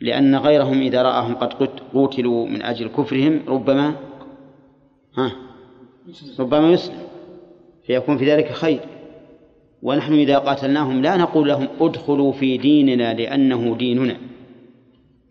لأن 0.00 0.36
غيرهم 0.36 0.80
إذا 0.80 1.02
رآهم 1.02 1.34
قد 1.34 1.52
قتلوا 1.94 2.46
من 2.46 2.62
أجل 2.62 2.88
كفرهم 2.88 3.42
ربما 3.48 3.94
ها 5.18 5.32
ربما 6.38 6.70
يسلم. 6.70 7.11
فيكون 7.86 8.18
في 8.18 8.32
ذلك 8.32 8.52
خير. 8.52 8.80
ونحن 9.82 10.12
إذا 10.12 10.38
قاتلناهم 10.38 11.02
لا 11.02 11.16
نقول 11.16 11.48
لهم 11.48 11.68
ادخلوا 11.80 12.32
في 12.32 12.58
ديننا 12.58 13.14
لأنه 13.14 13.76
ديننا 13.76 14.16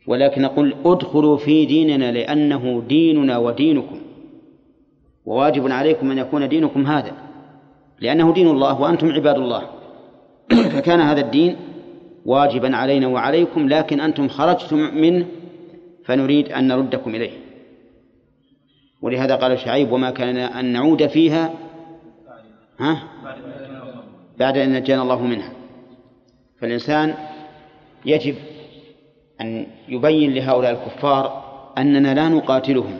ولكن 0.07 0.41
نقول 0.41 0.75
ادخلوا 0.85 1.37
في 1.37 1.65
ديننا 1.65 2.11
لأنه 2.11 2.83
ديننا 2.87 3.37
ودينكم. 3.37 3.99
وواجب 5.25 5.71
عليكم 5.71 6.11
أن 6.11 6.17
يكون 6.17 6.49
دينكم 6.49 6.85
هذا 6.85 7.11
لأنه 7.99 8.33
دين 8.33 8.47
الله 8.47 8.81
وأنتم 8.81 9.11
عباد 9.11 9.35
الله. 9.35 9.63
فكان 10.73 10.99
هذا 10.99 11.21
الدين 11.21 11.55
واجبا 12.25 12.75
علينا 12.75 13.07
وعليكم 13.07 13.69
لكن 13.69 13.99
أنتم 13.99 14.27
خرجتم 14.27 14.77
منه 14.77 15.25
فنريد 16.05 16.51
أن 16.51 16.67
نردكم 16.67 17.15
إليه. 17.15 17.31
ولهذا 19.01 19.35
قال 19.35 19.59
شعيب 19.59 19.91
وما 19.91 20.11
كان 20.11 20.37
أن 20.37 20.65
نعود 20.65 21.07
فيها 21.07 21.53
ها؟ 22.81 23.03
بعد 24.39 24.57
أن 24.57 24.73
نجانا 24.73 25.01
الله 25.01 25.21
منها. 25.21 25.51
فالإنسان 26.59 27.13
يجب 28.05 28.35
أن 29.41 29.65
يبين 29.89 30.33
لهؤلاء 30.33 30.71
الكفار 30.71 31.43
أننا 31.77 32.13
لا 32.13 32.29
نقاتلهم. 32.29 32.99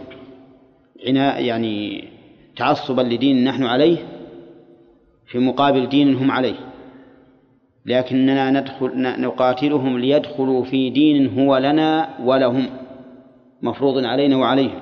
يعني 1.37 2.07
تعصبا 2.55 3.01
لدين 3.01 3.43
نحن 3.43 3.63
عليه 3.63 3.97
في 5.25 5.39
مقابل 5.39 5.89
دين 5.89 6.15
هم 6.15 6.31
عليه. 6.31 6.55
لكننا 7.85 8.51
ندخل 8.51 8.91
نقاتلهم 9.21 9.97
ليدخلوا 9.99 10.63
في 10.63 10.89
دين 10.89 11.39
هو 11.39 11.57
لنا 11.57 12.09
ولهم. 12.23 12.69
مفروض 13.61 14.05
علينا 14.05 14.37
وعليهم. 14.37 14.79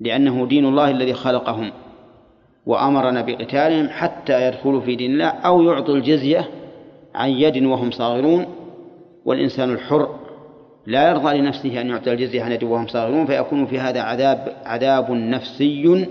لأنه 0.00 0.46
دين 0.46 0.64
الله 0.66 0.90
الذي 0.90 1.12
خلقهم. 1.12 1.72
وأمرنا 2.66 3.22
بقتالهم 3.22 3.88
حتى 3.88 4.48
يدخلوا 4.48 4.80
في 4.80 4.96
دين 4.96 5.12
الله 5.12 5.26
أو 5.26 5.62
يعطوا 5.62 5.94
الجزية 5.94 6.48
عن 7.14 7.30
يد 7.30 7.64
وهم 7.64 7.90
صاغرون. 7.90 8.46
والإنسان 9.24 9.72
الحر 9.72 10.18
لا 10.86 11.08
يرضى 11.08 11.38
لنفسه 11.38 11.80
أن 11.80 11.88
يعطي 11.88 12.12
الجزية 12.12 12.42
عن 12.42 12.52
يد 12.52 12.64
وهم 12.64 12.86
صاغرون 12.86 13.26
فيكون 13.26 13.66
في 13.66 13.78
هذا 13.78 14.00
عذاب 14.00 14.56
عذاب 14.64 15.10
نفسي 15.10 16.06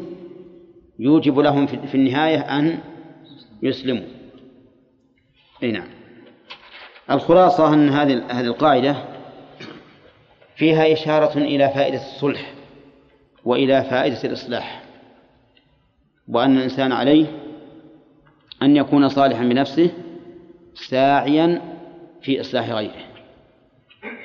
يوجب 0.99 1.39
لهم 1.39 1.67
في 1.67 1.95
النهاية 1.95 2.39
أن 2.39 2.77
يسلموا. 3.63 4.05
أي 5.63 5.71
نعم. 5.71 5.87
الخلاصة 7.11 7.73
أن 7.73 7.89
هذه 7.89 8.23
هذه 8.29 8.45
القاعدة 8.45 8.95
فيها 10.55 10.93
إشارة 10.93 11.37
إلى 11.37 11.69
فائدة 11.69 11.97
الصلح 11.97 12.53
وإلى 13.45 13.83
فائدة 13.83 14.23
الإصلاح. 14.23 14.80
وأن 16.31 16.57
الإنسان 16.57 16.91
عليه 16.91 17.25
أن 18.61 18.75
يكون 18.75 19.09
صالحا 19.09 19.43
بنفسه 19.43 19.91
ساعيا 20.73 21.61
في 22.21 22.41
إصلاح 22.41 22.69
غيره. 22.69 23.11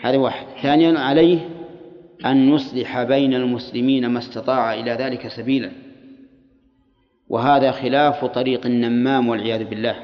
هذا 0.03 0.17
واحد. 0.17 0.47
ثانيا 0.63 0.99
عليه 0.99 1.39
أن 2.27 2.55
يصلح 2.55 3.03
بين 3.03 3.35
المسلمين 3.35 4.07
ما 4.07 4.19
استطاع 4.19 4.75
إلى 4.75 4.91
ذلك 4.91 5.29
سبيلا. 5.29 5.71
وهذا 7.29 7.71
خلاف 7.71 8.25
طريق 8.25 8.67
النمام 8.67 9.29
والعياذ 9.29 9.65
بالله 9.65 9.97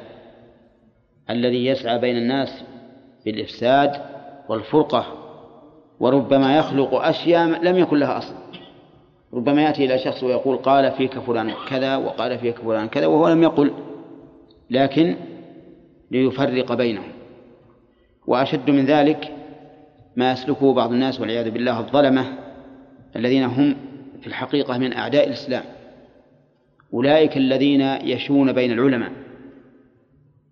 الذي 1.31 1.67
يسعى 1.67 1.99
بين 1.99 2.17
الناس 2.17 2.65
بالإفساد 3.25 3.93
والفرقة 4.49 5.07
وربما 6.01 6.57
يخلق 6.57 6.95
أشياء 6.95 7.49
لم 7.49 7.79
يكن 7.79 7.99
لها 7.99 8.19
أصل. 8.19 8.42
ربما 9.35 9.63
يأتي 9.63 9.85
إلى 9.85 9.99
شخص 9.99 10.23
ويقول 10.23 10.57
قال 10.57 10.93
فيك 10.93 11.19
فلان 11.19 11.53
كذا 11.69 11.97
وقال 11.97 12.39
فيك 12.39 12.59
فلان 12.59 12.89
كذا 12.89 13.07
وهو 13.07 13.29
لم 13.29 13.43
يقل 13.43 13.73
لكن 14.71 15.17
ليفرق 16.11 16.75
بينهم. 16.75 17.13
وأشد 18.27 18.71
من 18.71 18.87
ذلك 18.87 19.33
ما 20.17 20.33
يسلكه 20.33 20.75
بعض 20.75 20.93
الناس 20.93 21.21
والعياذ 21.21 21.51
بالله 21.51 21.79
الظلمة 21.81 22.25
الذين 23.17 23.45
هم 23.45 23.77
في 24.21 24.27
الحقيقة 24.27 24.79
من 24.79 24.93
أعداء 24.93 25.27
الإسلام. 25.27 25.65
أولئك 26.95 27.37
الذين 27.37 27.81
يشون 27.81 28.53
بين 28.53 28.73
العلماء 28.73 29.13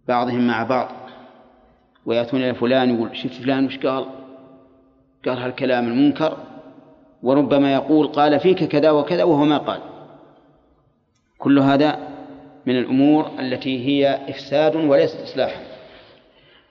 بعضهم 0.08 0.46
مع 0.46 0.62
بعض 0.62 0.88
ويأتون 2.06 2.40
إلى 2.40 2.54
فلان 2.54 2.94
يقول 2.94 3.16
شفت 3.16 3.42
فلان 3.42 3.66
وش 3.66 3.78
قال؟ 3.78 4.06
قال 5.26 5.38
هالكلام 5.38 5.88
المنكر 5.88 6.36
وربما 7.22 7.72
يقول 7.74 8.06
قال 8.06 8.40
فيك 8.40 8.64
كذا 8.64 8.90
وكذا 8.90 9.24
وهو 9.24 9.44
ما 9.44 9.58
قال. 9.58 9.80
كل 11.38 11.58
هذا 11.58 11.98
من 12.66 12.78
الأمور 12.78 13.30
التي 13.40 13.86
هي 13.86 14.20
إفساد 14.28 14.76
وليست 14.76 15.20
إصلاحا. 15.20 15.60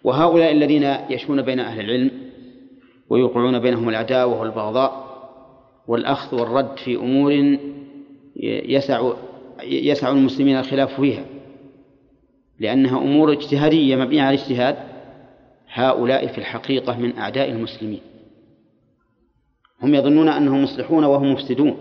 وهؤلاء 0.04 0.52
الذين 0.52 0.96
يشون 1.10 1.42
بين 1.42 1.60
أهل 1.60 1.80
العلم 1.80 2.12
ويوقعون 3.10 3.60
بينهم 3.60 3.90
العداوة 3.90 4.40
والبغضاء 4.40 5.10
والأخذ 5.88 6.40
والرد 6.40 6.78
في 6.78 6.96
أمور 6.96 7.58
يسع 8.44 9.12
يسع 9.64 10.12
المسلمين 10.12 10.60
الخلاف 10.60 11.02
فيها. 11.02 11.26
لأنها 12.60 12.98
أمور 12.98 13.32
اجتهادية 13.32 13.96
مبنية 13.96 14.22
على 14.22 14.36
الاجتهاد 14.36 14.76
هؤلاء 15.74 16.28
في 16.28 16.38
الحقيقة 16.38 16.98
من 16.98 17.18
أعداء 17.18 17.50
المسلمين. 17.50 18.00
هم 19.84 19.96
يظنون 19.96 20.30
أنهم 20.30 20.64
مصلحون 20.64 21.04
وهم 21.04 21.32
مفسدون. 21.34 21.78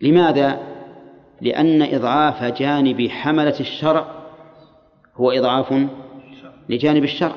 لماذا؟ 0.00 0.60
لأن 1.40 1.82
إضعاف 1.82 2.44
جانب 2.44 3.08
حملة 3.08 3.60
الشرع 3.60 4.06
هو 5.16 5.30
إضعاف 5.30 5.74
لجانب 6.68 7.04
الشرع. 7.04 7.34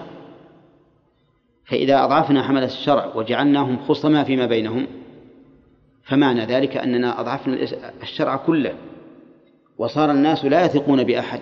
فإذا 1.65 2.03
أضعفنا 2.03 2.43
حملة 2.43 2.65
الشرع 2.65 3.15
وجعلناهم 3.15 3.77
خصما 3.77 4.23
فيما 4.23 4.45
بينهم 4.45 4.87
فمعنى 6.03 6.45
ذلك 6.45 6.77
أننا 6.77 7.21
أضعفنا 7.21 7.57
الشرع 8.01 8.35
كله. 8.35 8.73
وصار 9.77 10.11
الناس 10.11 10.45
لا 10.45 10.65
يثقون 10.65 11.03
بأحد. 11.03 11.39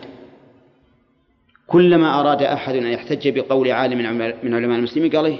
كلما 1.68 2.20
أراد 2.20 2.43
أحد 2.43 2.76
أن 2.76 2.88
يحتج 2.88 3.39
بقول 3.39 3.72
عالم 3.72 3.97
من 4.43 4.53
علماء 4.53 4.78
المسلمين 4.78 5.12
قال 5.12 5.26
إيه؟ 5.26 5.39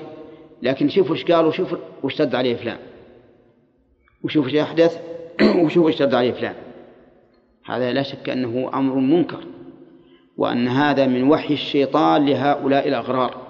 لكن 0.62 0.90
شوف 0.90 1.12
وش 1.12 1.26
قال 1.26 1.46
وشوف 1.46 1.76
وش 2.04 2.22
رد 2.22 2.36
عليه 2.36 2.56
فلان. 2.56 2.78
وشوف 4.24 4.46
وش 4.46 4.56
أحدث 4.56 5.00
وشوف 5.64 5.86
وش 5.86 6.02
رد 6.02 6.14
عليه 6.14 6.32
فلان. 6.32 6.56
هذا 7.66 7.94
لا 7.94 8.04
شك 8.04 8.30
أنه 8.30 8.70
أمر 8.74 8.96
منكر 8.96 9.44
وأن 10.38 10.68
هذا 10.68 11.08
من 11.08 11.24
وحي 11.24 11.54
الشيطان 11.54 12.26
لهؤلاء 12.26 12.88
الأغرار 12.88 13.48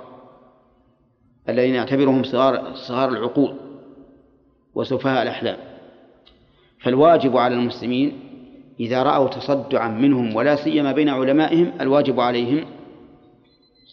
الذين 1.50 1.76
يعتبرهم 1.76 2.24
صغار 2.24 2.76
صغار 2.76 3.10
العقول 3.10 3.56
وسفهاء 4.76 5.24
الأحلام. 5.24 5.58
فالواجب 6.80 7.38
على 7.38 7.56
المسلمين 7.56 8.20
إذا 8.80 9.04
رأوا 9.04 9.28
تصدعا 9.28 9.88
منهم 9.88 10.36
ولا 10.36 10.56
سيما 10.56 10.92
بين 10.92 11.10
علمائهم 11.10 11.72
الواجب 11.82 12.20
عليهم 12.20 12.66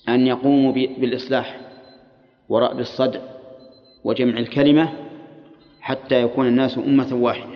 أن 0.09 0.27
يقوموا 0.27 0.73
بالإصلاح. 0.73 1.61
ورأب 2.49 2.81
الصدع 2.81 3.21
وجمع 4.05 4.39
الكلمة 4.39 4.89
حتى 5.81 6.23
يكون 6.23 6.49
الناس 6.49 6.79
أمة 6.79 7.15
واحدة. 7.15 7.55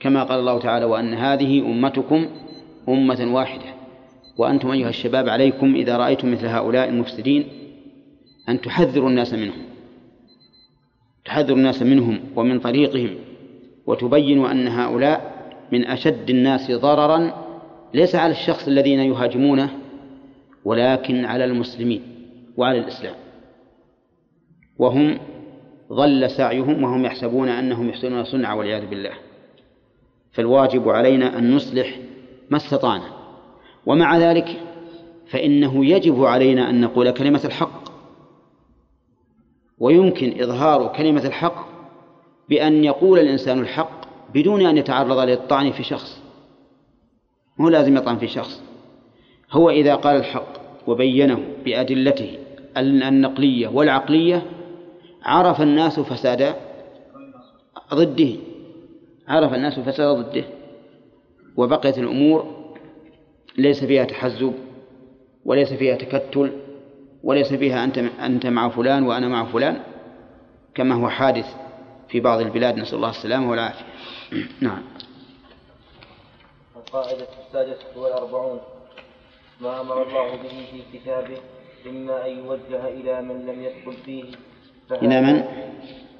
كما 0.00 0.24
قال 0.24 0.40
الله 0.40 0.58
تعالى 0.58 0.84
وأن 0.84 1.14
هذه 1.14 1.58
أمتكم 1.58 2.26
أمة 2.88 3.34
واحدة. 3.34 3.74
وأنتم 4.38 4.70
أيها 4.70 4.88
الشباب 4.88 5.28
عليكم 5.28 5.74
إذا 5.74 5.96
رأيتم 5.96 6.32
مثل 6.32 6.46
هؤلاء 6.46 6.88
المفسدين 6.88 7.44
أن 8.48 8.60
تحذروا 8.60 9.08
الناس 9.08 9.34
منهم. 9.34 9.62
تحذروا 11.24 11.58
الناس 11.58 11.82
منهم 11.82 12.20
ومن 12.36 12.60
طريقهم 12.60 13.14
وتبينوا 13.86 14.50
أن 14.50 14.68
هؤلاء 14.68 15.32
من 15.72 15.86
أشد 15.86 16.30
الناس 16.30 16.70
ضررا 16.70 17.44
ليس 17.94 18.14
على 18.14 18.32
الشخص 18.32 18.68
الذين 18.68 18.98
يهاجمونه 18.98 19.70
ولكن 20.64 21.24
على 21.24 21.44
المسلمين 21.44 22.02
وعلى 22.56 22.78
الإسلام. 22.78 23.14
وهم 24.78 25.18
ضل 25.92 26.30
سعيهم 26.30 26.82
وهم 26.82 27.04
يحسبون 27.04 27.48
أنهم 27.48 27.88
يحسنون 27.88 28.24
صنعا 28.24 28.54
والعياذ 28.54 28.86
بالله. 28.86 29.12
فالواجب 30.32 30.88
علينا 30.88 31.38
أن 31.38 31.54
نصلح 31.54 31.98
ما 32.50 32.56
استطعنا. 32.56 33.12
ومع 33.86 34.18
ذلك 34.18 34.60
فإنه 35.26 35.86
يجب 35.86 36.24
علينا 36.24 36.70
أن 36.70 36.80
نقول 36.80 37.10
كلمة 37.10 37.40
الحق. 37.44 37.82
ويمكن 39.78 40.42
إظهار 40.42 40.92
كلمة 40.96 41.26
الحق 41.26 41.68
بأن 42.48 42.84
يقول 42.84 43.18
الإنسان 43.18 43.58
الحق 43.58 44.02
بدون 44.34 44.66
أن 44.66 44.76
يتعرض 44.78 45.18
للطعن 45.18 45.70
في 45.70 45.82
شخص. 45.82 46.22
مو 47.58 47.68
لازم 47.68 47.96
يطعن 47.96 48.18
في 48.18 48.28
شخص. 48.28 48.62
هو 49.50 49.70
إذا 49.70 49.94
قال 49.94 50.16
الحق 50.16 50.52
وبينه 50.86 51.44
بأدلته 51.64 52.38
النقلية 52.76 53.68
والعقلية 53.68 54.42
عرف 55.24 55.60
الناس 55.60 56.00
فساد 56.00 56.54
ضده. 57.94 58.36
عرف 59.28 59.54
الناس 59.54 59.80
فساد 59.80 60.16
ضده. 60.16 60.44
وبقيت 61.56 61.98
الأمور 61.98 62.62
ليس 63.58 63.84
فيها 63.84 64.04
تحزب 64.04 64.54
وليس 65.44 65.72
فيها 65.72 65.96
تكتل 65.96 66.52
وليس 67.22 67.54
فيها 67.54 67.84
أنت 67.84 67.98
أنت 67.98 68.46
مع 68.46 68.68
فلان 68.68 69.02
وأنا 69.02 69.28
مع 69.28 69.44
فلان 69.44 69.82
كما 70.74 70.94
هو 70.94 71.08
حادث 71.08 71.46
في 72.08 72.20
بعض 72.20 72.40
البلاد. 72.40 72.76
نسأل 72.76 72.94
الله 72.94 73.10
السلامة 73.10 73.50
والعافية. 73.50 73.84
نعم. 74.60 74.82
القاعدة 76.76 77.26
السادسة 77.46 77.86
والأربعون. 77.96 78.60
ما 79.60 79.80
أمر 79.80 80.02
الله 80.02 80.36
به 80.36 80.66
في 80.70 80.98
كتابه 80.98 81.36
إما 81.86 82.26
أن 82.26 82.38
يوجه 82.38 82.88
إلى 82.88 83.22
من 83.22 83.46
لم 83.46 83.62
يدخل 83.62 83.92
فيه 84.04 84.24
إلى 84.90 85.20
من؟ 85.20 85.44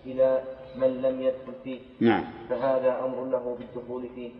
إلى 0.06 0.42
من 0.76 1.02
لم 1.02 1.20
يدخل 1.20 1.52
فيه. 1.64 1.78
نعم. 2.00 2.24
فهذا 2.50 3.04
أمر 3.04 3.24
له 3.24 3.56
بالدخول 3.58 4.08
فيه. 4.14 4.30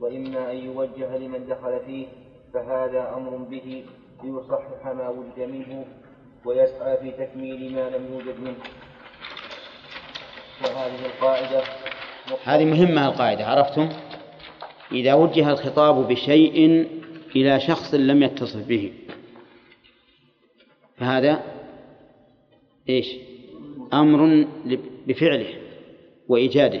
وإما 0.00 0.52
أن 0.52 0.56
يوجه 0.56 1.16
لمن 1.16 1.46
دخل 1.46 1.80
فيه 1.86 2.06
فهذا 2.54 3.14
أمر 3.16 3.36
به 3.36 3.84
ليصحح 4.24 4.86
ما 4.86 5.08
وجد 5.08 5.50
منه 5.50 5.84
ويسعى 6.44 6.96
في 6.96 7.10
تكميل 7.10 7.74
ما 7.74 7.90
لم 7.90 8.12
يوجد 8.12 8.40
منه. 8.40 8.64
وهذه 10.64 11.06
القاعدة 11.06 11.62
هذه 12.44 12.64
مهمة 12.64 13.08
القاعدة 13.08 13.46
عرفتم؟ 13.46 13.88
إذا 14.92 15.14
وجه 15.14 15.50
الخطاب 15.50 16.08
بشيء 16.08 16.86
إلى 17.36 17.60
شخص 17.60 17.94
لم 17.94 18.22
يتصف 18.22 18.66
به 18.66 18.92
فهذا 20.96 21.42
إيش؟ 22.88 23.06
أمر 23.92 24.46
بفعله 25.06 25.46
وإيجاده. 26.28 26.80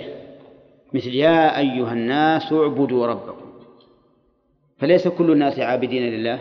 مثل 0.94 1.14
يا 1.14 1.58
أيها 1.58 1.92
الناس 1.92 2.52
اعبدوا 2.52 3.06
ربكم. 3.06 3.50
فليس 4.78 5.08
كل 5.08 5.30
الناس 5.30 5.58
عابدين 5.58 6.02
لله؟ 6.02 6.40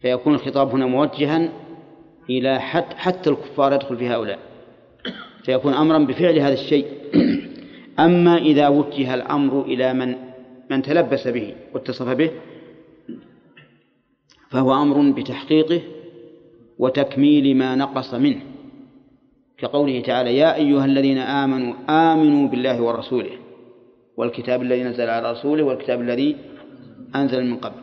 فيكون 0.00 0.34
الخطاب 0.34 0.70
هنا 0.70 0.86
موجها 0.86 1.52
إلى 2.30 2.60
حتى, 2.60 2.96
حتى 2.96 3.30
الكفار 3.30 3.72
يدخل 3.72 3.96
في 3.96 4.08
هؤلاء. 4.08 4.38
فيكون 5.44 5.74
أمرا 5.74 5.98
بفعل 5.98 6.38
هذا 6.38 6.54
الشيء. 6.54 6.86
أما 8.06 8.36
إذا 8.36 8.68
وجه 8.68 9.14
الأمر 9.14 9.62
إلى 9.62 9.94
من 9.94 10.14
من 10.70 10.82
تلبس 10.82 11.28
به 11.28 11.54
واتصف 11.74 12.08
به 12.08 12.30
فهو 14.50 14.82
أمر 14.82 15.10
بتحقيقه 15.10 15.80
وتكميل 16.78 17.56
ما 17.56 17.74
نقص 17.74 18.14
منه. 18.14 18.55
كقوله 19.58 20.00
تعالى 20.00 20.36
يا 20.36 20.54
أيها 20.54 20.84
الذين 20.84 21.18
آمنوا 21.18 21.74
آمنوا 21.88 22.48
بالله 22.48 22.82
ورسوله 22.82 23.38
والكتاب 24.16 24.62
الذي 24.62 24.82
نزل 24.82 25.08
على 25.08 25.32
رسوله 25.32 25.62
والكتاب 25.62 26.00
الذي 26.00 26.36
أنزل 27.16 27.44
من 27.44 27.56
قبل 27.56 27.80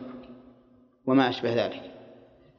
وما 1.06 1.28
أشبه 1.28 1.54
ذلك. 1.66 1.82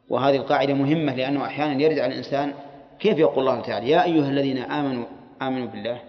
وهذه 0.10 0.36
القاعدة 0.36 0.74
مهمة 0.74 1.16
لأنه 1.16 1.46
أحيانا 1.46 1.82
يرد 1.82 2.00
على 2.00 2.12
الإنسان 2.12 2.54
كيف 3.00 3.18
يقول 3.18 3.40
الله 3.40 3.62
تعالى 3.62 3.90
يا 3.90 4.04
أيها 4.04 4.30
الذين 4.30 4.58
آمنوا 4.58 5.06
آمنوا 5.42 5.68
بالله. 5.68 6.02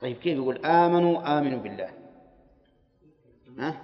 طيب 0.00 0.16
كيف 0.16 0.36
يقول 0.38 0.58
آمنوا 0.64 1.38
آمنوا 1.38 1.58
بالله؟ 1.58 1.88
ها؟ 3.58 3.74